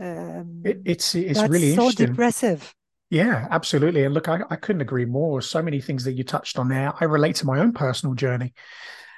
um, 0.00 0.62
it, 0.64 0.82
it's 0.84 1.14
it's 1.14 1.42
really 1.42 1.74
so 1.74 1.90
depressive. 1.90 2.74
Yeah, 3.10 3.48
absolutely. 3.50 4.04
And 4.04 4.12
look, 4.12 4.28
I, 4.28 4.40
I 4.50 4.56
couldn't 4.56 4.82
agree 4.82 5.06
more. 5.06 5.40
So 5.40 5.62
many 5.62 5.80
things 5.80 6.04
that 6.04 6.12
you 6.12 6.24
touched 6.24 6.58
on 6.58 6.68
there. 6.68 6.92
I 7.00 7.04
relate 7.04 7.36
to 7.36 7.46
my 7.46 7.58
own 7.58 7.72
personal 7.72 8.14
journey. 8.14 8.52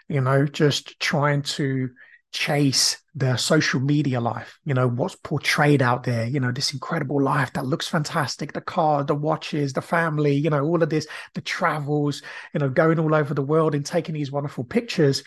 You 0.08 0.20
know, 0.20 0.46
just 0.46 0.98
trying 1.00 1.42
to 1.42 1.90
chase 2.32 2.98
the 3.16 3.36
social 3.36 3.80
media 3.80 4.20
life 4.20 4.58
you 4.64 4.72
know 4.72 4.86
what's 4.86 5.16
portrayed 5.16 5.82
out 5.82 6.04
there 6.04 6.26
you 6.26 6.38
know 6.38 6.52
this 6.52 6.72
incredible 6.72 7.20
life 7.20 7.52
that 7.54 7.66
looks 7.66 7.88
fantastic 7.88 8.52
the 8.52 8.60
car 8.60 9.02
the 9.02 9.14
watches 9.14 9.72
the 9.72 9.82
family 9.82 10.34
you 10.34 10.48
know 10.48 10.64
all 10.64 10.80
of 10.80 10.90
this 10.90 11.08
the 11.34 11.40
travels 11.40 12.22
you 12.54 12.60
know 12.60 12.68
going 12.68 13.00
all 13.00 13.14
over 13.14 13.34
the 13.34 13.42
world 13.42 13.74
and 13.74 13.84
taking 13.84 14.14
these 14.14 14.30
wonderful 14.32 14.64
pictures. 14.64 15.22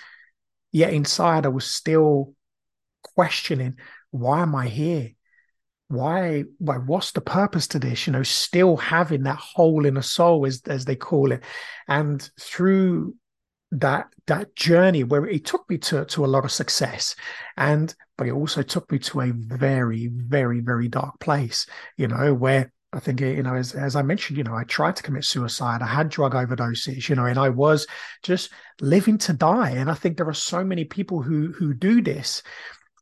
Yet 0.71 0.93
inside 0.93 1.45
i 1.45 1.49
was 1.49 1.65
still 1.65 2.33
questioning 3.15 3.77
why 4.13 4.43
am 4.43 4.53
i 4.53 4.67
here? 4.67 5.09
Why 5.87 6.43
why 6.59 6.77
what's 6.77 7.11
the 7.11 7.21
purpose 7.21 7.67
to 7.69 7.79
this? 7.79 8.05
You 8.07 8.13
know 8.13 8.23
still 8.23 8.77
having 8.77 9.23
that 9.23 9.37
hole 9.37 9.85
in 9.85 9.95
the 9.95 10.03
soul 10.03 10.45
as 10.45 10.61
as 10.67 10.85
they 10.85 10.95
call 10.95 11.31
it. 11.31 11.43
And 11.87 12.21
through 12.39 13.15
that 13.73 14.07
that 14.27 14.55
journey 14.55 15.03
where 15.03 15.25
it 15.25 15.45
took 15.45 15.69
me 15.69 15.77
to 15.77 16.05
to 16.05 16.25
a 16.25 16.27
lot 16.27 16.45
of 16.45 16.51
success. 16.51 17.15
And 17.57 17.93
but 18.17 18.27
it 18.27 18.31
also 18.31 18.61
took 18.61 18.91
me 18.91 18.99
to 18.99 19.21
a 19.21 19.31
very 19.31 20.07
very 20.07 20.59
very 20.59 20.87
dark 20.87 21.19
place 21.19 21.65
you 21.97 22.07
know 22.07 22.33
where 22.33 22.71
I 22.93 22.99
think 22.99 23.21
you 23.21 23.41
know 23.41 23.55
as 23.55 23.73
as 23.73 23.95
I 23.95 24.03
mentioned 24.03 24.37
you 24.37 24.43
know 24.43 24.55
I 24.55 24.63
tried 24.63 24.95
to 24.97 25.03
commit 25.03 25.25
suicide 25.25 25.81
I 25.81 25.87
had 25.87 26.09
drug 26.09 26.33
overdoses 26.33 27.09
you 27.09 27.15
know 27.15 27.25
and 27.25 27.39
I 27.39 27.49
was 27.49 27.87
just 28.21 28.51
living 28.79 29.17
to 29.19 29.33
die. 29.33 29.71
And 29.71 29.89
I 29.89 29.95
think 29.95 30.17
there 30.17 30.29
are 30.29 30.33
so 30.33 30.63
many 30.63 30.85
people 30.85 31.21
who 31.21 31.51
who 31.51 31.73
do 31.73 32.01
this. 32.01 32.43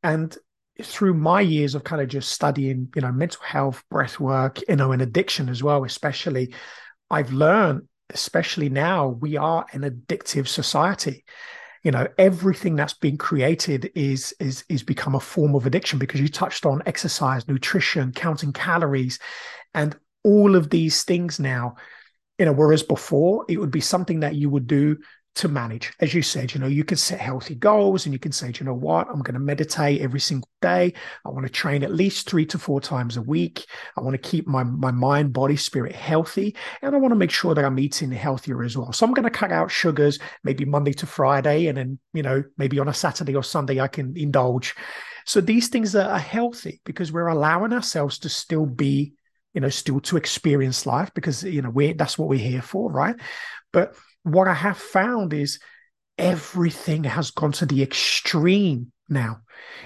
And 0.03 0.35
through 0.81 1.13
my 1.13 1.41
years 1.41 1.75
of 1.75 1.83
kind 1.83 2.01
of 2.01 2.07
just 2.07 2.31
studying 2.31 2.89
you 2.95 3.01
know 3.01 3.11
mental 3.11 3.43
health 3.43 3.83
breath 3.91 4.19
work 4.19 4.59
you 4.67 4.75
know 4.75 4.93
and 4.93 5.01
addiction 5.01 5.47
as 5.47 5.61
well 5.61 5.83
especially 5.83 6.55
I've 7.11 7.31
learned 7.33 7.87
especially 8.13 8.69
now, 8.69 9.07
we 9.07 9.37
are 9.37 9.65
an 9.73 9.81
addictive 9.81 10.47
society. 10.47 11.23
You 11.83 11.91
know, 11.91 12.07
everything 12.17 12.75
that's 12.75 12.93
been 12.93 13.17
created 13.17 13.91
is 13.95 14.33
is 14.39 14.63
is 14.69 14.83
become 14.83 15.15
a 15.15 15.19
form 15.19 15.55
of 15.55 15.65
addiction 15.65 15.97
because 15.97 16.21
you 16.21 16.27
touched 16.27 16.65
on 16.65 16.83
exercise, 16.85 17.47
nutrition, 17.47 18.11
counting 18.11 18.53
calories, 18.53 19.17
and 19.73 19.95
all 20.23 20.55
of 20.55 20.69
these 20.69 21.03
things 21.03 21.39
now. 21.39 21.75
You 22.37 22.45
know, 22.45 22.53
whereas 22.53 22.83
before 22.83 23.45
it 23.49 23.57
would 23.57 23.71
be 23.71 23.81
something 23.81 24.19
that 24.21 24.35
you 24.35 24.49
would 24.49 24.67
do 24.67 24.97
to 25.33 25.47
manage. 25.47 25.93
As 25.99 26.13
you 26.13 26.21
said, 26.21 26.53
you 26.53 26.59
know, 26.59 26.67
you 26.67 26.83
can 26.83 26.97
set 26.97 27.19
healthy 27.19 27.55
goals 27.55 28.05
and 28.05 28.11
you 28.13 28.19
can 28.19 28.33
say, 28.33 28.51
you 28.59 28.65
know 28.65 28.73
what, 28.73 29.07
I'm 29.07 29.21
going 29.21 29.33
to 29.33 29.39
meditate 29.39 30.01
every 30.01 30.19
single 30.19 30.49
day. 30.61 30.93
I 31.25 31.29
want 31.29 31.45
to 31.45 31.51
train 31.51 31.83
at 31.83 31.93
least 31.93 32.29
three 32.29 32.45
to 32.47 32.59
four 32.59 32.81
times 32.81 33.15
a 33.15 33.21
week. 33.21 33.65
I 33.97 34.01
want 34.01 34.13
to 34.13 34.29
keep 34.29 34.45
my, 34.45 34.63
my 34.63 34.91
mind, 34.91 35.31
body, 35.31 35.55
spirit 35.55 35.95
healthy. 35.95 36.55
And 36.81 36.93
I 36.93 36.99
want 36.99 37.13
to 37.13 37.17
make 37.17 37.31
sure 37.31 37.55
that 37.55 37.63
I'm 37.63 37.79
eating 37.79 38.11
healthier 38.11 38.61
as 38.61 38.77
well. 38.77 38.91
So 38.91 39.05
I'm 39.05 39.13
going 39.13 39.23
to 39.23 39.29
cut 39.29 39.53
out 39.53 39.71
sugars, 39.71 40.19
maybe 40.43 40.65
Monday 40.65 40.93
to 40.93 41.05
Friday. 41.05 41.67
And 41.67 41.77
then, 41.77 41.99
you 42.13 42.23
know, 42.23 42.43
maybe 42.57 42.79
on 42.79 42.89
a 42.89 42.93
Saturday 42.93 43.35
or 43.35 43.43
Sunday, 43.43 43.79
I 43.79 43.87
can 43.87 44.17
indulge. 44.17 44.75
So 45.25 45.39
these 45.39 45.69
things 45.69 45.95
are 45.95 46.19
healthy 46.19 46.81
because 46.83 47.11
we're 47.11 47.27
allowing 47.27 47.73
ourselves 47.73 48.19
to 48.19 48.29
still 48.29 48.65
be, 48.65 49.13
you 49.53 49.61
know, 49.61 49.69
still 49.69 50.01
to 50.01 50.17
experience 50.17 50.85
life 50.85 51.11
because, 51.13 51.43
you 51.43 51.61
know, 51.61 51.69
we 51.69 51.93
that's 51.93 52.17
what 52.17 52.27
we're 52.27 52.39
here 52.39 52.61
for, 52.61 52.91
right? 52.91 53.15
But 53.71 53.95
what 54.23 54.47
I 54.47 54.53
have 54.53 54.77
found 54.77 55.33
is 55.33 55.59
everything 56.17 57.03
has 57.05 57.31
gone 57.31 57.51
to 57.53 57.65
the 57.65 57.81
extreme 57.81 58.91
now. 59.09 59.41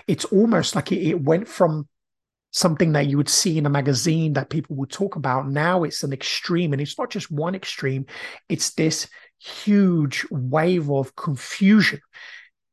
It's 0.08 0.26
almost 0.26 0.76
like 0.76 0.92
it, 0.92 1.08
it, 1.08 1.22
went 1.22 1.48
from 1.48 1.88
something 2.52 2.94
that 2.94 3.08
you 3.08 3.18
would 3.18 3.30
see 3.30 3.58
in 3.58 3.66
a 3.66 3.70
magazine 3.70 4.34
that 4.34 4.50
people 4.50 4.76
would 4.78 4.92
talk 4.92 5.16
about. 5.16 5.48
Now 5.48 5.84
it's 5.84 6.04
an 6.04 6.14
extreme, 6.14 6.74
and 6.74 6.82
it's 6.82 6.98
not 6.98 7.10
just 7.10 7.32
one 7.32 7.56
extreme, 7.56 8.06
it's 8.50 8.74
this 8.74 9.08
huge 9.40 10.26
wave 10.30 10.90
of 10.90 11.16
confusion. 11.16 12.00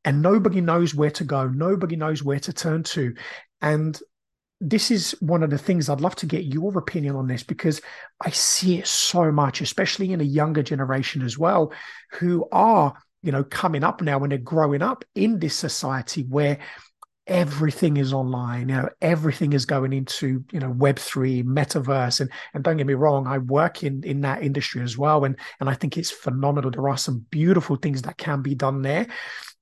And 0.05 0.21
nobody 0.21 0.59
knows 0.59 0.93
where 0.93 1.11
to 1.11 1.23
go, 1.23 1.47
nobody 1.47 1.95
knows 1.95 2.23
where 2.23 2.39
to 2.39 2.53
turn 2.53 2.83
to. 2.83 3.15
And 3.61 3.99
this 4.63 4.91
is 4.91 5.11
one 5.19 5.43
of 5.43 5.49
the 5.49 5.57
things 5.57 5.89
I'd 5.89 5.99
love 5.99 6.15
to 6.17 6.25
get 6.25 6.45
your 6.45 6.77
opinion 6.77 7.17
on 7.17 7.27
this 7.27 7.43
because 7.43 7.81
I 8.21 8.29
see 8.29 8.79
it 8.79 8.87
so 8.87 9.29
much, 9.29 9.59
especially 9.59 10.13
in 10.13 10.21
a 10.21 10.25
younger 10.25 10.63
generation 10.63 11.21
as 11.21 11.37
well, 11.37 11.73
who 12.13 12.47
are, 12.51 12.93
you 13.21 13.33
know, 13.33 13.43
coming 13.43 13.83
up 13.83 14.01
now 14.01 14.19
and 14.19 14.31
they're 14.31 14.37
growing 14.39 14.81
up 14.81 15.03
in 15.15 15.39
this 15.39 15.55
society 15.55 16.23
where 16.23 16.59
everything 17.25 17.95
is 17.95 18.11
online 18.11 18.67
you 18.67 18.75
know 18.75 18.89
everything 19.01 19.53
is 19.53 19.65
going 19.65 19.93
into 19.93 20.43
you 20.51 20.59
know 20.59 20.73
web3 20.73 21.41
metaverse. 21.45 22.19
And 22.19 22.29
and 22.53 22.65
don't 22.65 22.75
get 22.75 22.85
me 22.85 22.95
wrong 22.95 23.27
i 23.27 23.37
work 23.37 23.81
in 23.81 24.03
in 24.03 24.19
that 24.21 24.43
industry 24.43 24.81
as 24.81 24.97
well. 24.97 25.23
And 25.23 25.37
and 25.61 25.69
i 25.69 25.73
think 25.73 25.97
it's 25.97 26.11
phenomenal. 26.11 26.71
There 26.71 26.89
are 26.89 26.97
some 26.97 27.25
beautiful 27.29 27.77
things 27.77 28.01
that 28.01 28.17
can 28.17 28.41
be 28.41 28.55
done 28.55 28.81
there. 28.81 29.07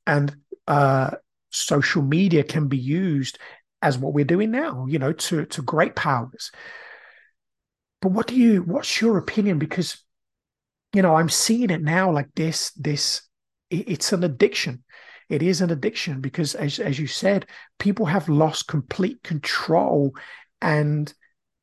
And 0.08 0.36
uh 0.68 1.12
social 1.52 2.02
media 2.02 2.44
can 2.44 2.68
be 2.68 2.78
used 2.78 3.38
as 3.82 3.98
what 3.98 4.14
we're 4.14 4.26
doing 4.26 4.52
now, 4.52 4.86
you 4.88 5.00
know, 5.00 5.14
to 5.14 5.46
to 5.46 5.62
great 5.62 5.96
powers. 5.96 6.52
But 8.02 8.12
what 8.12 8.28
do 8.28 8.36
you 8.36 8.62
what's 8.62 9.02
your 9.02 9.18
opinion? 9.18 9.60
Because 9.60 10.04
you 10.94 11.02
know, 11.02 11.16
I'm 11.16 11.30
seeing 11.30 11.70
it 11.70 11.82
now 11.82 12.12
like 12.12 12.30
this, 12.36 12.72
this 12.72 13.22
it's 13.70 14.12
an 14.12 14.24
addiction. 14.24 14.84
It 15.30 15.42
is 15.42 15.62
an 15.62 15.72
addiction 15.72 16.20
because 16.20 16.56
as 16.56 16.80
as 16.80 17.00
you 17.00 17.08
said, 17.08 17.46
people 17.80 18.06
have 18.06 18.28
lost 18.28 18.68
complete 18.68 19.24
control 19.24 20.14
and 20.62 21.12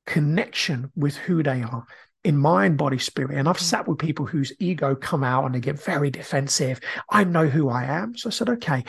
connection 0.06 0.90
with 0.96 1.16
who 1.16 1.42
they 1.42 1.62
are 1.62 1.84
in 2.24 2.36
mind, 2.36 2.76
body, 2.76 2.98
spirit. 2.98 3.36
And 3.36 3.48
I've 3.48 3.56
mm. 3.56 3.62
sat 3.62 3.88
with 3.88 3.98
people 3.98 4.26
whose 4.26 4.52
ego 4.58 4.94
come 4.94 5.24
out 5.24 5.46
and 5.46 5.54
they 5.54 5.60
get 5.60 5.82
very 5.82 6.10
defensive. 6.10 6.80
I 7.10 7.24
know 7.24 7.46
who 7.46 7.68
I 7.68 7.84
am. 7.84 8.16
So 8.16 8.28
I 8.28 8.32
said, 8.32 8.50
okay, 8.50 8.84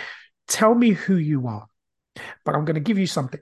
tell 0.48 0.74
me 0.74 0.90
who 0.92 1.16
you 1.16 1.48
are. 1.48 1.68
But 2.46 2.56
I'm 2.56 2.66
going 2.66 2.76
to 2.76 2.82
give 2.82 2.98
you 2.98 3.08
something. 3.08 3.40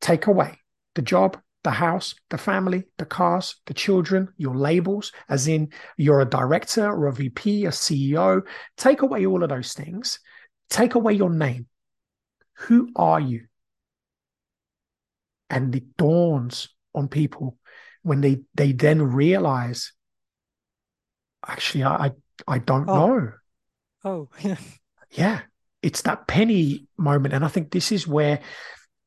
Take 0.00 0.26
away 0.26 0.58
the 0.94 1.02
job, 1.02 1.40
the 1.62 1.70
house, 1.70 2.14
the 2.30 2.38
family, 2.38 2.84
the 2.98 3.04
cars, 3.04 3.56
the 3.66 3.74
children, 3.74 4.28
your 4.36 4.56
labels, 4.56 5.12
as 5.28 5.46
in 5.46 5.72
you're 5.96 6.20
a 6.20 6.28
director 6.28 6.86
or 6.86 7.06
a 7.06 7.12
VP, 7.12 7.66
a 7.66 7.70
CEO. 7.70 8.42
Take 8.76 9.02
away 9.02 9.26
all 9.26 9.42
of 9.42 9.50
those 9.50 9.72
things. 9.72 10.20
Take 10.68 10.94
away 10.94 11.14
your 11.14 11.30
name. 11.30 11.66
Who 12.60 12.90
are 12.96 13.20
you? 13.20 13.46
And 15.48 15.74
it 15.74 15.96
dawns 15.96 16.68
on 16.94 17.08
people 17.08 17.58
when 18.02 18.20
they 18.20 18.40
they 18.54 18.72
then 18.72 19.02
realize, 19.02 19.92
actually, 21.46 21.84
I 21.84 22.12
I 22.46 22.58
don't 22.58 22.88
oh. 22.88 22.94
know. 22.94 23.32
Oh, 24.02 24.28
yeah. 24.40 24.56
yeah 25.10 25.40
it's 25.82 26.02
that 26.02 26.26
penny 26.26 26.86
moment. 26.98 27.34
And 27.34 27.44
I 27.44 27.48
think 27.48 27.70
this 27.70 27.90
is 27.92 28.06
where, 28.06 28.40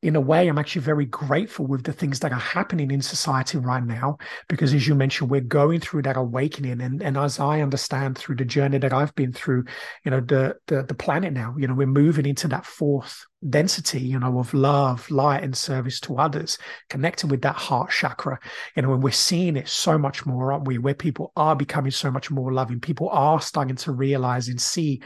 in 0.02 0.16
a 0.16 0.20
way, 0.20 0.48
I'm 0.48 0.58
actually 0.58 0.82
very 0.82 1.06
grateful 1.06 1.66
with 1.66 1.84
the 1.84 1.92
things 1.92 2.20
that 2.20 2.32
are 2.32 2.38
happening 2.38 2.90
in 2.90 3.00
society 3.00 3.56
right 3.56 3.82
now. 3.82 4.18
Because 4.48 4.74
as 4.74 4.86
you 4.86 4.94
mentioned, 4.94 5.30
we're 5.30 5.40
going 5.40 5.80
through 5.80 6.02
that 6.02 6.18
awakening. 6.18 6.82
And, 6.82 7.02
and 7.02 7.16
as 7.16 7.40
I 7.40 7.62
understand 7.62 8.18
through 8.18 8.36
the 8.36 8.44
journey 8.44 8.76
that 8.78 8.92
I've 8.92 9.14
been 9.14 9.32
through, 9.32 9.64
you 10.04 10.10
know, 10.10 10.20
the, 10.20 10.56
the 10.66 10.82
the 10.82 10.94
planet 10.94 11.32
now, 11.32 11.54
you 11.56 11.66
know, 11.66 11.74
we're 11.74 11.86
moving 11.86 12.26
into 12.26 12.48
that 12.48 12.66
fourth 12.66 13.24
density, 13.48 14.00
you 14.00 14.18
know, 14.18 14.38
of 14.38 14.52
love, 14.52 15.10
light, 15.10 15.42
and 15.42 15.56
service 15.56 16.00
to 16.00 16.18
others, 16.18 16.58
connecting 16.90 17.30
with 17.30 17.40
that 17.42 17.56
heart 17.56 17.90
chakra. 17.90 18.38
You 18.76 18.82
know, 18.82 18.92
and 18.92 19.02
we're 19.02 19.10
seeing 19.10 19.56
it 19.56 19.68
so 19.68 19.96
much 19.96 20.26
more, 20.26 20.52
aren't 20.52 20.66
we? 20.66 20.76
Where 20.76 20.94
people 20.94 21.32
are 21.34 21.56
becoming 21.56 21.92
so 21.92 22.10
much 22.10 22.30
more 22.30 22.52
loving. 22.52 22.78
People 22.80 23.08
are 23.08 23.40
starting 23.40 23.76
to 23.76 23.92
realize 23.92 24.48
and 24.48 24.60
see 24.60 25.00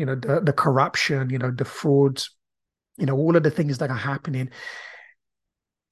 you 0.00 0.06
know 0.06 0.14
the, 0.14 0.40
the 0.40 0.52
corruption 0.52 1.28
you 1.28 1.38
know 1.38 1.50
the 1.50 1.64
frauds 1.64 2.34
you 2.96 3.06
know 3.06 3.16
all 3.16 3.36
of 3.36 3.42
the 3.42 3.50
things 3.50 3.78
that 3.78 3.90
are 3.90 3.96
happening. 3.96 4.50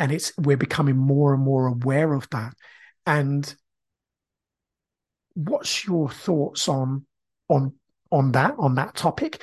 And 0.00 0.12
it's 0.12 0.32
we're 0.38 0.56
becoming 0.56 0.96
more 0.96 1.34
and 1.34 1.42
more 1.42 1.66
aware 1.66 2.12
of 2.12 2.28
that. 2.30 2.54
And 3.04 3.52
what's 5.34 5.84
your 5.84 6.08
thoughts 6.08 6.68
on 6.68 7.04
on 7.48 7.74
on 8.12 8.32
that 8.32 8.54
on 8.58 8.76
that 8.76 8.94
topic? 8.94 9.42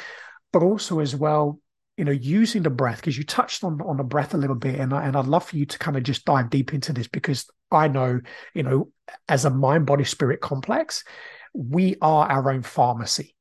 But 0.54 0.64
also 0.64 1.00
as 1.00 1.16
well 1.16 1.60
you 1.98 2.04
know, 2.04 2.12
using 2.12 2.62
the 2.62 2.70
breath, 2.70 2.98
because 2.98 3.18
you 3.18 3.24
touched 3.24 3.64
on, 3.64 3.82
on 3.82 3.96
the 3.96 4.04
breath 4.04 4.34
a 4.34 4.38
little 4.38 4.56
bit, 4.56 4.78
and, 4.78 4.94
I, 4.94 5.06
and 5.06 5.16
I'd 5.16 5.28
love 5.28 5.46
for 5.46 5.56
you 5.56 5.66
to 5.66 5.80
kind 5.80 5.96
of 5.96 6.04
just 6.04 6.26
dive 6.26 6.50
deep 6.50 6.74
into 6.74 6.92
this 6.92 7.08
because 7.08 7.50
I 7.72 7.88
know, 7.88 8.20
you 8.54 8.64
know, 8.64 8.92
as 9.30 9.46
a 9.46 9.50
mind, 9.50 9.86
body, 9.86 10.04
spirit 10.04 10.42
complex, 10.42 11.06
we 11.54 11.96
are 12.02 12.28
our 12.28 12.52
own 12.52 12.64
pharmacy. 12.64 13.35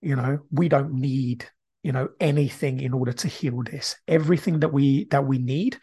You 0.00 0.16
know, 0.16 0.40
we 0.50 0.68
don't 0.68 0.94
need, 0.94 1.46
you 1.82 1.92
know, 1.92 2.08
anything 2.20 2.80
in 2.80 2.92
order 2.92 3.12
to 3.12 3.28
heal 3.28 3.62
this. 3.62 3.96
Everything 4.06 4.60
that 4.60 4.72
we 4.72 5.04
that 5.06 5.26
we 5.26 5.38
need, 5.38 5.78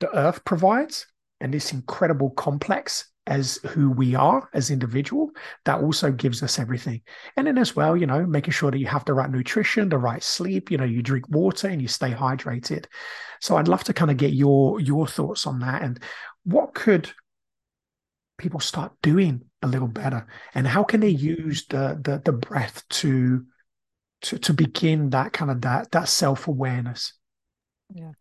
the 0.00 0.14
earth 0.16 0.44
provides, 0.44 1.06
and 1.40 1.52
this 1.52 1.72
incredible 1.72 2.30
complex 2.30 3.10
as 3.28 3.58
who 3.70 3.90
we 3.90 4.14
are 4.14 4.48
as 4.54 4.70
individual 4.70 5.30
that 5.64 5.80
also 5.80 6.12
gives 6.12 6.44
us 6.44 6.60
everything. 6.60 7.00
And 7.36 7.48
then 7.48 7.58
as 7.58 7.74
well 7.74 7.96
you 7.96 8.06
know 8.06 8.24
making 8.24 8.52
sure 8.52 8.70
that 8.70 8.78
you 8.78 8.86
have 8.86 9.04
the 9.04 9.14
right 9.14 9.28
nutrition 9.28 9.88
the 9.88 9.98
right 9.98 10.22
sleep 10.22 10.70
you 10.70 10.78
know 10.78 10.84
you 10.84 11.02
drink 11.02 11.28
water 11.28 11.66
and 11.66 11.82
you 11.82 11.88
stay 11.88 12.12
hydrated. 12.12 12.86
So 13.40 13.56
i'd 13.56 13.66
love 13.66 13.82
to 13.84 13.92
kind 13.92 14.12
of 14.12 14.16
get 14.16 14.32
your 14.32 14.80
your 14.80 15.08
thoughts 15.08 15.44
on 15.44 15.58
that 15.58 15.82
and 15.82 16.00
what 16.44 16.72
could 16.72 17.10
people 18.38 18.60
start 18.60 18.92
doing 19.02 19.42
a 19.62 19.66
little 19.66 19.88
better? 19.88 20.26
And 20.54 20.66
how 20.66 20.84
can 20.84 21.00
they 21.00 21.08
use 21.10 21.66
the 21.66 21.98
the, 22.00 22.22
the 22.24 22.32
breath 22.32 22.84
to 22.88 23.44
to 24.22 24.38
to 24.38 24.52
begin 24.52 25.10
that 25.10 25.32
kind 25.32 25.50
of 25.50 25.60
that 25.62 25.90
that 25.92 26.08
self-awareness. 26.08 27.12
Yeah. 27.94 28.12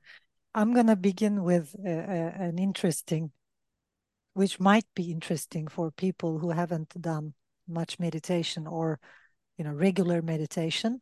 I'm 0.54 0.74
going 0.74 0.88
to 0.88 0.96
begin 0.96 1.44
with 1.44 1.76
a, 1.86 1.90
a, 1.90 2.44
an 2.44 2.60
interesting 2.60 3.32
which 4.34 4.60
might 4.60 4.86
be 4.96 5.12
interesting 5.12 5.68
for 5.68 5.92
people 5.92 6.40
who 6.40 6.52
haven't 6.52 7.02
done 7.02 7.34
much 7.68 8.00
meditation 8.00 8.68
or 8.68 9.00
you 9.58 9.64
know 9.64 9.72
regular 9.72 10.22
meditation 10.22 11.02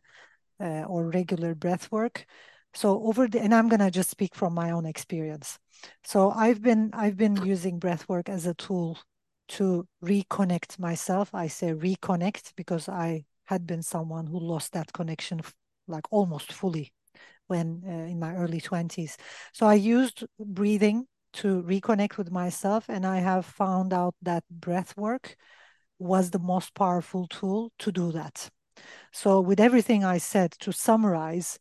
uh, 0.59 0.83
or 0.83 1.09
regular 1.09 1.55
breath 1.55 1.91
work. 1.91 2.25
So 2.75 3.03
over 3.03 3.27
the 3.27 3.41
and 3.41 3.53
i'm 3.53 3.69
going 3.69 3.79
to 3.79 3.91
just 3.91 4.09
speak 4.09 4.35
from 4.35 4.53
my 4.53 4.71
own 4.71 4.85
experience. 4.85 5.59
So 6.03 6.31
i've 6.31 6.61
been 6.61 6.91
i've 6.93 7.17
been 7.17 7.35
using 7.43 7.79
breath 7.79 8.07
work 8.07 8.29
as 8.29 8.45
a 8.45 8.53
tool 8.53 8.99
to 9.49 9.87
reconnect 10.03 10.79
myself. 10.79 11.33
I 11.33 11.47
say 11.47 11.73
reconnect 11.73 12.53
because 12.55 12.87
i 12.87 13.25
had 13.45 13.65
been 13.67 13.81
someone 13.83 14.27
who 14.27 14.39
lost 14.39 14.73
that 14.73 14.93
connection 14.93 15.41
like 15.87 16.05
almost 16.11 16.51
fully 16.51 16.93
when 17.47 17.83
uh, 17.85 17.91
in 18.09 18.19
my 18.19 18.35
early 18.35 18.61
20s 18.61 19.17
so 19.51 19.65
i 19.65 19.73
used 19.73 20.23
breathing 20.39 21.05
to 21.33 21.63
reconnect 21.63 22.17
with 22.17 22.31
myself. 22.31 22.85
And 22.87 23.05
I 23.05 23.17
have 23.17 23.45
found 23.45 23.93
out 23.93 24.15
that 24.21 24.43
breath 24.49 24.95
work 24.95 25.35
was 25.99 26.29
the 26.29 26.39
most 26.39 26.73
powerful 26.73 27.27
tool 27.27 27.71
to 27.79 27.91
do 27.91 28.11
that. 28.11 28.49
So, 29.11 29.39
with 29.41 29.59
everything 29.59 30.03
I 30.03 30.17
said, 30.17 30.51
to 30.61 30.71
summarize, 30.71 31.59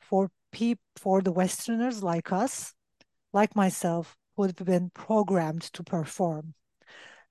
for 0.00 0.30
people, 0.52 0.82
for 0.96 1.20
the 1.22 1.32
Westerners 1.32 2.02
like 2.02 2.32
us, 2.32 2.74
like 3.32 3.54
myself, 3.54 4.16
who 4.36 4.44
have 4.44 4.56
been 4.56 4.90
programmed 4.94 5.62
to 5.74 5.82
perform 5.82 6.54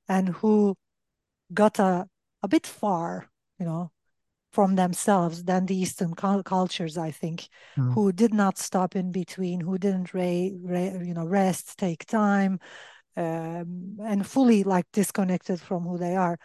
and 0.07 0.29
who 0.29 0.75
got 1.53 1.79
a, 1.79 2.07
a 2.43 2.47
bit 2.47 2.67
far, 2.67 3.28
you 3.59 3.65
know, 3.65 3.91
from 4.51 4.75
themselves 4.75 5.43
than 5.43 5.65
the 5.65 5.75
Eastern 5.75 6.15
cultures, 6.15 6.97
I 6.97 7.11
think, 7.11 7.49
mm. 7.77 7.93
who 7.93 8.11
did 8.11 8.33
not 8.33 8.57
stop 8.57 8.95
in 8.95 9.11
between, 9.11 9.61
who 9.61 9.77
didn't 9.77 10.13
re, 10.13 10.57
re, 10.61 10.85
you 11.03 11.13
know 11.13 11.25
rest, 11.25 11.77
take 11.77 12.05
time, 12.05 12.59
um, 13.15 13.97
and 14.03 14.25
fully 14.25 14.63
like 14.63 14.85
disconnected 14.91 15.59
from 15.59 15.83
who 15.83 15.97
they 15.97 16.15
are. 16.15 16.39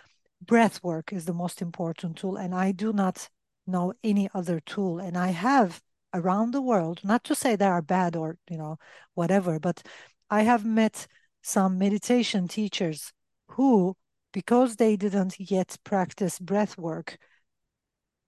Breath 0.44 0.82
work 0.82 1.12
is 1.12 1.24
the 1.24 1.32
most 1.32 1.62
important 1.62 2.18
tool, 2.18 2.36
and 2.36 2.54
I 2.54 2.72
do 2.72 2.92
not 2.92 3.28
know 3.66 3.94
any 4.02 4.28
other 4.34 4.60
tool. 4.60 4.98
And 4.98 5.16
I 5.16 5.28
have 5.28 5.80
around 6.12 6.52
the 6.52 6.62
world, 6.62 7.00
not 7.02 7.24
to 7.24 7.34
say 7.34 7.56
they 7.56 7.64
are 7.64 7.82
bad 7.82 8.16
or 8.16 8.36
you 8.50 8.58
know 8.58 8.76
whatever, 9.14 9.58
but 9.58 9.82
I 10.30 10.42
have 10.42 10.64
met 10.64 11.06
some 11.42 11.78
meditation 11.78 12.48
teachers 12.48 13.12
who, 13.48 13.96
because 14.34 14.76
they 14.76 14.96
didn't 14.96 15.36
yet 15.38 15.78
practice 15.84 16.38
breath 16.40 16.76
work, 16.76 17.16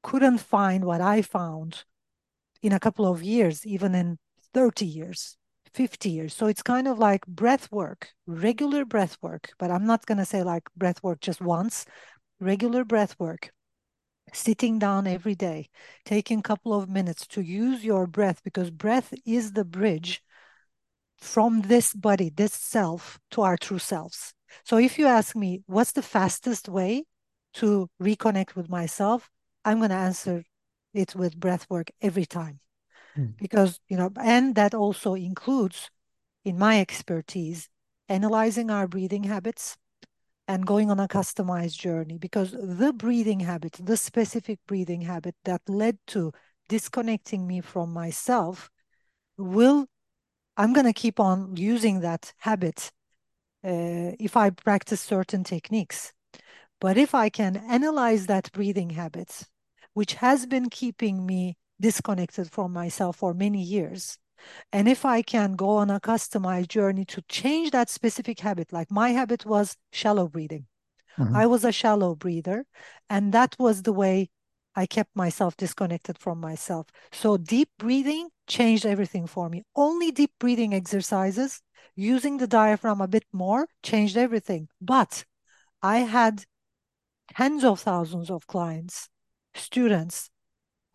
couldn't 0.04 0.38
find 0.38 0.84
what 0.84 1.00
I 1.00 1.20
found 1.20 1.84
in 2.62 2.72
a 2.72 2.80
couple 2.80 3.06
of 3.06 3.24
years, 3.24 3.66
even 3.66 3.94
in 3.94 4.18
30 4.54 4.86
years, 4.86 5.36
50 5.74 6.08
years. 6.08 6.32
So 6.32 6.46
it's 6.46 6.62
kind 6.62 6.86
of 6.86 6.98
like 6.98 7.26
breath 7.26 7.70
work, 7.72 8.12
regular 8.26 8.84
breath 8.84 9.18
work, 9.20 9.50
but 9.58 9.70
I'm 9.70 9.84
not 9.84 10.06
going 10.06 10.18
to 10.18 10.24
say 10.24 10.44
like 10.44 10.62
breath 10.76 11.02
work 11.02 11.20
just 11.20 11.40
once, 11.40 11.84
regular 12.40 12.84
breath 12.84 13.16
work. 13.18 13.50
Sitting 14.32 14.78
down 14.78 15.06
every 15.06 15.34
day, 15.34 15.68
taking 16.04 16.40
a 16.40 16.42
couple 16.42 16.74
of 16.74 16.88
minutes 16.88 17.26
to 17.28 17.40
use 17.40 17.84
your 17.84 18.06
breath 18.06 18.42
because 18.42 18.70
breath 18.70 19.12
is 19.24 19.52
the 19.52 19.64
bridge 19.64 20.22
from 21.16 21.62
this 21.62 21.94
body, 21.94 22.30
this 22.30 22.52
self, 22.52 23.18
to 23.30 23.42
our 23.42 23.56
true 23.56 23.78
selves. 23.78 24.35
So 24.64 24.78
if 24.78 24.98
you 24.98 25.06
ask 25.06 25.36
me, 25.36 25.62
what's 25.66 25.92
the 25.92 26.02
fastest 26.02 26.68
way 26.68 27.04
to 27.54 27.88
reconnect 28.00 28.54
with 28.54 28.68
myself? 28.68 29.30
I'm 29.64 29.78
going 29.78 29.90
to 29.90 29.96
answer 29.96 30.44
it 30.94 31.14
with 31.14 31.38
breath 31.38 31.66
work 31.68 31.90
every 32.00 32.26
time. 32.26 32.60
Mm. 33.16 33.34
Because, 33.38 33.80
you 33.88 33.96
know, 33.96 34.10
and 34.20 34.54
that 34.54 34.74
also 34.74 35.14
includes, 35.14 35.90
in 36.44 36.58
my 36.58 36.80
expertise, 36.80 37.68
analyzing 38.08 38.70
our 38.70 38.86
breathing 38.86 39.24
habits 39.24 39.76
and 40.48 40.66
going 40.66 40.90
on 40.90 41.00
a 41.00 41.08
customized 41.08 41.78
journey 41.78 42.18
because 42.18 42.52
the 42.52 42.92
breathing 42.92 43.40
habit, 43.40 43.78
the 43.82 43.96
specific 43.96 44.60
breathing 44.66 45.02
habit 45.02 45.34
that 45.44 45.60
led 45.68 45.98
to 46.06 46.32
disconnecting 46.68 47.46
me 47.46 47.60
from 47.60 47.92
myself 47.92 48.70
will, 49.36 49.86
I'm 50.56 50.72
going 50.72 50.86
to 50.86 50.92
keep 50.92 51.18
on 51.18 51.56
using 51.56 52.00
that 52.00 52.32
habit 52.38 52.92
uh, 53.64 54.12
if 54.18 54.36
I 54.36 54.50
practice 54.50 55.00
certain 55.00 55.44
techniques. 55.44 56.12
But 56.80 56.98
if 56.98 57.14
I 57.14 57.28
can 57.28 57.56
analyze 57.56 58.26
that 58.26 58.52
breathing 58.52 58.90
habit 58.90 59.46
which 59.96 60.12
has 60.12 60.44
been 60.44 60.68
keeping 60.68 61.24
me 61.24 61.56
disconnected 61.80 62.52
from 62.52 62.70
myself 62.70 63.16
for 63.16 63.32
many 63.32 63.62
years. 63.62 64.18
And 64.70 64.86
if 64.86 65.06
I 65.06 65.22
can 65.22 65.54
go 65.54 65.70
on 65.70 65.88
a 65.88 65.98
customized 65.98 66.68
journey 66.68 67.06
to 67.06 67.22
change 67.30 67.70
that 67.70 67.88
specific 67.88 68.40
habit, 68.40 68.74
like 68.74 68.90
my 68.90 69.12
habit 69.12 69.46
was 69.46 69.74
shallow 69.90 70.28
breathing. 70.28 70.66
Mm-hmm. 71.18 71.34
I 71.34 71.46
was 71.46 71.64
a 71.64 71.72
shallow 71.72 72.14
breather, 72.14 72.66
and 73.08 73.32
that 73.32 73.56
was 73.58 73.84
the 73.84 73.94
way 73.94 74.28
I 74.74 74.84
kept 74.84 75.16
myself 75.16 75.56
disconnected 75.56 76.18
from 76.18 76.40
myself. 76.40 76.88
So 77.10 77.38
deep 77.38 77.70
breathing 77.78 78.28
changed 78.46 78.86
everything 78.86 79.26
for 79.26 79.48
me. 79.48 79.64
Only 79.74 80.10
deep 80.12 80.32
breathing 80.38 80.74
exercises, 80.74 81.62
using 81.94 82.36
the 82.38 82.46
diaphragm 82.46 83.00
a 83.00 83.08
bit 83.08 83.24
more, 83.32 83.68
changed 83.82 84.16
everything. 84.16 84.68
But 84.80 85.24
I 85.82 85.98
had 85.98 86.44
tens 87.34 87.64
of 87.64 87.80
thousands 87.80 88.30
of 88.30 88.46
clients 88.46 89.08
students 89.54 90.30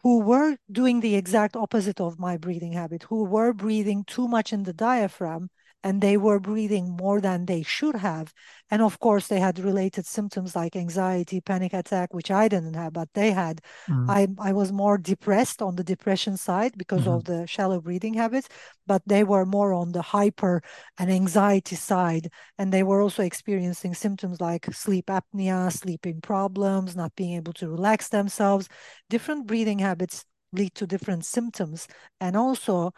who 0.03 0.19
were 0.19 0.57
doing 0.71 0.99
the 0.99 1.15
exact 1.15 1.55
opposite 1.55 1.99
of 2.01 2.19
my 2.19 2.37
breathing 2.37 2.73
habit, 2.73 3.03
who 3.03 3.23
were 3.23 3.53
breathing 3.53 4.03
too 4.05 4.27
much 4.27 4.51
in 4.53 4.63
the 4.63 4.73
diaphragm 4.73 5.49
and 5.83 6.01
they 6.01 6.17
were 6.17 6.39
breathing 6.39 6.95
more 6.95 7.19
than 7.19 7.45
they 7.45 7.63
should 7.63 7.95
have. 7.95 8.33
And 8.69 8.81
of 8.81 8.99
course, 8.99 9.27
they 9.27 9.39
had 9.39 9.59
related 9.59 10.05
symptoms 10.05 10.55
like 10.55 10.75
anxiety, 10.75 11.41
panic 11.41 11.73
attack, 11.73 12.13
which 12.13 12.31
I 12.31 12.47
didn't 12.47 12.75
have, 12.75 12.93
but 12.93 13.09
they 13.13 13.31
had. 13.31 13.61
Mm-hmm. 13.89 14.09
I, 14.09 14.27
I 14.39 14.53
was 14.53 14.71
more 14.71 14.97
depressed 14.97 15.61
on 15.61 15.75
the 15.75 15.83
depression 15.83 16.37
side 16.37 16.73
because 16.77 17.01
mm-hmm. 17.01 17.11
of 17.11 17.23
the 17.25 17.47
shallow 17.47 17.81
breathing 17.81 18.13
habits, 18.13 18.47
but 18.85 19.01
they 19.05 19.23
were 19.23 19.45
more 19.45 19.73
on 19.73 19.91
the 19.91 20.01
hyper 20.01 20.61
and 20.97 21.11
anxiety 21.11 21.75
side. 21.75 22.29
And 22.57 22.71
they 22.71 22.83
were 22.83 23.01
also 23.01 23.23
experiencing 23.23 23.93
symptoms 23.93 24.39
like 24.39 24.73
sleep 24.73 25.07
apnea, 25.07 25.71
sleeping 25.71 26.21
problems, 26.21 26.95
not 26.95 27.15
being 27.15 27.35
able 27.35 27.53
to 27.53 27.69
relax 27.69 28.09
themselves. 28.09 28.69
Different 29.09 29.47
breathing 29.47 29.79
habits 29.79 30.25
lead 30.53 30.75
to 30.75 30.87
different 30.87 31.25
symptoms. 31.25 31.87
And 32.19 32.35
also, 32.35 32.93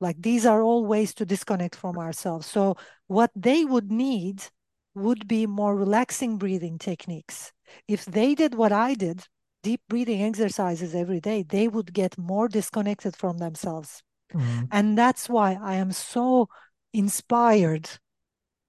like 0.00 0.20
these 0.20 0.44
are 0.46 0.62
all 0.62 0.84
ways 0.84 1.14
to 1.14 1.26
disconnect 1.26 1.74
from 1.74 1.98
ourselves. 1.98 2.46
So 2.46 2.76
what 3.06 3.30
they 3.34 3.64
would 3.64 3.90
need 3.90 4.42
would 4.94 5.28
be 5.28 5.46
more 5.46 5.76
relaxing 5.76 6.38
breathing 6.38 6.78
techniques. 6.78 7.52
If 7.88 8.04
they 8.04 8.34
did 8.34 8.54
what 8.54 8.72
I 8.72 8.94
did, 8.94 9.24
deep 9.62 9.80
breathing 9.88 10.22
exercises 10.22 10.94
every 10.94 11.20
day, 11.20 11.42
they 11.42 11.68
would 11.68 11.92
get 11.92 12.16
more 12.16 12.48
disconnected 12.48 13.16
from 13.16 13.38
themselves. 13.38 14.02
Mm-hmm. 14.32 14.64
And 14.70 14.98
that's 14.98 15.28
why 15.28 15.58
I 15.60 15.74
am 15.76 15.92
so 15.92 16.48
inspired, 16.92 17.88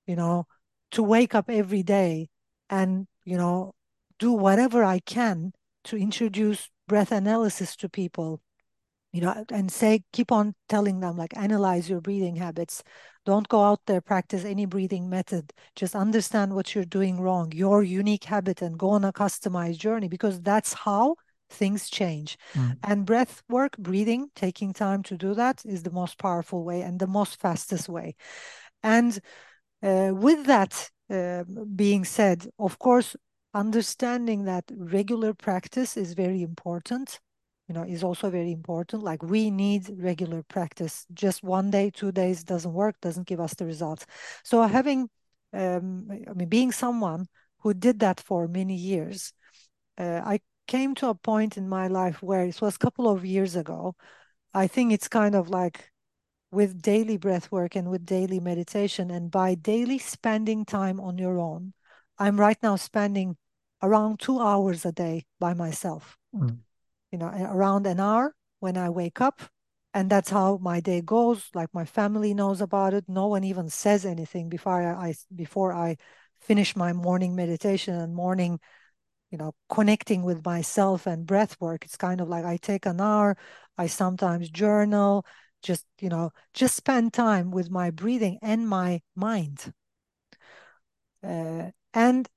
you 0.05 0.15
know, 0.15 0.47
to 0.91 1.03
wake 1.03 1.36
up 1.36 1.49
every 1.49 1.84
day 1.84 2.30
and, 2.69 3.07
you 3.23 3.38
know, 3.38 3.73
do 4.19 4.32
whatever 4.34 4.84
I 4.84 4.99
can 4.99 5.53
to 5.86 5.97
introduce 5.97 6.69
breath 6.88 7.11
analysis 7.11 7.75
to 7.78 7.89
people 7.89 8.41
you 9.18 9.24
know 9.24 9.43
and 9.49 9.72
say 9.72 10.03
keep 10.13 10.32
on 10.32 10.53
telling 10.70 10.99
them 10.99 11.18
like 11.18 11.36
analyze 11.36 11.89
your 11.89 12.01
breathing 12.01 12.36
habits 12.36 12.84
don't 13.26 13.47
go 13.49 13.63
out 13.63 13.82
there 13.88 13.99
practice 13.99 14.45
any 14.45 14.65
breathing 14.65 15.09
method 15.09 15.51
just 15.76 15.95
understand 15.95 16.53
what 16.53 16.76
you're 16.76 16.86
doing 16.99 17.20
wrong 17.20 17.51
your 17.55 17.82
unique 17.82 18.26
habit 18.26 18.61
and 18.61 18.78
go 18.78 18.89
on 18.89 19.03
a 19.03 19.11
customized 19.11 19.80
journey 19.80 20.07
because 20.07 20.39
that's 20.41 20.74
how 20.74 21.15
things 21.49 21.89
change. 21.89 22.38
Mm. 22.55 22.78
And 22.84 23.05
breath 23.05 23.41
work, 23.49 23.78
breathing, 23.78 24.30
taking 24.36 24.74
time 24.74 25.03
to 25.03 25.18
do 25.18 25.34
that 25.36 25.63
is 25.65 25.84
the 25.84 25.91
most 25.91 26.18
powerful 26.18 26.63
way 26.63 26.82
and 26.82 26.99
the 26.99 27.07
most 27.07 27.39
fastest 27.39 27.88
way. 27.89 28.15
And 28.84 29.18
uh, 29.82 30.11
with 30.13 30.45
that 30.47 30.89
uh, 31.09 31.43
being 31.76 32.03
said, 32.03 32.47
of 32.59 32.80
course, 32.80 33.15
understanding 33.53 34.43
that 34.43 34.65
regular 34.76 35.34
practice 35.34 35.97
is 35.97 36.13
very 36.13 36.41
important 36.41 37.20
you 37.68 37.74
know 37.74 37.84
is 37.84 38.03
also 38.03 38.30
very 38.30 38.51
important. 38.51 39.03
Like 39.03 39.24
we 39.24 39.51
need 39.51 39.89
regular 39.97 40.43
practice. 40.43 41.05
Just 41.13 41.43
one 41.43 41.70
day 41.70 41.91
two 41.93 42.11
days 42.11 42.43
doesn't 42.43 42.74
work 42.74 42.95
doesn't 43.01 43.28
give 43.28 43.39
us 43.39 43.53
the 43.55 43.65
results. 43.65 44.05
So 44.43 44.61
having 44.63 45.09
um, 45.53 46.07
i 46.30 46.34
mean 46.34 46.49
being 46.49 46.72
someone 46.72 47.26
who 47.59 47.74
did 47.74 47.99
that 47.99 48.20
for 48.20 48.47
many 48.47 48.76
years 48.76 49.34
uh, 49.97 50.22
i 50.26 50.39
came 50.68 50.93
to 50.93 51.07
a 51.07 51.15
point 51.15 51.57
in 51.57 51.70
my 51.70 51.88
life 51.88 52.22
where 52.22 52.43
it 52.43 52.59
was 52.61 52.76
a 52.76 52.80
couple 52.80 53.07
of 53.09 53.26
years 53.26 53.55
ago 53.55 53.95
i 54.53 54.68
think 54.68 54.91
it's 54.91 55.07
kind 55.07 55.36
of 55.36 55.49
like 55.49 55.89
with 56.51 56.82
daily 56.82 57.18
breath 57.18 57.49
work 57.51 57.76
and 57.76 57.89
with 57.89 58.05
daily 58.05 58.39
meditation 58.39 59.09
and 59.09 59.32
by 59.32 59.55
daily 59.55 59.97
spending 59.97 60.65
time 60.65 60.99
on 60.99 61.18
your 61.18 61.39
own 61.39 61.74
i'm 62.20 62.39
right 62.39 62.57
now 62.61 62.76
spending 62.76 63.38
around 63.82 64.20
two 64.20 64.39
hours 64.39 64.86
a 64.86 64.91
day 64.91 65.26
by 65.39 65.53
myself. 65.53 66.18
Mm. 66.36 66.57
You 67.12 67.18
know, 67.18 67.28
around 67.28 67.88
an 67.88 67.99
hour 67.99 68.36
when 68.60 68.78
I 68.78 68.89
wake 68.89 69.22
up. 69.22 69.41
And 69.93 70.10
that's 70.10 70.30
how 70.30 70.58
my 70.58 70.80
day 70.80 71.01
goes. 71.01 71.49
Like 71.55 71.74
my 71.74 71.86
family 71.86 72.34
knows 72.34 72.62
about 72.62 72.93
it. 72.93 73.05
No 73.08 73.28
one 73.28 73.43
even 73.43 73.70
says 73.70 74.05
anything 74.05 74.49
before 74.49 74.82
I, 74.84 75.10
I 75.10 75.16
before 75.36 75.74
I 75.74 75.97
finish 76.41 76.76
my 76.76 76.93
morning 76.93 77.36
meditation 77.36 77.95
and 77.95 78.14
morning, 78.14 78.60
you 79.32 79.38
know, 79.38 79.53
connecting 79.70 80.24
with 80.24 80.45
myself 80.45 81.08
and 81.08 81.26
breath 81.26 81.58
work. 81.60 81.86
It's 81.86 81.97
kind 81.97 82.22
of 82.22 82.30
like 82.30 82.45
I 82.45 82.58
take 82.58 82.86
an 82.86 83.01
hour, 83.01 83.38
I 83.78 83.88
sometimes 83.88 84.49
journal, 84.49 85.26
just, 85.64 85.86
you 85.99 86.10
know, 86.10 86.32
just 86.53 86.76
spend 86.76 87.14
time 87.14 87.51
with 87.51 87.70
my 87.70 87.91
breathing 87.91 88.39
and 88.41 88.68
my 88.70 89.01
mind. 89.16 89.74
Uh, 91.24 91.72
and 91.93 92.28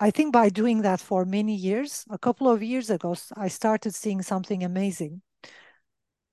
I 0.00 0.10
think 0.10 0.32
by 0.32 0.48
doing 0.48 0.80
that 0.82 1.00
for 1.00 1.26
many 1.26 1.54
years, 1.54 2.04
a 2.10 2.18
couple 2.18 2.48
of 2.48 2.62
years 2.62 2.88
ago, 2.88 3.14
I 3.36 3.48
started 3.48 3.94
seeing 3.94 4.22
something 4.22 4.64
amazing. 4.64 5.20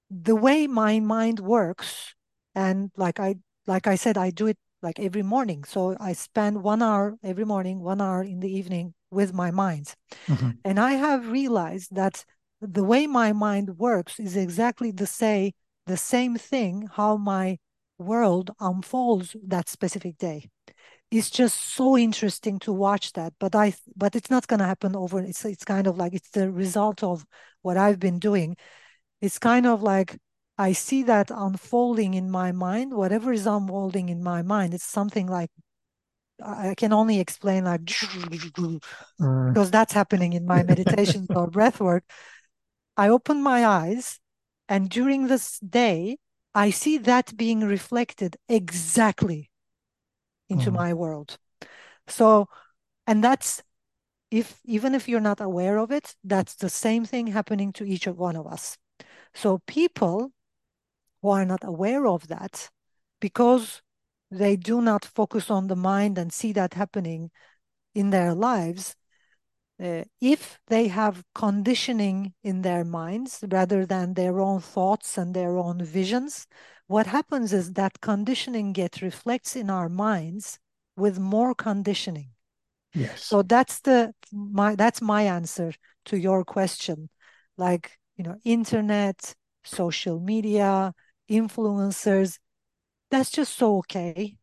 The 0.10 0.36
way 0.36 0.68
my 0.68 1.02
mind 1.02 1.42
works, 1.42 2.16
and 2.56 2.92
like 2.96 3.20
I 3.20 3.36
like 3.68 3.86
I 3.86 3.96
said, 3.96 4.18
I 4.18 4.30
do 4.30 4.48
it 4.48 4.58
like 4.82 5.00
every 5.00 5.22
morning. 5.22 5.66
So 5.66 5.98
I 6.00 6.14
spend 6.14 6.64
one 6.64 6.82
hour 6.82 7.18
every 7.22 7.44
morning, 7.44 7.82
one 7.82 8.00
hour 8.00 8.24
in 8.24 8.40
the 8.40 8.50
evening 8.50 8.94
with 9.12 9.34
my 9.34 9.52
mind. 9.52 9.94
Mm-hmm. 10.28 10.52
And 10.64 10.80
I 10.80 10.94
have 10.94 11.28
realized 11.28 11.94
that 11.96 12.24
the 12.62 12.86
way 12.86 13.06
my 13.06 13.34
mind 13.34 13.78
works 13.78 14.18
is 14.18 14.38
exactly 14.38 14.92
the 14.92 15.08
say 15.08 15.54
the 15.86 15.98
same 15.98 16.36
thing 16.38 16.88
how 16.94 17.18
my 17.18 17.58
world 17.98 18.52
unfolds 18.60 19.36
that 19.44 19.70
specific 19.70 20.18
day 20.18 20.50
it's 21.12 21.30
just 21.30 21.58
so 21.76 21.98
interesting 21.98 22.60
to 22.60 22.74
watch 22.74 23.14
that 23.14 23.34
but 23.40 23.56
i 23.56 23.74
but 23.96 24.16
it's 24.16 24.30
not 24.30 24.48
going 24.48 24.60
to 24.60 24.66
happen 24.66 24.96
over 24.96 25.20
it's 25.22 25.46
it's 25.46 25.64
kind 25.64 25.88
of 25.88 25.98
like 25.98 26.14
it's 26.14 26.30
the 26.32 26.52
result 26.52 27.04
of 27.04 27.26
what 27.62 27.78
i've 27.78 28.00
been 28.00 28.20
doing. 28.20 28.56
It's 29.22 29.40
kind 29.40 29.66
of 29.66 29.84
like 29.84 30.18
i 30.58 30.74
see 30.74 31.04
that 31.04 31.32
unfolding 31.32 32.14
in 32.14 32.30
my 32.32 32.52
mind 32.52 32.94
whatever 32.94 33.34
is 33.34 33.48
unfolding 33.48 34.10
in 34.10 34.24
my 34.24 34.42
mind 34.42 34.74
it's 34.74 34.84
something 34.86 35.28
like 35.28 35.50
i 36.44 36.74
can 36.76 36.94
only 36.94 37.20
explain 37.20 37.66
like 37.66 37.82
Mm. 39.20 39.54
because 39.54 39.72
that's 39.72 39.94
happening 39.94 40.34
in 40.34 40.46
my 40.46 40.62
meditations 40.64 41.28
or 41.36 41.48
breath 41.48 41.80
work. 41.80 42.04
I 42.98 43.10
open 43.10 43.42
my 43.42 43.66
eyes 43.66 44.20
and 44.70 44.90
during 44.90 45.28
this 45.28 45.60
day 45.60 46.18
i 46.54 46.70
see 46.70 46.98
that 47.00 47.36
being 47.38 47.62
reflected 47.62 48.38
exactly 48.50 49.50
into 50.50 50.72
Mm. 50.72 50.76
my 50.76 50.94
world 50.94 51.38
so 52.08 52.48
and 53.08 53.24
that's 53.24 53.64
if 54.32 54.60
even 54.66 54.96
if 54.96 55.08
you're 55.10 55.22
not 55.32 55.42
aware 55.42 55.78
of 55.78 55.92
it 55.92 56.16
that's 56.24 56.56
the 56.56 56.70
same 56.70 57.06
thing 57.06 57.28
happening 57.28 57.74
to 57.74 57.86
each 57.86 58.08
of 58.08 58.18
one 58.20 58.36
of 58.36 58.48
us 58.48 58.78
so 59.34 59.60
people 59.68 60.32
who 61.22 61.30
are 61.30 61.46
not 61.46 61.64
aware 61.64 62.08
of 62.08 62.28
that 62.28 62.70
because 63.20 63.82
they 64.32 64.56
do 64.56 64.82
not 64.82 65.06
focus 65.06 65.50
on 65.50 65.68
the 65.68 65.76
mind 65.76 66.18
and 66.18 66.34
see 66.34 66.52
that 66.54 66.74
happening 66.76 67.32
in 67.96 68.10
their 68.12 68.34
lives 68.34 68.96
uh, 69.84 70.04
if 70.22 70.60
they 70.68 70.88
have 70.88 71.24
conditioning 71.36 72.34
in 72.44 72.62
their 72.64 72.84
minds 72.84 73.44
rather 73.52 73.86
than 73.86 74.14
their 74.14 74.40
own 74.40 74.60
thoughts 74.60 75.18
and 75.18 75.34
their 75.34 75.58
own 75.58 75.84
visions 75.84 76.48
what 76.88 77.08
happens 77.08 77.54
is 77.54 77.74
that 77.74 78.02
conditioning 78.02 78.74
get 78.74 79.02
reflects 79.02 79.56
in 79.56 79.70
our 79.70 79.90
minds 79.90 80.60
with 80.96 81.20
more 81.20 81.54
conditioning 81.56 82.30
Yes. 82.94 83.24
so 83.24 83.42
that's 83.42 83.80
the 83.82 84.14
my 84.32 84.76
that's 84.76 85.02
my 85.02 85.24
answer 85.24 85.74
to 86.06 86.18
your 86.18 86.44
question. 86.46 87.10
Like, 87.58 87.98
you 88.16 88.24
know, 88.24 88.38
internet, 88.46 89.36
social 89.64 90.20
media, 90.20 90.94
influencers, 91.30 92.40
that's 93.12 93.32
just 93.32 93.58
so 93.58 93.78
okay. 93.80 94.38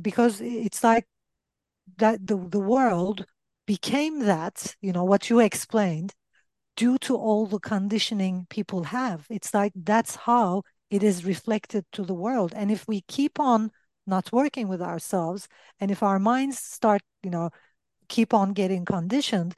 Because 0.00 0.40
it's 0.40 0.84
like 0.84 1.06
that 1.98 2.26
the, 2.26 2.36
the 2.36 2.60
world 2.60 3.26
became 3.66 4.20
that, 4.20 4.76
you 4.80 4.92
know, 4.92 5.04
what 5.04 5.30
you 5.30 5.40
explained, 5.40 6.14
due 6.76 6.98
to 6.98 7.16
all 7.16 7.46
the 7.46 7.60
conditioning 7.60 8.46
people 8.50 8.84
have. 8.84 9.26
It's 9.30 9.54
like 9.54 9.72
that's 9.76 10.16
how 10.16 10.62
it 10.90 11.02
is 11.02 11.24
reflected 11.24 11.84
to 11.92 12.02
the 12.02 12.14
world. 12.14 12.52
And 12.56 12.70
if 12.70 12.86
we 12.86 13.02
keep 13.02 13.40
on 13.40 13.70
not 14.06 14.32
working 14.32 14.68
with 14.68 14.80
ourselves, 14.80 15.48
and 15.80 15.90
if 15.90 16.02
our 16.02 16.18
minds 16.18 16.58
start, 16.58 17.02
you 17.22 17.30
know, 17.30 17.50
keep 18.08 18.32
on 18.32 18.52
getting 18.52 18.84
conditioned, 18.84 19.54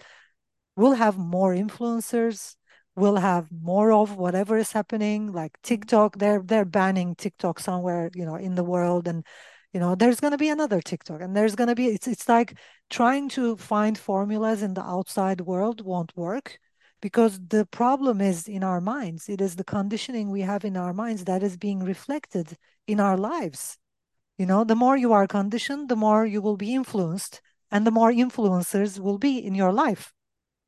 we'll 0.77 0.95
have 0.95 1.19
more 1.19 1.55
influencers. 1.55 2.57
We'll 2.97 3.17
have 3.17 3.49
more 3.53 3.93
of 3.93 4.17
whatever 4.17 4.57
is 4.57 4.73
happening, 4.73 5.33
like 5.33 5.53
TikTok. 5.63 6.19
They're 6.19 6.43
they're 6.43 6.65
banning 6.65 7.15
TikTok 7.15 7.61
somewhere, 7.61 8.11
you 8.15 8.27
know, 8.27 8.37
in 8.37 8.55
the 8.57 8.65
world, 8.65 9.07
and 9.07 9.25
you 9.73 9.81
know, 9.81 9.95
there's 9.95 10.21
going 10.21 10.33
to 10.33 10.39
be 10.39 10.49
another 10.49 10.81
TikTok, 10.81 11.21
and 11.21 11.37
there's 11.37 11.55
going 11.55 11.69
to 11.69 11.75
be. 11.77 11.89
It's 11.89 12.09
it's 12.09 12.29
like 12.29 12.59
trying 12.91 13.29
to 13.31 13.57
find 13.57 13.97
formulas 13.99 14.63
in 14.63 14.75
the 14.75 14.83
outside 14.83 15.43
world 15.43 15.85
won't 15.85 16.17
work 16.17 16.59
because 17.01 17.41
the 17.49 17.67
problem 17.67 18.21
is 18.21 18.49
in 18.49 18.63
our 18.65 18.81
minds. 18.81 19.29
It 19.29 19.41
is 19.41 19.57
the 19.57 19.65
conditioning 19.65 20.31
we 20.31 20.41
have 20.43 20.65
in 20.65 20.77
our 20.77 20.93
minds 20.93 21.25
that 21.25 21.43
is 21.43 21.57
being 21.57 21.81
reflected 21.81 22.57
in 22.87 23.01
our 23.01 23.17
lives. 23.17 23.79
You 24.37 24.47
know, 24.47 24.65
the 24.65 24.77
more 24.77 24.97
you 24.97 25.13
are 25.13 25.27
conditioned, 25.27 25.89
the 25.89 25.97
more 25.97 26.25
you 26.27 26.41
will 26.41 26.57
be 26.57 26.75
influenced 26.75 27.41
and 27.71 27.87
the 27.87 27.91
more 27.91 28.11
influencers 28.13 28.99
will 28.99 29.19
be 29.19 29.39
in 29.39 29.55
your 29.55 29.73
life 29.73 30.13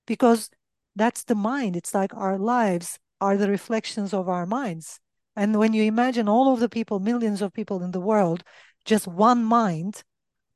because 0.06 0.50
that's 0.96 1.24
the 1.24 1.34
mind. 1.34 1.76
It's 1.76 1.94
like 1.94 2.14
our 2.14 2.38
lives 2.38 2.98
are 3.20 3.36
the 3.36 3.48
reflections 3.48 4.12
of 4.12 4.28
our 4.28 4.46
minds. 4.46 5.00
And 5.36 5.58
when 5.58 5.72
you 5.72 5.84
imagine 5.84 6.28
all 6.28 6.52
of 6.52 6.60
the 6.60 6.68
people, 6.68 6.98
millions 6.98 7.40
of 7.42 7.52
people 7.52 7.82
in 7.82 7.92
the 7.92 8.00
world, 8.00 8.42
just 8.84 9.06
one 9.06 9.44
mind, 9.44 10.02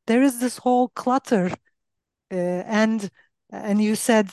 there 0.07 0.23
is 0.23 0.41
this 0.41 0.59
whole 0.59 0.89
clutter. 0.89 1.51
Uh, 2.33 2.65
and 2.67 3.11
and 3.51 3.81
you 3.81 3.95
said 3.95 4.31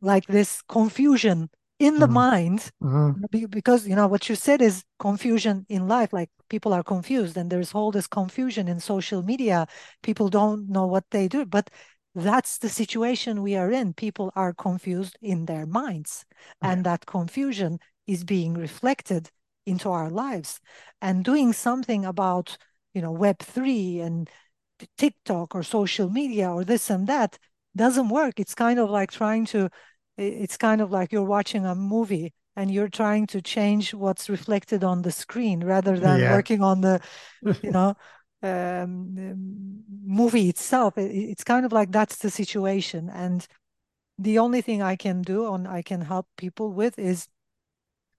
like 0.00 0.26
this 0.26 0.62
confusion 0.68 1.50
in 1.78 1.98
the 1.98 2.06
Mm. 2.06 2.12
mind 2.12 2.72
Mhm. 2.80 3.50
because 3.50 3.86
you 3.88 3.94
know 3.96 4.06
what 4.06 4.28
you 4.28 4.34
said 4.34 4.60
is 4.62 4.84
confusion 4.98 5.64
in 5.68 5.88
life 5.88 6.12
like 6.12 6.30
people 6.48 6.72
are 6.72 6.82
confused 6.82 7.36
and 7.36 7.50
there's 7.50 7.74
all 7.74 7.90
this 7.90 8.06
confusion 8.06 8.68
in 8.68 8.78
social 8.80 9.22
media 9.22 9.66
people 10.02 10.28
don't 10.28 10.68
know 10.68 10.86
what 10.86 11.04
they 11.10 11.28
do 11.28 11.44
but 11.46 11.70
that's 12.14 12.58
the 12.58 12.68
situation 12.68 13.42
we 13.42 13.56
are 13.56 13.70
in 13.70 13.92
people 13.92 14.32
are 14.36 14.52
confused 14.54 15.16
in 15.20 15.46
their 15.46 15.66
minds 15.66 16.24
and 16.62 16.84
that 16.84 17.06
confusion 17.06 17.78
is 18.06 18.24
being 18.24 18.54
reflected 18.54 19.30
into 19.66 19.90
our 19.90 20.10
lives 20.10 20.60
and 21.00 21.24
doing 21.24 21.52
something 21.52 22.04
about 22.04 22.56
you 22.94 23.02
know 23.02 23.12
web 23.12 23.38
3 23.40 24.00
and 24.00 24.30
tiktok 24.96 25.54
or 25.54 25.62
social 25.62 26.08
media 26.10 26.50
or 26.50 26.64
this 26.64 26.90
and 26.90 27.06
that 27.06 27.38
doesn't 27.76 28.08
work. 28.08 28.40
It's 28.40 28.54
kind 28.54 28.78
of 28.78 28.90
like 28.90 29.10
trying 29.12 29.46
to 29.46 29.70
it's 30.18 30.56
kind 30.56 30.80
of 30.80 30.90
like 30.90 31.12
you're 31.12 31.22
watching 31.24 31.66
a 31.66 31.74
movie 31.74 32.32
and 32.56 32.70
you're 32.70 32.88
trying 32.88 33.26
to 33.28 33.42
change 33.42 33.92
what's 33.94 34.30
reflected 34.30 34.82
on 34.84 35.02
the 35.02 35.12
screen 35.12 35.62
rather 35.64 35.98
than 36.00 36.22
Yeah. 36.22 36.26
working 36.26 36.62
on 36.62 36.80
the 36.80 37.00
you 37.62 37.70
know 37.72 37.94
um, 38.42 39.16
um, 39.18 39.84
movie 40.04 40.48
itself. 40.48 40.98
It- 40.98 41.12
it's 41.12 41.44
kind 41.44 41.66
of 41.66 41.72
like 41.72 41.92
that's 41.92 42.18
the 42.18 42.30
situation. 42.30 43.10
And 43.10 43.46
the 44.18 44.38
only 44.38 44.62
thing 44.62 44.82
i 44.82 44.96
can 44.96 45.22
do 45.22 45.52
and 45.54 45.68
i 45.68 45.82
can 45.82 46.00
help 46.02 46.26
people 46.36 46.72
with 46.72 46.98
is 46.98 47.28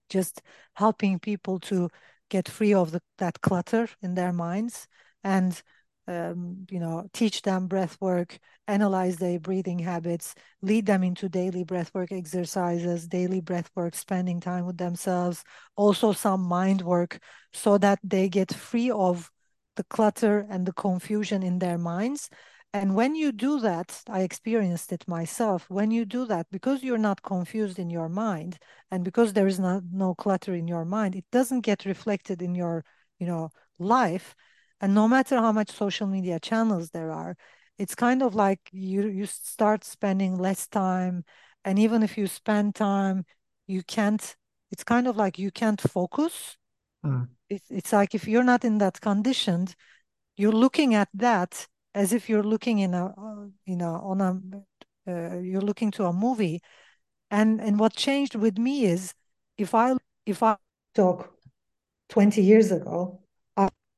just 0.08 0.42
helping 0.74 1.18
people 1.18 1.58
to 1.60 1.88
get 2.30 2.48
free 2.48 2.74
of 2.74 2.90
the, 2.92 3.02
that 3.18 3.40
clutter 3.40 3.88
in 4.02 4.14
their 4.14 4.32
minds. 4.32 4.86
And 5.24 5.60
um, 6.08 6.66
you 6.70 6.80
know, 6.80 7.06
teach 7.12 7.42
them 7.42 7.68
breath 7.68 7.98
work, 8.00 8.38
analyze 8.66 9.16
their 9.16 9.38
breathing 9.38 9.78
habits, 9.78 10.34
lead 10.62 10.86
them 10.86 11.04
into 11.04 11.28
daily 11.28 11.64
breath 11.64 11.90
work 11.94 12.10
exercises, 12.10 13.06
daily 13.06 13.42
breath 13.42 13.70
work, 13.76 13.94
spending 13.94 14.40
time 14.40 14.64
with 14.64 14.78
themselves, 14.78 15.44
also 15.76 16.12
some 16.12 16.40
mind 16.40 16.80
work 16.80 17.18
so 17.52 17.76
that 17.76 17.98
they 18.02 18.28
get 18.28 18.52
free 18.54 18.90
of 18.90 19.30
the 19.76 19.84
clutter 19.84 20.46
and 20.50 20.64
the 20.64 20.72
confusion 20.72 21.42
in 21.42 21.58
their 21.58 21.76
minds. 21.76 22.30
And 22.72 22.94
when 22.94 23.14
you 23.14 23.30
do 23.30 23.60
that, 23.60 24.02
I 24.08 24.22
experienced 24.22 24.92
it 24.92 25.06
myself. 25.06 25.68
When 25.68 25.90
you 25.90 26.06
do 26.06 26.24
that, 26.26 26.46
because 26.50 26.82
you're 26.82 26.98
not 26.98 27.22
confused 27.22 27.78
in 27.78 27.90
your 27.90 28.08
mind 28.08 28.58
and 28.90 29.04
because 29.04 29.34
there 29.34 29.46
is 29.46 29.58
not, 29.58 29.82
no 29.92 30.14
clutter 30.14 30.54
in 30.54 30.66
your 30.68 30.86
mind, 30.86 31.14
it 31.14 31.24
doesn't 31.30 31.60
get 31.60 31.84
reflected 31.84 32.40
in 32.40 32.54
your, 32.54 32.84
you 33.18 33.26
know, 33.26 33.50
life 33.78 34.34
and 34.80 34.94
no 34.94 35.08
matter 35.08 35.36
how 35.38 35.52
much 35.52 35.70
social 35.70 36.06
media 36.06 36.38
channels 36.40 36.90
there 36.90 37.10
are 37.10 37.36
it's 37.78 37.94
kind 37.94 38.22
of 38.22 38.34
like 38.34 38.60
you 38.72 39.06
you 39.08 39.26
start 39.26 39.84
spending 39.84 40.36
less 40.36 40.66
time. 40.66 41.24
And 41.64 41.78
even 41.78 42.02
if 42.02 42.18
you 42.18 42.26
spend 42.26 42.74
time 42.74 43.24
you 43.66 43.82
can't 43.82 44.36
it's 44.70 44.84
kind 44.84 45.06
of 45.06 45.16
like 45.16 45.38
you 45.38 45.50
can't 45.50 45.80
focus. 45.80 46.56
Mm. 47.04 47.28
it's, 47.48 47.70
it's 47.70 47.92
like 47.92 48.14
if 48.14 48.26
you're 48.26 48.44
not 48.44 48.64
in 48.64 48.78
that 48.78 49.00
conditioned 49.00 49.74
you're 50.36 50.52
looking 50.52 50.94
at 50.94 51.08
that 51.14 51.68
as 51.94 52.12
if 52.12 52.28
you're 52.28 52.42
looking 52.42 52.80
in 52.80 52.94
a 52.94 53.06
uh, 53.06 53.46
you 53.66 53.76
know 53.76 53.94
on 54.02 54.20
a 54.20 54.30
uh, 55.10 55.38
you're 55.38 55.62
looking 55.62 55.90
to 55.92 56.04
a 56.04 56.12
movie. 56.12 56.60
And 57.30 57.60
and 57.60 57.78
what 57.78 57.94
changed 57.94 58.34
with 58.34 58.58
me 58.58 58.84
is 58.86 59.14
if 59.56 59.74
i 59.74 59.94
if 60.26 60.42
i 60.42 60.56
talk 60.94 61.34
20 62.08 62.42
years 62.42 62.72
ago 62.72 63.20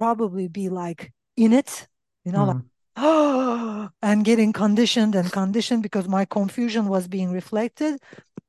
probably 0.01 0.48
be 0.48 0.70
like 0.70 1.12
in 1.36 1.53
it, 1.53 1.86
you 2.24 2.32
know, 2.32 2.44
mm. 2.44 2.46
like, 2.48 2.62
oh, 2.96 3.88
and 4.03 4.24
getting 4.24 4.53
conditioned 4.53 5.14
and 5.14 5.30
conditioned 5.30 5.82
because 5.82 6.09
my 6.09 6.24
confusion 6.24 6.88
was 6.88 7.07
being 7.07 7.30
reflected. 7.30 8.01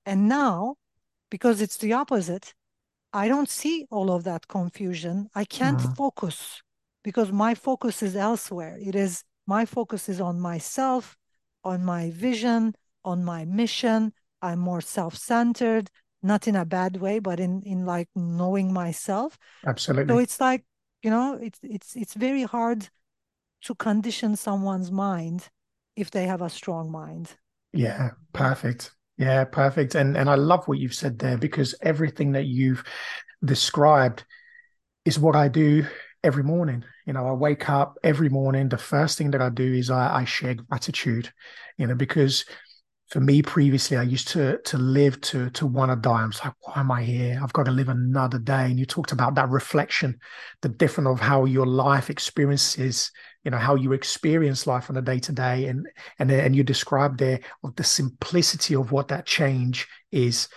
And 0.06 0.30
now, 0.30 0.76
because 1.30 1.62
it's 1.62 1.78
the 1.78 1.94
opposite, 1.94 2.54
I 3.12 3.28
don't 3.28 3.50
see 3.50 3.86
all 3.92 4.10
of 4.12 4.24
that 4.24 4.48
confusion. 4.48 5.30
I 5.36 5.44
can't 5.44 5.80
mm. 5.80 5.96
focus 5.96 6.62
because 7.04 7.32
my 7.32 7.54
focus 7.54 8.02
is 8.02 8.16
elsewhere. 8.16 8.78
It 8.82 8.96
is 8.96 9.24
my 9.46 9.66
focus 9.66 10.08
is 10.08 10.22
on 10.22 10.40
myself, 10.40 11.18
on 11.66 11.84
my 11.84 12.12
vision, 12.12 12.74
on 13.04 13.26
my 13.26 13.44
mission. 13.44 14.14
I'm 14.42 14.60
more 14.60 14.82
self-centered, 14.82 15.90
not 16.24 16.48
in 16.48 16.56
a 16.56 16.66
bad 16.66 16.98
way, 16.98 17.20
but 17.20 17.40
in 17.42 17.62
in 17.64 17.86
like 17.86 18.08
knowing 18.16 18.72
myself. 18.72 19.38
Absolutely. 19.68 20.14
So 20.14 20.18
it's 20.20 20.40
like 20.40 20.64
you 21.04 21.10
know 21.10 21.38
it's 21.42 21.60
it's 21.64 21.96
it's 21.96 22.14
very 22.14 22.44
hard 22.44 22.90
to 23.64 23.76
condition 23.76 24.36
someone's 24.36 24.92
mind 24.92 25.50
if 25.96 26.12
they 26.12 26.26
have 26.26 26.42
a 26.42 26.50
strong 26.50 26.92
mind. 26.92 27.36
Yeah 27.74 28.12
perfect. 28.34 28.92
Yeah 29.18 29.44
perfect. 29.46 29.96
And 29.96 30.18
and 30.18 30.30
i 30.30 30.36
love 30.36 30.68
what 30.68 30.80
you've 30.80 30.96
said 30.96 31.20
there 31.20 31.38
because 31.38 31.76
everything 31.82 32.32
that 32.34 32.46
you've 32.46 32.84
described 33.44 34.24
is 35.06 35.20
what 35.20 35.36
i 35.36 35.48
do 35.48 35.86
every 36.24 36.44
morning. 36.44 36.84
You 37.06 37.14
know 37.14 37.28
i 37.28 37.34
wake 37.34 37.70
up 37.70 37.98
every 38.04 38.30
morning. 38.30 38.70
The 38.70 38.78
first 38.78 39.18
thing 39.18 39.32
that 39.32 39.42
i 39.42 39.50
do 39.50 39.74
is 39.74 39.90
i, 39.90 40.22
I 40.22 40.26
share 40.26 40.56
gratitude 40.56 41.32
you 41.78 41.88
know 41.88 41.96
because 41.96 42.46
for 43.12 43.20
me 43.20 43.42
previously 43.42 43.98
i 43.98 44.02
used 44.02 44.30
to 44.30 44.58
to 44.60 44.78
live 44.78 45.20
to 45.20 45.50
to 45.52 45.68
want 45.68 45.92
to 45.92 45.98
die. 45.98 46.22
I'm 46.22 46.32
like 46.44 46.54
why 46.62 46.74
am 46.78 46.92
i 46.92 47.04
here? 47.04 47.40
I've 47.44 47.54
got 47.54 47.66
to 47.66 47.72
live 47.72 47.90
another 47.90 48.40
day. 48.40 48.66
And 48.66 48.80
you 48.80 48.86
talked 48.86 49.12
about 49.12 49.36
that 49.36 49.50
reflection 49.50 50.18
the 50.62 50.70
different 50.70 51.10
of 51.10 51.20
how 51.20 51.46
your 51.46 51.66
life 51.68 52.10
experiences 52.10 53.12
you 53.44 53.52
know 53.52 53.58
how 53.58 53.76
you 53.76 53.92
experience 53.92 54.66
life 54.66 54.90
on 54.90 54.98
a 54.98 55.02
day 55.02 55.20
to 55.20 55.32
day 55.34 55.66
and 55.66 55.88
and 56.20 56.32
and 56.32 56.56
you 56.56 56.64
described 56.64 57.20
there 57.20 57.42
of 57.64 57.76
the 57.76 57.84
simplicity 57.84 58.76
of 58.76 58.92
what 58.92 59.10
that 59.10 59.26
change 59.26 59.88
is 60.12 60.48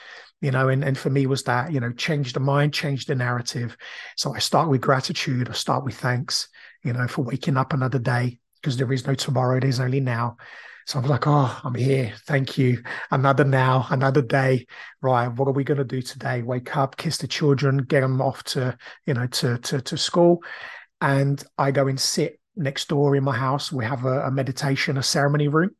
you 0.41 0.53
know 0.53 0.69
and, 0.69 0.85
and 0.85 0.97
for 0.97 1.11
me 1.11 1.27
was 1.27 1.43
that 1.43 1.73
you 1.73 1.81
know 1.81 1.93
change 1.93 2.35
the 2.35 2.41
mind 2.41 2.73
change 2.73 3.07
the 3.07 3.17
narrative. 3.17 3.77
So 4.17 4.33
i 4.33 4.39
start 4.39 4.71
with 4.71 4.81
gratitude 4.81 5.49
i 5.49 5.53
start 5.53 5.85
with 5.85 5.97
thanks 5.97 6.49
you 6.85 6.93
know 6.93 7.09
for 7.09 7.23
waking 7.23 7.57
up 7.57 7.73
another 7.73 7.99
day 7.99 8.39
because 8.63 8.77
there 8.77 8.93
is 8.93 9.07
no 9.07 9.15
tomorrow 9.15 9.59
there's 9.59 9.81
only 9.81 10.01
now 10.01 10.37
so 10.87 10.99
I'm 10.99 11.07
like, 11.07 11.27
oh, 11.27 11.61
I'm 11.65 11.75
here. 11.75 12.13
Thank 12.27 12.59
you. 12.59 12.83
Another 13.11 13.45
now, 13.45 13.87
another 13.91 14.23
day. 14.23 14.67
Right. 15.01 15.29
What 15.29 15.49
are 15.49 15.53
we 15.53 15.65
going 15.65 15.79
to 15.79 15.85
do 15.85 16.03
today? 16.03 16.43
Wake 16.43 16.77
up, 16.77 16.97
kiss 16.97 17.17
the 17.19 17.27
children, 17.27 17.79
get 17.79 18.03
them 18.03 18.21
off 18.21 18.45
to, 18.45 18.77
you 19.07 19.15
know, 19.15 19.27
to, 19.27 19.59
to, 19.59 19.81
to 19.81 19.97
school. 19.97 20.43
And 21.01 21.43
I 21.57 21.71
go 21.71 21.89
and 21.89 21.99
sit 21.99 22.39
next 22.57 22.89
door 22.89 23.17
in 23.17 23.25
my 23.25 23.37
house. 23.37 23.73
We 23.73 23.85
have 23.85 24.05
a, 24.05 24.27
a 24.27 24.31
meditation, 24.31 24.99
a 24.99 25.03
ceremony 25.03 25.49
room. 25.49 25.71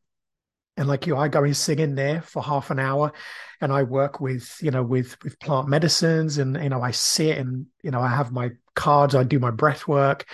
And 0.77 0.87
like 0.87 1.07
you, 1.07 1.15
I 1.15 1.29
go 1.29 1.43
and 1.43 1.55
sit 1.55 1.79
in 1.79 1.95
there 1.95 2.21
for 2.21 2.43
half 2.43 2.69
an 2.69 2.79
hour 2.79 3.13
and 3.61 3.71
I 3.71 3.83
work 3.83 4.19
with, 4.19 4.57
you 4.61 4.71
know, 4.71 4.83
with, 4.83 5.15
with 5.23 5.39
plant 5.39 5.69
medicines 5.69 6.37
and, 6.37 6.61
you 6.61 6.69
know, 6.69 6.81
I 6.81 6.91
sit 6.91 7.37
and, 7.37 7.67
you 7.81 7.91
know, 7.91 8.01
I 8.01 8.09
have 8.09 8.33
my 8.33 8.51
cards, 8.75 9.15
I 9.15 9.23
do 9.23 9.39
my 9.39 9.51
breath 9.51 9.87
work, 9.87 10.25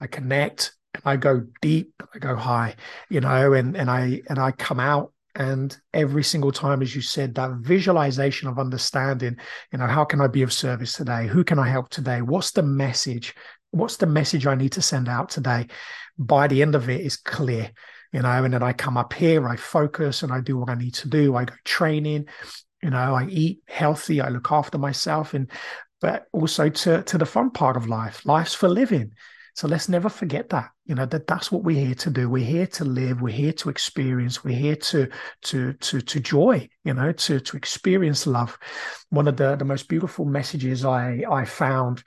I 0.00 0.08
connect, 0.08 0.72
I 1.04 1.16
go 1.16 1.46
deep, 1.60 2.02
I 2.14 2.18
go 2.18 2.36
high, 2.36 2.76
you 3.08 3.20
know, 3.20 3.52
and 3.52 3.76
and 3.76 3.90
I 3.90 4.22
and 4.28 4.38
I 4.38 4.52
come 4.52 4.80
out 4.80 5.12
and 5.36 5.76
every 5.92 6.22
single 6.22 6.52
time 6.52 6.80
as 6.80 6.94
you 6.94 7.02
said 7.02 7.34
that 7.34 7.50
visualization 7.60 8.48
of 8.48 8.58
understanding 8.58 9.36
you 9.72 9.78
know 9.78 9.86
how 9.88 10.04
can 10.04 10.20
i 10.20 10.28
be 10.28 10.42
of 10.42 10.52
service 10.52 10.92
today? 10.92 11.26
Who 11.26 11.42
can 11.42 11.58
i 11.58 11.68
help 11.68 11.88
today? 11.88 12.22
What's 12.22 12.52
the 12.52 12.62
message? 12.62 13.34
What's 13.70 13.96
the 13.96 14.06
message 14.06 14.46
i 14.46 14.54
need 14.54 14.72
to 14.72 14.82
send 14.82 15.08
out 15.08 15.30
today? 15.30 15.66
By 16.18 16.46
the 16.46 16.62
end 16.62 16.74
of 16.74 16.88
it 16.88 17.00
is 17.00 17.16
clear 17.16 17.70
you 18.12 18.22
know 18.22 18.44
and 18.44 18.54
then 18.54 18.62
i 18.62 18.72
come 18.72 18.96
up 18.96 19.12
here 19.12 19.48
i 19.48 19.56
focus 19.56 20.22
and 20.22 20.30
i 20.30 20.40
do 20.40 20.56
what 20.56 20.70
i 20.70 20.74
need 20.74 20.94
to 20.94 21.08
do. 21.08 21.34
I 21.34 21.44
go 21.44 21.54
training 21.64 22.26
you 22.82 22.90
know 22.90 23.14
i 23.14 23.26
eat 23.26 23.60
healthy 23.66 24.20
i 24.20 24.28
look 24.28 24.52
after 24.52 24.78
myself 24.78 25.34
and 25.34 25.50
but 26.00 26.26
also 26.32 26.68
to 26.68 27.02
to 27.02 27.18
the 27.18 27.26
fun 27.26 27.50
part 27.50 27.76
of 27.76 27.88
life. 27.88 28.24
Life's 28.24 28.54
for 28.54 28.68
living 28.68 29.12
so 29.54 29.68
let's 29.68 29.88
never 29.88 30.08
forget 30.08 30.48
that, 30.48 30.70
you 30.84 30.96
know, 30.96 31.06
that 31.06 31.28
that's 31.28 31.52
what 31.52 31.62
we're 31.62 31.86
here 31.86 31.94
to 31.94 32.10
do. 32.10 32.28
We're 32.28 32.44
here 32.44 32.66
to 32.66 32.84
live. 32.84 33.22
We're 33.22 33.32
here 33.32 33.52
to 33.52 33.70
experience. 33.70 34.42
We're 34.42 34.58
here 34.58 34.74
to 34.74 35.08
to 35.42 35.72
to 35.72 36.00
to 36.00 36.20
joy, 36.20 36.68
you 36.82 36.92
know, 36.92 37.12
to 37.12 37.38
to 37.38 37.56
experience 37.56 38.26
love. 38.26 38.58
One 39.10 39.28
of 39.28 39.36
the 39.36 39.54
the 39.54 39.64
most 39.64 39.88
beautiful 39.88 40.24
messages 40.24 40.84
I 40.84 41.22
I 41.30 41.44
found 41.44 42.02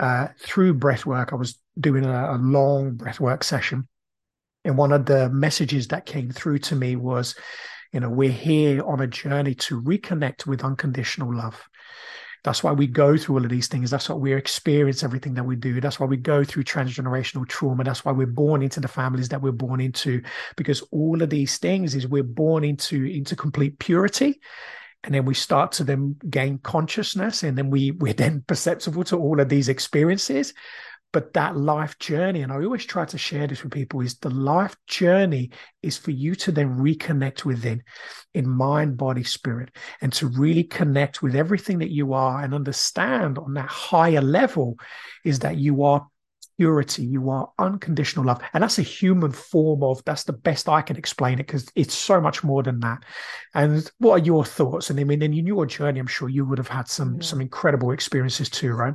uh, 0.00 0.28
through 0.40 0.74
breath 0.74 1.06
work. 1.06 1.32
I 1.32 1.36
was 1.36 1.60
doing 1.78 2.04
a, 2.04 2.34
a 2.34 2.38
long 2.38 2.94
breath 2.94 3.20
work 3.20 3.44
session, 3.44 3.86
and 4.64 4.76
one 4.76 4.92
of 4.92 5.06
the 5.06 5.30
messages 5.30 5.88
that 5.88 6.06
came 6.06 6.30
through 6.30 6.58
to 6.58 6.74
me 6.74 6.96
was, 6.96 7.36
you 7.92 8.00
know, 8.00 8.10
we're 8.10 8.32
here 8.32 8.82
on 8.82 9.00
a 9.00 9.06
journey 9.06 9.54
to 9.54 9.80
reconnect 9.80 10.44
with 10.44 10.64
unconditional 10.64 11.32
love. 11.32 11.62
That's 12.42 12.62
why 12.62 12.72
we 12.72 12.86
go 12.86 13.16
through 13.16 13.36
all 13.36 13.44
of 13.44 13.50
these 13.50 13.68
things. 13.68 13.90
That's 13.90 14.08
why 14.08 14.16
we 14.16 14.32
experience 14.32 15.02
everything 15.02 15.34
that 15.34 15.44
we 15.44 15.56
do. 15.56 15.80
That's 15.80 16.00
why 16.00 16.06
we 16.06 16.16
go 16.16 16.44
through 16.44 16.64
transgenerational 16.64 17.46
trauma. 17.46 17.84
That's 17.84 18.04
why 18.04 18.12
we're 18.12 18.26
born 18.26 18.62
into 18.62 18.80
the 18.80 18.88
families 18.88 19.28
that 19.28 19.42
we're 19.42 19.52
born 19.52 19.80
into, 19.80 20.22
because 20.56 20.82
all 20.90 21.22
of 21.22 21.30
these 21.30 21.58
things 21.58 21.94
is 21.94 22.06
we're 22.06 22.22
born 22.22 22.64
into 22.64 23.04
into 23.04 23.36
complete 23.36 23.78
purity 23.78 24.40
and 25.02 25.14
then 25.14 25.24
we 25.24 25.34
start 25.34 25.72
to 25.72 25.84
then 25.84 26.16
gain 26.28 26.58
consciousness 26.58 27.42
and 27.42 27.56
then 27.56 27.70
we 27.70 27.90
we're 27.92 28.12
then 28.12 28.42
perceptible 28.46 29.04
to 29.04 29.16
all 29.16 29.40
of 29.40 29.48
these 29.48 29.68
experiences 29.68 30.54
but 31.12 31.32
that 31.32 31.56
life 31.56 31.98
journey 31.98 32.42
and 32.42 32.52
i 32.52 32.56
always 32.56 32.84
try 32.84 33.04
to 33.04 33.18
share 33.18 33.46
this 33.46 33.62
with 33.62 33.72
people 33.72 34.00
is 34.00 34.16
the 34.18 34.30
life 34.30 34.76
journey 34.86 35.50
is 35.82 35.96
for 35.96 36.10
you 36.10 36.34
to 36.34 36.52
then 36.52 36.78
reconnect 36.78 37.44
within 37.44 37.82
in 38.34 38.48
mind 38.48 38.96
body 38.96 39.24
spirit 39.24 39.70
and 40.00 40.12
to 40.12 40.26
really 40.28 40.64
connect 40.64 41.22
with 41.22 41.34
everything 41.34 41.78
that 41.78 41.90
you 41.90 42.12
are 42.12 42.42
and 42.42 42.54
understand 42.54 43.38
on 43.38 43.54
that 43.54 43.68
higher 43.68 44.22
level 44.22 44.76
is 45.24 45.40
that 45.40 45.56
you 45.56 45.82
are 45.82 46.06
purity 46.58 47.02
you 47.02 47.30
are 47.30 47.50
unconditional 47.58 48.26
love. 48.26 48.42
And 48.52 48.62
that's 48.62 48.78
a 48.78 48.82
human 48.82 49.32
form 49.32 49.82
of 49.82 50.04
that's 50.04 50.24
the 50.24 50.34
best 50.34 50.68
i 50.68 50.82
can 50.82 50.98
explain 50.98 51.34
it 51.34 51.46
because 51.46 51.66
it's 51.74 51.94
so 51.94 52.20
much 52.20 52.44
more 52.44 52.62
than 52.62 52.80
that. 52.80 53.02
And 53.54 53.90
what 53.96 54.20
are 54.20 54.24
your 54.24 54.44
thoughts? 54.44 54.90
And 54.90 55.00
i 55.00 55.04
mean 55.04 55.22
in 55.22 55.32
your 55.32 55.64
journey 55.64 55.98
i'm 55.98 56.06
sure 56.06 56.28
you 56.28 56.44
would 56.44 56.58
have 56.58 56.68
had 56.68 56.86
some 56.86 57.14
yeah. 57.14 57.22
some 57.22 57.40
incredible 57.40 57.92
experiences 57.92 58.50
too 58.50 58.72
right 58.74 58.94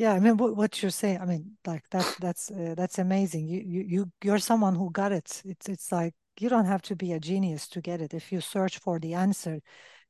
yeah, 0.00 0.14
I 0.14 0.18
mean, 0.18 0.38
what, 0.38 0.56
what 0.56 0.80
you're 0.80 0.90
saying, 0.90 1.20
I 1.20 1.26
mean, 1.26 1.58
like 1.66 1.86
that, 1.90 2.16
that's 2.18 2.50
uh, 2.50 2.74
that's 2.74 2.98
amazing. 2.98 3.46
You 3.46 3.60
you 3.60 3.84
you 3.86 4.12
you're 4.24 4.38
someone 4.38 4.74
who 4.74 4.90
got 4.90 5.12
it. 5.12 5.42
It's 5.44 5.68
it's 5.68 5.92
like 5.92 6.14
you 6.38 6.48
don't 6.48 6.64
have 6.64 6.80
to 6.82 6.96
be 6.96 7.12
a 7.12 7.20
genius 7.20 7.68
to 7.68 7.82
get 7.82 8.00
it. 8.00 8.14
If 8.14 8.32
you 8.32 8.40
search 8.40 8.78
for 8.78 8.98
the 8.98 9.12
answer, 9.12 9.60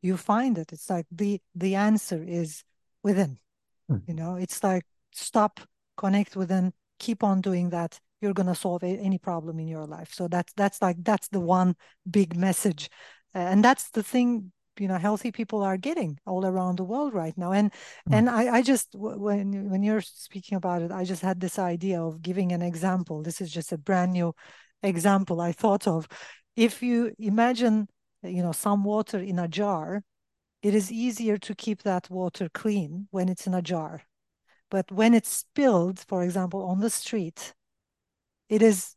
you 0.00 0.16
find 0.16 0.58
it. 0.58 0.72
It's 0.72 0.88
like 0.88 1.06
the 1.10 1.40
the 1.56 1.74
answer 1.74 2.22
is 2.22 2.62
within. 3.02 3.40
Mm. 3.90 4.02
You 4.06 4.14
know, 4.14 4.36
it's 4.36 4.62
like 4.62 4.84
stop, 5.10 5.58
connect 5.96 6.36
within, 6.36 6.72
keep 7.00 7.24
on 7.24 7.40
doing 7.40 7.70
that. 7.70 7.98
You're 8.20 8.34
gonna 8.34 8.54
solve 8.54 8.84
any 8.84 9.18
problem 9.18 9.58
in 9.58 9.66
your 9.66 9.86
life. 9.86 10.14
So 10.14 10.28
that's 10.28 10.52
that's 10.52 10.80
like 10.80 10.98
that's 11.02 11.26
the 11.30 11.40
one 11.40 11.74
big 12.08 12.36
message, 12.36 12.90
uh, 13.34 13.38
and 13.38 13.64
that's 13.64 13.90
the 13.90 14.04
thing 14.04 14.52
you 14.80 14.88
know 14.88 14.98
healthy 14.98 15.30
people 15.30 15.62
are 15.62 15.76
getting 15.76 16.18
all 16.26 16.46
around 16.46 16.76
the 16.76 16.84
world 16.84 17.12
right 17.14 17.36
now. 17.36 17.52
And 17.52 17.70
mm. 17.72 18.16
and 18.16 18.30
I, 18.30 18.56
I 18.56 18.62
just 18.62 18.88
when 18.94 19.70
when 19.70 19.82
you're 19.82 20.00
speaking 20.00 20.56
about 20.56 20.82
it 20.82 20.90
i 20.90 21.04
just 21.04 21.22
had 21.22 21.40
this 21.40 21.58
idea 21.58 22.02
of 22.02 22.22
giving 22.22 22.52
an 22.52 22.62
example. 22.62 23.22
This 23.22 23.40
is 23.40 23.52
just 23.52 23.72
a 23.72 23.78
brand 23.78 24.12
new 24.12 24.34
example 24.82 25.40
i 25.40 25.52
thought 25.52 25.86
of. 25.86 26.08
If 26.56 26.82
you 26.82 27.12
imagine 27.18 27.88
you 28.22 28.42
know 28.42 28.52
some 28.52 28.84
water 28.84 29.18
in 29.18 29.38
a 29.38 29.48
jar 29.48 30.02
it 30.62 30.74
is 30.74 30.92
easier 30.92 31.38
to 31.38 31.54
keep 31.54 31.82
that 31.82 32.10
water 32.10 32.48
clean 32.52 33.08
when 33.10 33.28
it's 33.28 33.46
in 33.46 33.54
a 33.54 33.62
jar. 33.62 34.02
But 34.70 34.90
when 34.92 35.14
it's 35.14 35.30
spilled 35.30 35.98
for 36.00 36.22
example 36.22 36.62
on 36.64 36.80
the 36.80 36.90
street 36.90 37.54
it 38.48 38.62
is 38.62 38.96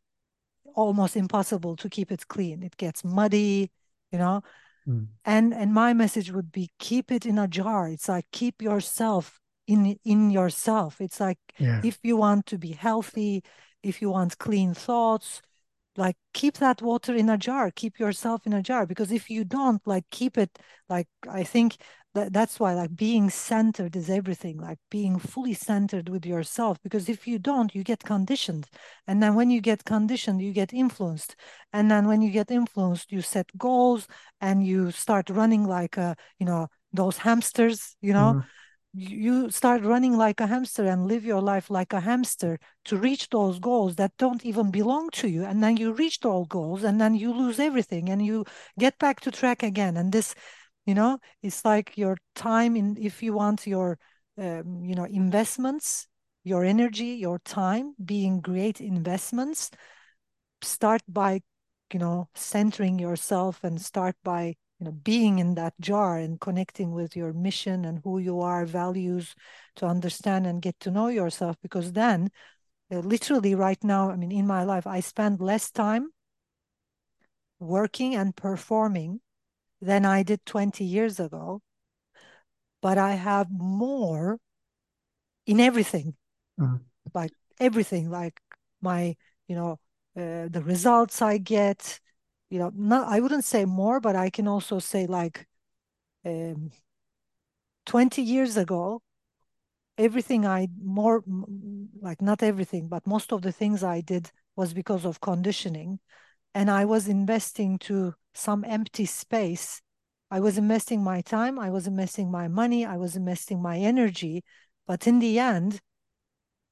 almost 0.75 1.15
impossible 1.15 1.75
to 1.75 1.89
keep 1.89 2.11
it 2.11 2.27
clean. 2.27 2.63
It 2.63 2.77
gets 2.77 3.03
muddy 3.03 3.71
you 4.11 4.19
know 4.19 4.41
Mm. 4.87 5.07
And 5.25 5.53
and 5.53 5.73
my 5.73 5.93
message 5.93 6.31
would 6.31 6.51
be 6.51 6.69
keep 6.79 7.11
it 7.11 7.25
in 7.25 7.37
a 7.37 7.47
jar. 7.47 7.87
It's 7.87 8.09
like 8.09 8.25
keep 8.31 8.61
yourself 8.61 9.39
in 9.67 9.97
in 10.03 10.29
yourself. 10.29 10.99
It's 10.99 11.19
like 11.19 11.39
yeah. 11.57 11.81
if 11.83 11.99
you 12.03 12.17
want 12.17 12.45
to 12.47 12.57
be 12.57 12.71
healthy, 12.73 13.43
if 13.81 14.01
you 14.01 14.09
want 14.09 14.37
clean 14.37 14.73
thoughts, 14.73 15.41
like 15.97 16.15
keep 16.33 16.55
that 16.57 16.81
water 16.81 17.13
in 17.15 17.29
a 17.29 17.37
jar 17.37 17.71
keep 17.71 17.99
yourself 17.99 18.45
in 18.45 18.53
a 18.53 18.61
jar 18.61 18.85
because 18.85 19.11
if 19.11 19.29
you 19.29 19.43
don't 19.43 19.81
like 19.85 20.05
keep 20.09 20.37
it 20.37 20.57
like 20.89 21.07
i 21.29 21.43
think 21.43 21.77
that, 22.13 22.31
that's 22.31 22.59
why 22.59 22.73
like 22.73 22.95
being 22.95 23.29
centered 23.29 23.95
is 23.95 24.09
everything 24.09 24.57
like 24.57 24.77
being 24.91 25.17
fully 25.17 25.53
centered 25.53 26.09
with 26.09 26.25
yourself 26.25 26.77
because 26.83 27.09
if 27.09 27.27
you 27.27 27.39
don't 27.39 27.73
you 27.73 27.83
get 27.83 28.03
conditioned. 28.03 28.67
And 29.07 29.21
then 29.21 29.35
when 29.35 29.49
you 29.49 29.61
get 29.61 29.83
conditioned 29.83 30.41
you 30.41 30.53
get 30.53 30.73
influenced. 30.73 31.35
And 31.71 31.89
then 31.89 32.07
when 32.07 32.21
you 32.21 32.29
get 32.29 32.51
influenced 32.51 33.11
you 33.11 33.21
set 33.21 33.49
goals 33.57 34.07
and 34.41 34.65
you 34.65 34.91
start 34.91 35.29
running 35.29 35.65
like 35.65 35.97
a 35.97 36.15
you 36.39 36.45
know 36.45 36.67
those 36.91 37.17
hamsters 37.17 37.95
you 38.01 38.13
know? 38.13 38.35
Mm 38.35 38.43
you 38.93 39.49
start 39.49 39.83
running 39.83 40.15
like 40.15 40.39
a 40.39 40.47
hamster 40.47 40.85
and 40.85 41.07
live 41.07 41.25
your 41.25 41.41
life 41.41 41.69
like 41.69 41.93
a 41.93 41.99
hamster 41.99 42.59
to 42.85 42.97
reach 42.97 43.29
those 43.29 43.59
goals 43.59 43.95
that 43.95 44.11
don't 44.17 44.45
even 44.45 44.69
belong 44.71 45.09
to 45.11 45.27
you. 45.27 45.43
And 45.45 45.63
then 45.63 45.77
you 45.77 45.93
reach 45.93 46.19
those 46.19 46.47
goals 46.47 46.83
and 46.83 47.01
then 47.01 47.15
you 47.15 47.33
lose 47.33 47.59
everything 47.59 48.09
and 48.09 48.23
you 48.23 48.45
get 48.77 48.99
back 48.99 49.19
to 49.21 49.31
track 49.31 49.63
again. 49.63 49.97
And 49.97 50.11
this 50.11 50.35
you 50.85 50.93
know 50.93 51.17
it's 51.41 51.63
like 51.65 51.97
your 51.97 52.17
time 52.35 52.75
in 52.75 52.97
if 52.99 53.23
you 53.23 53.33
want 53.33 53.65
your 53.65 53.97
um, 54.37 54.83
you 54.83 54.95
know 54.95 55.05
investments 55.05 56.07
your 56.43 56.63
energy 56.63 57.15
your 57.15 57.39
time 57.39 57.95
being 58.03 58.41
great 58.41 58.81
investments 58.81 59.71
start 60.61 61.01
by 61.07 61.41
you 61.93 61.99
know 61.99 62.27
centering 62.35 62.99
yourself 62.99 63.63
and 63.63 63.81
start 63.81 64.15
by 64.23 64.55
you 64.79 64.85
know 64.85 64.91
being 64.91 65.39
in 65.39 65.55
that 65.55 65.73
jar 65.79 66.17
and 66.17 66.39
connecting 66.39 66.91
with 66.91 67.15
your 67.15 67.33
mission 67.33 67.85
and 67.85 68.01
who 68.03 68.19
you 68.19 68.41
are 68.41 68.65
values 68.65 69.35
to 69.75 69.85
understand 69.85 70.45
and 70.45 70.61
get 70.61 70.79
to 70.79 70.91
know 70.91 71.07
yourself 71.07 71.55
because 71.61 71.93
then 71.93 72.29
uh, 72.91 72.99
literally 72.99 73.55
right 73.55 73.83
now 73.83 74.09
i 74.09 74.15
mean 74.15 74.31
in 74.31 74.47
my 74.47 74.63
life 74.63 74.87
i 74.87 74.99
spend 74.99 75.39
less 75.39 75.71
time 75.71 76.09
working 77.59 78.15
and 78.15 78.35
performing 78.35 79.21
than 79.81 80.05
i 80.05 80.23
did 80.23 80.45
20 80.45 80.83
years 80.83 81.19
ago 81.19 81.61
but 82.81 82.97
i 82.97 83.13
have 83.13 83.47
more 83.51 84.37
in 85.45 85.59
everything 85.59 86.15
mm-hmm. 86.59 86.77
like 87.13 87.31
everything 87.59 88.09
like 88.09 88.39
my 88.81 89.15
you 89.47 89.55
know 89.55 89.79
uh, 90.17 90.47
the 90.49 90.61
results 90.63 91.21
i 91.21 91.37
get 91.37 91.99
you 92.53 92.59
know, 92.59 92.71
not 92.75 93.07
I 93.07 93.19
wouldn't 93.19 93.45
say 93.45 93.65
more, 93.65 93.99
but 93.99 94.15
I 94.15 94.29
can 94.29 94.47
also 94.47 94.77
say 94.77 95.07
like 95.07 95.47
um, 96.23 96.71
20 97.87 98.21
years 98.21 98.57
ago, 98.57 99.01
everything 99.97 100.45
I 100.45 100.67
more 100.79 101.23
like 101.99 102.21
not 102.21 102.43
everything, 102.43 102.89
but 102.89 103.07
most 103.07 103.33
of 103.33 103.41
the 103.41 103.51
things 103.51 103.83
I 103.83 104.01
did 104.01 104.31
was 104.55 104.71
because 104.75 105.03
of 105.03 105.19
conditioning. 105.19 105.99
And 106.53 106.69
I 106.69 106.85
was 106.85 107.07
investing 107.07 107.79
to 107.89 108.13
some 108.35 108.63
empty 108.67 109.05
space. 109.07 109.81
I 110.29 110.39
was 110.39 110.59
investing 110.59 111.03
my 111.03 111.21
time, 111.21 111.57
I 111.57 111.71
was 111.71 111.87
investing 111.87 112.29
my 112.29 112.47
money, 112.47 112.85
I 112.85 112.97
was 112.97 113.15
investing 113.15 113.63
my 113.63 113.77
energy. 113.79 114.43
But 114.85 115.07
in 115.07 115.17
the 115.17 115.39
end, 115.39 115.81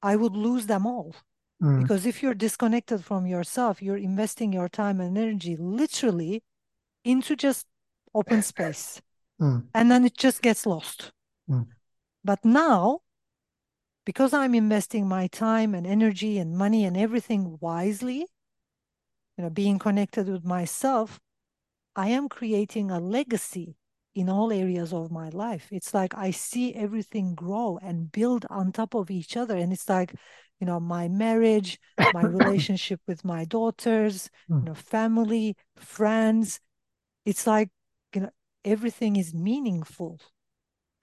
I 0.00 0.14
would 0.14 0.36
lose 0.36 0.66
them 0.66 0.86
all. 0.86 1.16
Mm. 1.62 1.80
Because 1.80 2.06
if 2.06 2.22
you're 2.22 2.34
disconnected 2.34 3.04
from 3.04 3.26
yourself, 3.26 3.80
you're 3.80 3.96
investing 3.96 4.52
your 4.52 4.68
time 4.68 5.00
and 5.00 5.16
energy 5.16 5.56
literally 5.56 6.42
into 7.04 7.36
just 7.36 7.66
open 8.14 8.42
space. 8.42 9.00
Mm. 9.40 9.66
And 9.74 9.90
then 9.90 10.04
it 10.04 10.16
just 10.16 10.42
gets 10.42 10.66
lost. 10.66 11.12
Mm. 11.48 11.66
But 12.24 12.44
now, 12.44 13.00
because 14.04 14.32
I'm 14.32 14.54
investing 14.54 15.06
my 15.06 15.28
time 15.28 15.74
and 15.74 15.86
energy 15.86 16.38
and 16.38 16.56
money 16.56 16.84
and 16.84 16.96
everything 16.96 17.58
wisely, 17.60 18.26
you 19.36 19.44
know, 19.44 19.50
being 19.50 19.78
connected 19.78 20.28
with 20.28 20.44
myself, 20.44 21.20
I 21.94 22.08
am 22.08 22.28
creating 22.28 22.90
a 22.90 22.98
legacy 22.98 23.76
in 24.14 24.28
all 24.28 24.52
areas 24.52 24.92
of 24.92 25.10
my 25.10 25.28
life. 25.30 25.68
It's 25.70 25.94
like 25.94 26.14
I 26.14 26.32
see 26.32 26.74
everything 26.74 27.34
grow 27.34 27.78
and 27.82 28.10
build 28.10 28.46
on 28.50 28.72
top 28.72 28.94
of 28.94 29.10
each 29.10 29.36
other. 29.36 29.56
And 29.56 29.72
it's 29.72 29.88
like, 29.88 30.14
you 30.62 30.66
know 30.66 30.78
my 30.78 31.08
marriage 31.08 31.80
my 32.14 32.22
relationship 32.38 33.00
with 33.08 33.24
my 33.24 33.44
daughters 33.44 34.30
you 34.48 34.54
hmm. 34.54 34.64
know 34.66 34.74
family 34.74 35.56
friends. 35.76 36.60
It's 37.26 37.48
like 37.48 37.70
you 38.14 38.20
know 38.20 38.30
everything 38.64 39.16
is 39.16 39.34
meaningful. 39.34 40.20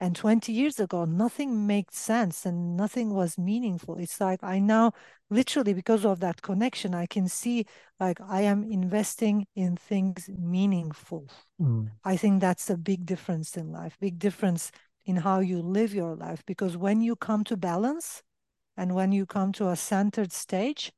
And 0.02 0.16
20 0.16 0.50
years 0.50 0.80
ago 0.80 1.04
nothing 1.04 1.66
made 1.66 1.90
sense 1.90 2.46
and 2.46 2.74
nothing 2.74 3.12
was 3.12 3.36
meaningful. 3.36 3.98
It's 3.98 4.18
like 4.18 4.42
i 4.42 4.58
now 4.58 4.92
literally 5.28 5.74
because 5.74 6.06
of 6.06 6.20
that 6.20 6.40
connection 6.40 6.94
i 6.94 7.06
can 7.06 7.28
see 7.28 7.66
like 8.00 8.18
i 8.22 8.40
am 8.40 8.64
investing 8.64 9.46
in 9.54 9.76
things 9.76 10.30
meaningful. 10.38 11.28
Mm. 11.60 11.90
i 12.02 12.16
think 12.16 12.40
that's 12.40 12.70
a 12.70 12.78
big 12.78 13.04
difference 13.04 13.58
in 13.58 13.70
life 13.70 13.94
big 14.00 14.18
difference 14.18 14.72
in 15.04 15.16
how 15.16 15.40
you 15.40 15.60
live 15.60 15.94
your 15.94 16.14
life. 16.14 16.42
Because 16.46 16.76
when 16.76 17.00
you 17.00 17.16
come 17.16 17.44
to 17.44 17.56
balance 17.56 18.22
and 18.80 18.94
when 18.94 19.12
you 19.12 19.26
come 19.26 19.52
to 19.52 19.68
a 19.68 19.76
centered 19.76 20.32
stage, 20.32 20.90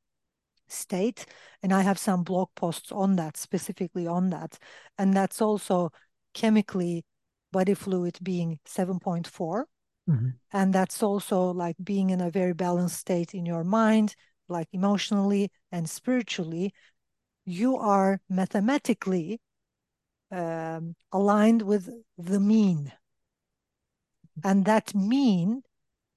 state, 0.69 1.27
and 1.65 1.73
I 1.73 1.83
have 1.83 1.99
some 1.99 2.23
blog 2.23 2.51
posts 2.55 2.93
on 2.93 3.17
that, 3.17 3.37
specifically 3.37 4.07
on 4.07 4.31
that. 4.31 4.57
And 4.99 5.13
that's 5.13 5.43
also 5.43 5.91
chemically 6.33 7.05
body 7.51 7.75
fluid 7.75 8.21
being 8.23 8.61
7.4. 8.67 9.65
Mm-hmm. 10.09 10.29
And 10.53 10.73
that's 10.73 11.03
also 11.03 11.51
like 11.51 11.75
being 11.83 12.11
in 12.11 12.21
a 12.21 12.31
very 12.31 12.55
balanced 12.55 12.99
state 12.99 13.35
in 13.35 13.45
your 13.45 13.65
mind, 13.65 14.15
like 14.49 14.69
emotionally 14.73 15.51
and 15.73 15.91
spiritually. 15.91 16.73
You 17.45 17.79
are 17.79 18.21
mathematically 18.29 19.41
um, 20.31 20.95
aligned 21.11 21.63
with 21.63 21.91
the 22.17 22.39
mean. 22.39 22.93
And 24.45 24.67
that 24.67 24.95
mean 24.95 25.63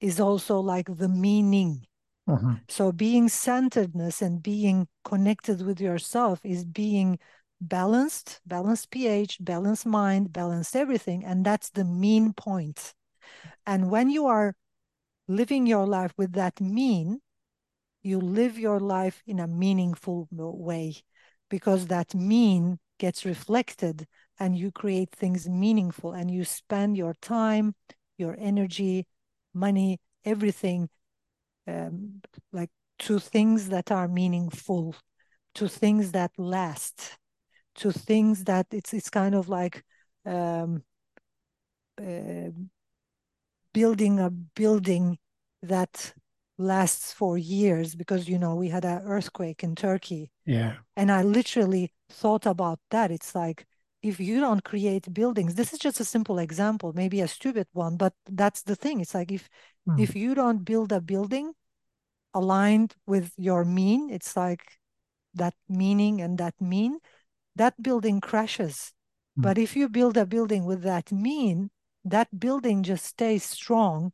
is 0.00 0.20
also 0.20 0.60
like 0.60 0.86
the 0.96 1.08
meaning. 1.08 1.86
Mm-hmm. 2.28 2.54
So 2.68 2.92
being 2.92 3.28
centeredness 3.28 4.20
and 4.20 4.42
being 4.42 4.88
connected 5.04 5.64
with 5.64 5.80
yourself 5.80 6.40
is 6.44 6.64
being 6.64 7.18
balanced, 7.60 8.40
balanced 8.46 8.90
pH, 8.90 9.38
balanced 9.40 9.86
mind, 9.86 10.32
balanced 10.32 10.76
everything. 10.76 11.24
And 11.24 11.44
that's 11.44 11.70
the 11.70 11.84
mean 11.84 12.32
point. 12.32 12.94
And 13.66 13.90
when 13.90 14.10
you 14.10 14.26
are 14.26 14.54
living 15.28 15.66
your 15.66 15.86
life 15.86 16.12
with 16.16 16.32
that 16.32 16.60
mean, 16.60 17.20
you 18.02 18.20
live 18.20 18.58
your 18.58 18.78
life 18.78 19.22
in 19.26 19.40
a 19.40 19.46
meaningful 19.48 20.28
way 20.30 20.94
because 21.50 21.86
that 21.86 22.14
mean 22.14 22.78
gets 22.98 23.24
reflected 23.24 24.06
and 24.38 24.56
you 24.56 24.70
create 24.70 25.10
things 25.10 25.48
meaningful 25.48 26.12
and 26.12 26.30
you 26.30 26.44
spend 26.44 26.96
your 26.96 27.14
time, 27.20 27.74
your 28.16 28.36
energy, 28.38 29.06
money, 29.56 30.00
everything, 30.24 30.88
um, 31.66 32.22
like 32.52 32.70
to 33.00 33.18
things 33.18 33.68
that 33.70 33.90
are 33.90 34.08
meaningful, 34.08 34.94
to 35.54 35.68
things 35.68 36.12
that 36.12 36.32
last, 36.38 37.18
to 37.76 37.92
things 37.92 38.44
that 38.44 38.66
it's 38.72 38.94
it's 38.94 39.10
kind 39.10 39.34
of 39.34 39.48
like 39.48 39.84
um, 40.26 40.82
uh, 42.00 42.50
building 43.72 44.18
a 44.18 44.30
building 44.30 45.18
that 45.62 46.14
lasts 46.58 47.12
for 47.12 47.36
years 47.36 47.94
because 47.94 48.28
you 48.28 48.38
know 48.38 48.54
we 48.54 48.68
had 48.68 48.84
an 48.84 49.02
earthquake 49.04 49.62
in 49.62 49.74
Turkey. 49.74 50.30
Yeah. 50.46 50.76
And 50.96 51.12
I 51.12 51.22
literally 51.22 51.92
thought 52.08 52.46
about 52.46 52.80
that. 52.90 53.10
It's 53.10 53.34
like 53.34 53.66
if 54.06 54.20
you 54.20 54.40
don't 54.40 54.64
create 54.64 55.12
buildings 55.12 55.54
this 55.54 55.72
is 55.72 55.78
just 55.78 56.00
a 56.00 56.04
simple 56.04 56.38
example 56.38 56.92
maybe 56.94 57.20
a 57.20 57.28
stupid 57.28 57.66
one 57.72 57.96
but 57.96 58.12
that's 58.30 58.62
the 58.62 58.76
thing 58.76 59.00
it's 59.00 59.14
like 59.14 59.32
if 59.32 59.48
mm. 59.88 60.00
if 60.00 60.14
you 60.14 60.34
don't 60.34 60.64
build 60.64 60.92
a 60.92 61.00
building 61.00 61.52
aligned 62.34 62.94
with 63.06 63.32
your 63.36 63.64
mean 63.64 64.10
it's 64.10 64.36
like 64.36 64.78
that 65.34 65.54
meaning 65.68 66.20
and 66.20 66.38
that 66.38 66.54
mean 66.60 66.98
that 67.56 67.74
building 67.82 68.20
crashes 68.20 68.92
Mm. 69.38 69.42
But 69.42 69.58
if 69.58 69.76
you 69.76 69.88
build 69.88 70.16
a 70.16 70.26
building 70.26 70.64
with 70.64 70.82
that 70.82 71.12
mean, 71.12 71.70
that 72.04 72.38
building 72.38 72.82
just 72.82 73.04
stays 73.04 73.44
strong 73.44 74.12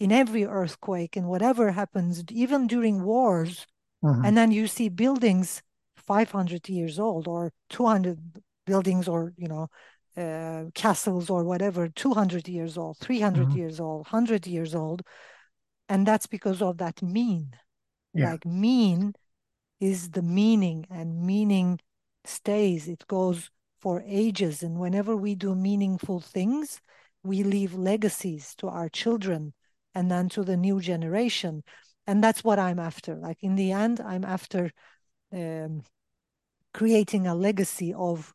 in 0.00 0.10
every 0.10 0.44
earthquake 0.44 1.16
and 1.16 1.28
whatever 1.28 1.72
happens, 1.72 2.24
even 2.30 2.66
during 2.66 3.04
wars. 3.04 3.66
Mm-hmm. 4.02 4.24
And 4.24 4.36
then 4.36 4.50
you 4.50 4.66
see 4.66 4.88
buildings 4.88 5.62
500 5.96 6.68
years 6.68 6.98
old 6.98 7.28
or 7.28 7.52
200 7.70 8.42
buildings 8.66 9.08
or, 9.08 9.32
you 9.36 9.48
know, 9.48 9.68
uh, 10.16 10.64
castles 10.74 11.30
or 11.30 11.44
whatever, 11.44 11.88
200 11.88 12.48
years 12.48 12.78
old, 12.78 12.98
300 12.98 13.48
mm-hmm. 13.48 13.58
years 13.58 13.80
old, 13.80 14.06
100 14.06 14.46
years 14.46 14.74
old. 14.74 15.02
And 15.88 16.06
that's 16.06 16.26
because 16.26 16.62
of 16.62 16.78
that 16.78 17.02
mean. 17.02 17.54
Yeah. 18.12 18.32
Like 18.32 18.46
mean 18.46 19.14
is 19.80 20.10
the 20.10 20.22
meaning, 20.22 20.86
and 20.88 21.26
meaning 21.26 21.80
stays, 22.24 22.88
it 22.88 23.06
goes 23.08 23.50
for 23.80 24.02
ages. 24.06 24.62
And 24.62 24.78
whenever 24.78 25.16
we 25.16 25.34
do 25.34 25.54
meaningful 25.54 26.20
things, 26.20 26.80
we 27.22 27.42
leave 27.42 27.74
legacies 27.74 28.54
to 28.56 28.68
our 28.68 28.88
children 28.88 29.52
and 29.94 30.10
then 30.10 30.28
to 30.30 30.44
the 30.44 30.56
new 30.56 30.80
generation. 30.80 31.62
And 32.06 32.22
that's 32.22 32.44
what 32.44 32.58
I'm 32.58 32.78
after. 32.78 33.16
Like 33.16 33.38
in 33.42 33.56
the 33.56 33.72
end, 33.72 34.00
I'm 34.00 34.24
after 34.24 34.70
um, 35.32 35.82
creating 36.72 37.26
a 37.26 37.34
legacy 37.34 37.92
of 37.92 38.32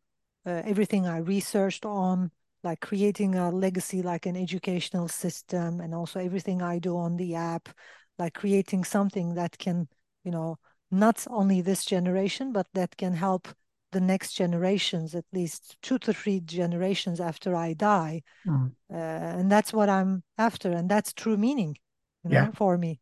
everything 0.65 1.07
I 1.07 1.17
researched 1.17 1.85
on, 1.85 2.31
like 2.63 2.81
creating 2.81 3.35
a 3.35 3.51
legacy 3.51 4.01
like 4.01 4.25
an 4.25 4.35
educational 4.35 5.07
system, 5.07 5.79
and 5.79 5.93
also 5.95 6.19
everything 6.19 6.61
I 6.61 6.79
do 6.79 6.97
on 6.97 7.17
the 7.17 7.35
app, 7.35 7.69
like 8.17 8.33
creating 8.33 8.83
something 8.83 9.35
that 9.35 9.57
can, 9.57 9.87
you 10.23 10.31
know, 10.31 10.57
not 10.91 11.25
only 11.29 11.61
this 11.61 11.85
generation, 11.85 12.51
but 12.51 12.67
that 12.73 12.97
can 12.97 13.13
help 13.13 13.47
the 13.91 14.01
next 14.01 14.33
generations, 14.33 15.15
at 15.15 15.25
least 15.33 15.77
two 15.81 15.97
to 15.99 16.13
three 16.13 16.39
generations 16.41 17.19
after 17.19 17.55
I 17.55 17.73
die. 17.73 18.21
Mm. 18.45 18.71
Uh, 18.91 18.95
and 18.95 19.51
that's 19.51 19.73
what 19.73 19.89
I'm 19.89 20.23
after. 20.37 20.71
And 20.71 20.89
that's 20.89 21.13
true 21.13 21.37
meaning 21.37 21.75
you 22.23 22.31
know, 22.31 22.35
yeah. 22.35 22.51
for 22.51 22.77
me. 22.77 22.99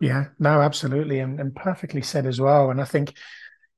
Yeah, 0.00 0.26
no, 0.38 0.60
absolutely. 0.60 1.20
And, 1.20 1.40
and 1.40 1.54
perfectly 1.54 2.02
said 2.02 2.26
as 2.26 2.40
well. 2.40 2.70
And 2.70 2.80
I 2.80 2.84
think 2.84 3.14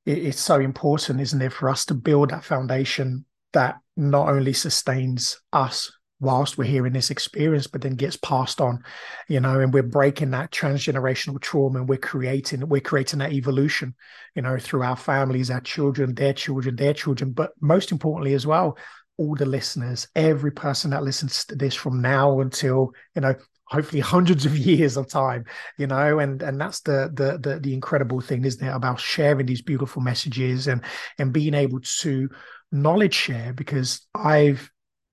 it's 0.09 0.41
so 0.41 0.59
important, 0.59 1.21
isn't 1.21 1.43
it, 1.43 1.53
for 1.53 1.69
us 1.69 1.85
to 1.87 1.95
build 1.95 2.31
that 2.31 2.45
foundation 2.45 3.25
that 3.53 3.77
not 3.97 4.29
only 4.29 4.53
sustains 4.53 5.41
us 5.53 5.93
whilst 6.21 6.59
we're 6.59 6.65
here 6.65 6.87
in 6.87 6.93
this 6.93 7.11
experience, 7.11 7.67
but 7.67 7.81
then 7.81 7.95
gets 7.95 8.17
passed 8.17 8.61
on, 8.61 8.83
you 9.29 9.39
know, 9.39 9.61
and 9.61 9.73
we're 9.73 9.83
breaking 9.83 10.31
that 10.31 10.51
transgenerational 10.51 11.41
trauma 11.41 11.79
and 11.79 11.89
we're 11.89 11.97
creating, 11.97 12.67
we're 12.69 12.81
creating 12.81 13.21
that 13.21 13.33
evolution, 13.33 13.95
you 14.35 14.43
know, 14.43 14.59
through 14.59 14.83
our 14.83 14.97
families, 14.97 15.51
our 15.51 15.61
children, 15.61 16.15
their 16.15 16.33
children, 16.33 16.75
their 16.75 16.95
children, 16.95 17.31
but 17.33 17.53
most 17.61 17.93
importantly 17.93 18.35
as 18.35 18.47
well, 18.47 18.77
all 19.17 19.35
the 19.35 19.47
listeners, 19.47 20.09
every 20.17 20.51
person 20.51 20.91
that 20.91 21.05
listens 21.05 21.45
to 21.45 21.55
this 21.55 21.75
from 21.75 22.01
now 22.01 22.41
until, 22.41 22.93
you 23.15 23.21
know, 23.21 23.35
hopefully 23.69 24.01
hundreds 24.01 24.45
of 24.45 24.57
years 24.59 24.97
of 24.97 25.09
time 25.09 25.45
you 25.77 25.87
know 25.87 26.19
and 26.19 26.43
and 26.43 26.61
that's 26.61 26.81
the 26.81 27.11
the 27.15 27.39
the, 27.39 27.61
the 27.61 27.75
incredible 27.75 28.21
thing 28.21 28.45
isn't 28.45 28.67
it 28.67 28.75
about 28.75 29.01
sharing 29.01 29.47
these 29.47 29.63
beautiful 29.63 30.03
messages 30.03 30.67
and 30.67 30.83
and 31.19 31.33
being 31.33 31.55
able 31.55 31.81
to 31.81 32.29
knowledge 32.73 33.15
share 33.15 33.53
because 33.53 34.07
i've 34.15 34.71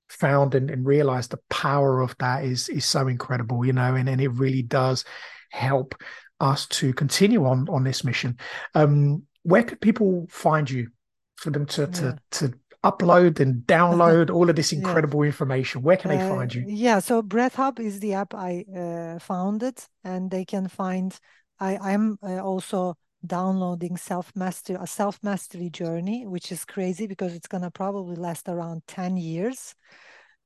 found 0.10 0.56
and, 0.56 0.70
and 0.70 0.86
realized 0.86 1.32
the 1.32 1.40
power 1.50 2.02
of 2.02 2.16
that 2.20 2.44
is 2.44 2.70
is 2.70 2.86
so 2.86 3.08
incredible 3.08 3.66
you 3.66 3.74
know 3.74 3.96
and, 3.96 4.08
and 4.08 4.22
it 4.22 4.30
really 4.30 4.62
does 4.62 5.04
help 5.52 5.96
us 6.40 6.68
to 6.68 6.94
continue 6.94 7.46
on 7.46 7.68
on 7.70 7.84
this 7.84 8.04
mission 8.04 8.38
um 8.76 9.24
where 9.44 9.64
could 9.64 9.80
people 9.82 10.26
find 10.30 10.70
you 10.70 10.90
for 11.38 11.50
them 11.50 11.66
to 11.66 11.82
yeah. 11.82 11.88
to 11.88 12.20
to 12.32 12.54
upload 12.92 13.40
and 13.40 13.64
download 13.66 14.30
all 14.30 14.50
of 14.50 14.56
this 14.56 14.72
incredible 14.78 15.24
yeah. 15.24 15.32
information? 15.32 15.82
Where 15.82 15.98
can 15.98 16.12
they 16.12 16.22
uh, 16.22 16.30
find 16.30 16.54
you? 16.54 16.64
yeah 16.86 17.00
so 17.00 17.22
breath 17.22 17.56
hub 17.56 17.80
is 17.80 18.00
the 18.00 18.14
app 18.14 18.34
i 18.34 18.64
uh, 18.76 19.18
founded 19.20 19.78
and 20.04 20.30
they 20.30 20.46
can 20.46 20.68
find 20.68 21.18
i 21.60 21.78
i'm 21.78 22.18
uh, 22.22 22.40
also 22.40 22.96
downloading 23.26 23.98
self 23.98 24.32
master 24.36 24.78
a 24.80 24.88
self 24.88 25.20
mastery 25.24 25.70
journey 25.70 26.26
which 26.28 26.52
is 26.52 26.66
crazy 26.66 27.08
because 27.08 27.34
it's 27.34 27.48
going 27.48 27.64
to 27.64 27.72
probably 27.72 28.16
last 28.16 28.48
around 28.48 28.84
10 28.88 29.18
years. 29.18 29.74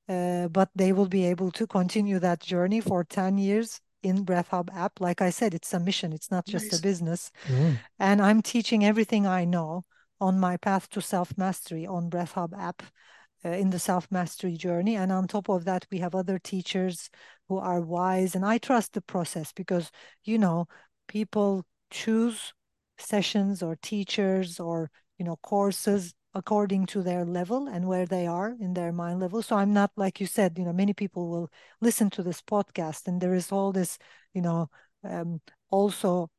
Uh, 0.08 0.48
but 0.48 0.70
they 0.76 0.92
will 0.92 1.08
be 1.08 1.26
able 1.26 1.52
to 1.52 1.68
continue 1.68 2.18
that 2.18 2.40
journey 2.40 2.82
for 2.82 3.04
10 3.04 3.38
years 3.38 3.80
in 4.02 4.24
breath 4.24 4.48
hub 4.48 4.72
app. 4.74 5.00
Like 5.00 5.22
i 5.22 5.30
said 5.30 5.54
it's 5.54 5.74
a 5.74 5.80
mission. 5.80 6.14
It's 6.14 6.32
not 6.32 6.46
just 6.48 6.72
nice. 6.72 6.80
a 6.80 6.82
business. 6.82 7.32
Mm. 7.48 7.80
and 8.00 8.22
i'm 8.22 8.42
teaching 8.42 8.86
everything 8.86 9.28
i 9.28 9.44
know 9.46 9.84
on 10.20 10.40
my 10.40 10.58
path 10.58 10.90
to 10.90 11.02
self 11.02 11.38
mastery 11.38 11.86
on 11.86 12.10
breath 12.10 12.34
hub 12.34 12.54
app 12.54 12.84
uh, 13.46 13.50
in 13.50 13.70
the 13.70 13.80
self 13.80 14.08
mastery 14.12 14.56
journey. 14.58 14.96
And 14.96 15.12
on 15.12 15.28
top 15.28 15.50
of 15.50 15.66
that 15.66 15.86
we 15.92 16.00
have 16.00 16.16
other 16.16 16.40
teachers 16.40 17.10
who 17.48 17.58
are 17.58 17.82
wise. 17.82 18.36
And 18.36 18.46
i 18.46 18.58
trust 18.58 18.94
the 18.94 19.02
process 19.02 19.52
because 19.54 19.92
you 20.24 20.38
know 20.38 20.68
people 21.08 21.66
choose 21.90 22.54
sessions 22.98 23.64
or 23.64 23.76
teachers 23.82 24.60
or 24.60 24.92
you 25.18 25.26
know 25.26 25.38
courses 25.38 26.14
according 26.36 26.86
to 26.86 27.02
their 27.02 27.26
level 27.26 27.68
and 27.68 27.88
where 27.88 28.06
they 28.06 28.28
are 28.28 28.56
in 28.60 28.74
their 28.74 28.92
mind 28.92 29.20
level. 29.20 29.42
So 29.42 29.56
i'm 29.56 29.74
not 29.74 29.92
like 29.96 30.20
you 30.20 30.28
said 30.28 30.58
you 30.58 30.66
know 30.66 30.74
many 30.74 30.94
people 30.94 31.30
will 31.30 31.50
listen 31.82 32.10
to 32.12 32.24
this 32.24 32.42
podcast 32.42 33.08
and 33.08 33.20
there 33.22 33.34
is 33.34 33.52
all 33.52 33.72
this 33.72 33.98
you 34.34 34.42
know 34.42 34.70
um, 35.04 35.42
also 35.72 36.30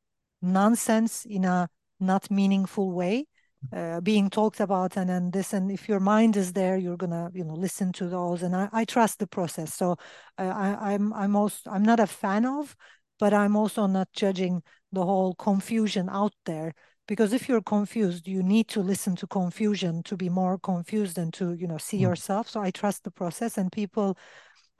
nonsense 0.42 1.24
in 1.24 1.44
a 1.44 1.68
not 1.98 2.30
meaningful 2.30 2.92
way 2.92 3.26
uh, 3.74 4.00
being 4.00 4.30
talked 4.30 4.60
about 4.60 4.96
and 4.96 5.10
then 5.10 5.30
this 5.30 5.52
and 5.52 5.70
if 5.70 5.88
your 5.88 6.00
mind 6.00 6.36
is 6.36 6.52
there 6.54 6.76
you're 6.76 6.96
gonna 6.96 7.30
you 7.34 7.44
know 7.44 7.54
listen 7.54 7.92
to 7.92 8.08
those 8.08 8.42
and 8.42 8.56
i, 8.56 8.68
I 8.72 8.84
trust 8.84 9.18
the 9.18 9.26
process 9.26 9.74
so 9.74 9.96
uh, 10.38 10.42
I, 10.42 10.94
i'm 10.94 11.12
i'm 11.12 11.36
also 11.36 11.70
i'm 11.70 11.82
not 11.82 12.00
a 12.00 12.06
fan 12.06 12.46
of 12.46 12.74
but 13.18 13.34
i'm 13.34 13.56
also 13.56 13.86
not 13.86 14.08
judging 14.12 14.62
the 14.92 15.04
whole 15.04 15.34
confusion 15.34 16.08
out 16.10 16.32
there 16.46 16.72
because 17.06 17.32
if 17.32 17.48
you're 17.48 17.62
confused 17.62 18.26
you 18.26 18.42
need 18.42 18.66
to 18.68 18.80
listen 18.80 19.14
to 19.16 19.26
confusion 19.26 20.02
to 20.04 20.16
be 20.16 20.28
more 20.28 20.58
confused 20.58 21.18
and 21.18 21.32
to 21.34 21.52
you 21.52 21.66
know 21.66 21.78
see 21.78 21.98
mm. 21.98 22.02
yourself 22.02 22.48
so 22.48 22.60
i 22.60 22.70
trust 22.70 23.04
the 23.04 23.10
process 23.10 23.58
and 23.58 23.70
people 23.70 24.16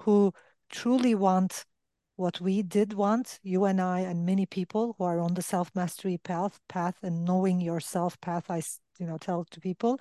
who 0.01 0.33
truly 0.70 1.14
want 1.14 1.64
what 2.21 2.39
we 2.39 2.62
did 2.62 2.93
want 2.93 3.41
you 3.43 3.64
and 3.64 3.81
i 3.81 4.01
and 4.01 4.27
many 4.27 4.45
people 4.45 4.95
who 4.99 5.05
are 5.05 5.18
on 5.18 5.33
the 5.33 5.43
self 5.43 5.71
mastery 5.75 6.18
path 6.18 6.61
path 6.68 6.97
and 7.03 7.25
knowing 7.25 7.61
yourself 7.62 8.21
path 8.21 8.51
i 8.51 8.61
you 8.99 9.07
know 9.07 9.16
tell 9.16 9.45
to 9.51 9.59
people 9.59 9.99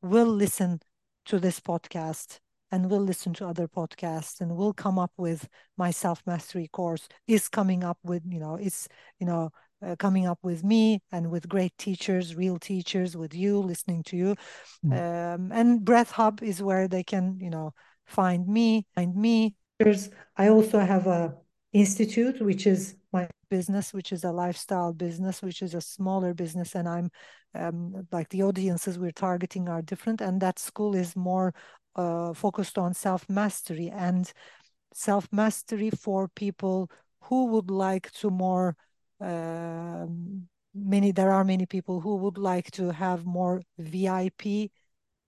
will 0.00 0.26
listen 0.26 0.80
to 1.26 1.38
this 1.38 1.60
podcast 1.60 2.38
and 2.70 2.90
we'll 2.90 3.02
listen 3.04 3.34
to 3.34 3.46
other 3.46 3.68
podcasts 3.68 4.40
and 4.40 4.56
we'll 4.56 4.72
come 4.72 4.98
up 4.98 5.12
with 5.18 5.46
my 5.76 5.90
self 5.90 6.22
mastery 6.26 6.68
course 6.72 7.06
is 7.28 7.50
coming 7.50 7.84
up 7.84 7.98
with 8.02 8.22
you 8.26 8.40
know 8.40 8.54
it's 8.54 8.88
you 9.20 9.26
know 9.26 9.50
uh, 9.86 9.94
coming 9.96 10.26
up 10.26 10.38
with 10.42 10.64
me 10.64 11.02
and 11.12 11.30
with 11.30 11.46
great 11.46 11.76
teachers 11.76 12.34
real 12.34 12.58
teachers 12.58 13.14
with 13.14 13.34
you 13.34 13.58
listening 13.58 14.02
to 14.02 14.16
you 14.16 14.34
mm. 14.86 14.92
um, 14.92 15.52
and 15.52 15.84
breath 15.84 16.12
hub 16.12 16.42
is 16.42 16.62
where 16.62 16.88
they 16.88 17.04
can 17.04 17.36
you 17.38 17.50
know 17.50 17.74
find 18.06 18.48
me 18.48 18.86
find 18.94 19.14
me 19.14 19.54
i 20.36 20.48
also 20.48 20.78
have 20.78 21.06
a 21.06 21.34
institute 21.72 22.40
which 22.40 22.66
is 22.66 22.96
my 23.12 23.26
business 23.50 23.94
which 23.94 24.12
is 24.12 24.24
a 24.24 24.32
lifestyle 24.32 24.92
business 24.92 25.42
which 25.42 25.62
is 25.62 25.74
a 25.74 25.80
smaller 25.80 26.34
business 26.34 26.74
and 26.74 26.88
i'm 26.88 27.10
um, 27.54 28.06
like 28.12 28.28
the 28.30 28.42
audiences 28.42 28.98
we're 28.98 29.10
targeting 29.10 29.68
are 29.68 29.82
different 29.82 30.20
and 30.20 30.40
that 30.40 30.58
school 30.58 30.94
is 30.94 31.16
more 31.16 31.54
uh, 31.96 32.32
focused 32.32 32.78
on 32.78 32.94
self 32.94 33.28
mastery 33.28 33.90
and 33.90 34.32
self 34.92 35.28
mastery 35.32 35.90
for 35.90 36.28
people 36.28 36.90
who 37.22 37.46
would 37.46 37.70
like 37.70 38.10
to 38.12 38.30
more 38.30 38.76
uh, 39.20 40.06
many 40.74 41.12
there 41.12 41.30
are 41.30 41.44
many 41.44 41.66
people 41.66 42.00
who 42.00 42.16
would 42.16 42.38
like 42.38 42.70
to 42.70 42.90
have 42.90 43.24
more 43.24 43.62
vip 43.78 44.42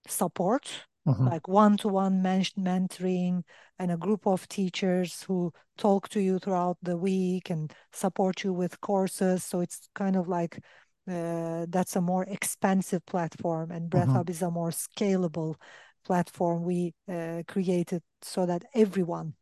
support 0.07 0.87
mm-hmm. 1.07 1.29
like 1.29 1.49
one-to-one 1.49 2.23
mentoring 2.23 3.43
and 3.79 3.91
a 3.91 3.97
group 3.97 4.27
of 4.27 4.49
teachers 4.49 5.23
who 5.25 5.53
talk 5.77 6.09
to 6.09 6.21
you 6.21 6.39
throughout 6.39 6.79
the 6.83 6.97
week 6.97 7.51
and 7.51 7.73
support 7.93 8.45
you 8.45 8.53
with 8.53 8.81
courses 8.81 9.45
so 9.45 9.61
it's 9.61 9.89
kind 9.95 10.17
of 10.17 10.29
like 10.29 10.59
uh, 11.11 11.67
that's 11.69 11.97
a 11.97 12.01
more 12.01 12.25
expensive 12.25 13.05
platform 13.07 13.71
and 13.71 13.91
breath 13.91 14.05
mm-hmm. 14.05 14.17
hub 14.17 14.31
is 14.31 14.43
a 14.43 14.51
more 14.51 14.71
scalable 14.71 15.55
platform 16.05 16.65
we 16.65 16.95
uh, 17.13 17.43
created 17.47 18.03
so 18.23 18.47
that 18.47 18.65
everyone 18.75 19.35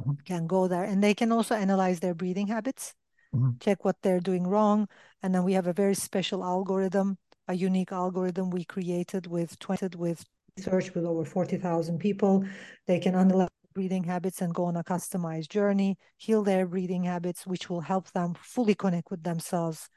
mm-hmm. 0.00 0.12
can 0.24 0.46
go 0.46 0.68
there 0.68 0.84
and 0.84 1.02
they 1.02 1.14
can 1.14 1.32
also 1.32 1.54
analyze 1.54 2.00
their 2.00 2.14
breathing 2.14 2.46
habits 2.46 2.94
mm-hmm. 3.34 3.50
check 3.60 3.84
what 3.84 3.96
they're 4.02 4.20
doing 4.20 4.46
wrong 4.46 4.88
and 5.22 5.34
then 5.34 5.44
we 5.44 5.52
have 5.52 5.66
a 5.66 5.72
very 5.72 5.94
special 5.94 6.42
algorithm 6.42 7.18
a 7.48 7.54
unique 7.54 7.92
algorithm 7.92 8.50
we 8.50 8.64
created 8.64 9.26
with 9.26 9.58
20 9.58 9.96
with 9.96 10.24
research 10.56 10.94
with 10.94 11.04
over 11.04 11.24
40,000 11.24 11.98
people 11.98 12.44
they 12.86 12.98
can 12.98 13.14
analyze 13.14 13.48
breathing 13.74 14.04
habits 14.04 14.42
and 14.42 14.54
go 14.54 14.64
on 14.64 14.76
a 14.76 14.84
customized 14.84 15.48
journey 15.48 15.96
heal 16.18 16.42
their 16.42 16.66
breathing 16.66 17.04
habits 17.04 17.46
which 17.46 17.70
will 17.70 17.80
help 17.80 18.10
them 18.12 18.34
fully 18.34 18.74
connect 18.74 19.10
with 19.10 19.22
themselves 19.22 19.88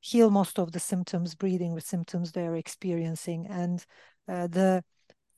heal 0.00 0.30
most 0.30 0.58
of 0.58 0.72
the 0.72 0.80
symptoms 0.80 1.34
breathing 1.34 1.74
with 1.74 1.84
symptoms 1.84 2.32
they're 2.32 2.56
experiencing 2.56 3.46
and 3.48 3.84
uh, 4.28 4.46
the 4.46 4.82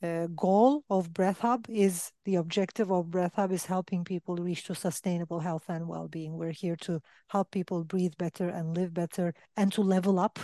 uh, 0.03 0.27
goal 0.35 0.85
of 0.91 1.13
Breath 1.13 1.41
Hub 1.41 1.67
is 1.69 2.11
the 2.25 2.35
objective 2.35 2.91
of 2.91 3.11
Breath 3.11 3.35
Hub 3.37 3.53
is 3.53 3.67
helping 3.67 4.05
people 4.05 4.35
reach 4.35 4.65
to 4.65 4.75
sustainable 4.75 5.39
health 5.39 5.65
and 5.69 5.87
well-being. 5.87 6.33
We're 6.37 6.51
here 6.51 6.75
to 6.81 7.01
help 7.29 7.53
people 7.53 7.85
breathe 7.85 8.15
better 8.19 8.49
and 8.49 8.75
live 8.75 8.93
better 8.93 9.33
and 9.57 9.73
to 9.75 9.81
level 9.81 10.19
up. 10.19 10.41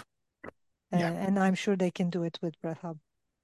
Yeah. 0.93 1.11
Uh, 1.11 1.15
and 1.15 1.39
I'm 1.41 1.57
sure 1.57 1.77
they 1.77 1.91
can 1.91 2.09
do 2.09 2.23
it 2.23 2.39
with 2.41 2.61
Breath 2.61 2.83
Hub. 2.83 2.99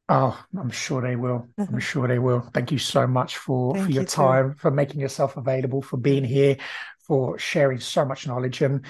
Oh, 0.08 0.38
I'm 0.58 0.70
sure 0.70 1.00
they 1.00 1.16
will. 1.16 1.48
I'm 1.58 1.80
sure 1.80 2.06
they 2.06 2.18
will. 2.18 2.40
Thank 2.52 2.70
you 2.70 2.78
so 2.78 3.06
much 3.06 3.38
for 3.38 3.74
for 3.74 3.90
your 3.90 4.04
time, 4.04 4.52
too. 4.52 4.58
for 4.58 4.70
making 4.70 5.00
yourself 5.00 5.36
available, 5.36 5.80
for 5.80 5.96
being 5.96 6.24
here, 6.24 6.58
for 7.06 7.38
sharing 7.38 7.80
so 7.80 8.04
much 8.04 8.26
knowledge, 8.26 8.60
and 8.60 8.84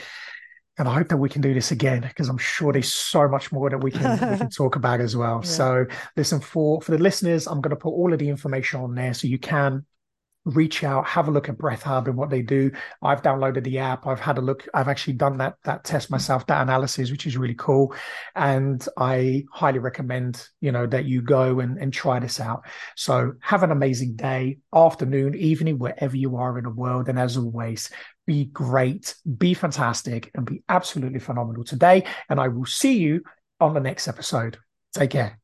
and 0.76 0.88
I 0.88 0.94
hope 0.94 1.08
that 1.08 1.16
we 1.16 1.28
can 1.28 1.40
do 1.40 1.54
this 1.54 1.70
again 1.70 2.00
because 2.00 2.28
I'm 2.28 2.38
sure 2.38 2.72
there's 2.72 2.92
so 2.92 3.28
much 3.28 3.52
more 3.52 3.70
that 3.70 3.78
we 3.78 3.92
can 3.92 4.32
we 4.32 4.38
can 4.38 4.50
talk 4.56 4.74
about 4.74 5.00
as 5.00 5.16
well. 5.16 5.40
Yeah. 5.44 5.50
So 5.50 5.86
listen 6.16 6.40
for 6.40 6.80
for 6.80 6.90
the 6.90 6.98
listeners, 6.98 7.46
I'm 7.46 7.60
going 7.60 7.70
to 7.70 7.76
put 7.76 7.90
all 7.90 8.12
of 8.12 8.18
the 8.18 8.28
information 8.28 8.80
on 8.80 8.94
there 8.94 9.14
so 9.14 9.28
you 9.28 9.38
can 9.38 9.86
reach 10.44 10.84
out, 10.84 11.06
have 11.06 11.28
a 11.28 11.30
look 11.30 11.48
at 11.48 11.58
Breath 11.58 11.82
Hub 11.82 12.06
and 12.06 12.16
what 12.16 12.30
they 12.30 12.42
do. 12.42 12.70
I've 13.02 13.22
downloaded 13.22 13.64
the 13.64 13.78
app. 13.78 14.06
I've 14.06 14.20
had 14.20 14.38
a 14.38 14.42
look. 14.42 14.66
I've 14.74 14.88
actually 14.88 15.14
done 15.14 15.38
that 15.38 15.56
that 15.64 15.84
test 15.84 16.08
mm. 16.08 16.12
myself, 16.12 16.46
that 16.46 16.62
analysis, 16.62 17.10
which 17.10 17.26
is 17.26 17.36
really 17.36 17.54
cool. 17.54 17.94
And 18.34 18.86
I 18.98 19.44
highly 19.52 19.78
recommend, 19.78 20.46
you 20.60 20.72
know, 20.72 20.86
that 20.86 21.06
you 21.06 21.22
go 21.22 21.60
and, 21.60 21.78
and 21.78 21.92
try 21.92 22.18
this 22.18 22.40
out. 22.40 22.66
So 22.96 23.32
have 23.40 23.62
an 23.62 23.70
amazing 23.70 24.16
day, 24.16 24.58
afternoon, 24.74 25.34
evening, 25.34 25.78
wherever 25.78 26.16
you 26.16 26.36
are 26.36 26.58
in 26.58 26.64
the 26.64 26.70
world. 26.70 27.08
And 27.08 27.18
as 27.18 27.36
always, 27.36 27.90
be 28.26 28.46
great, 28.46 29.14
be 29.38 29.54
fantastic, 29.54 30.30
and 30.34 30.46
be 30.46 30.62
absolutely 30.68 31.20
phenomenal 31.20 31.64
today. 31.64 32.04
And 32.28 32.40
I 32.40 32.48
will 32.48 32.66
see 32.66 32.98
you 32.98 33.22
on 33.60 33.74
the 33.74 33.80
next 33.80 34.08
episode. 34.08 34.58
Take 34.94 35.10
care. 35.10 35.43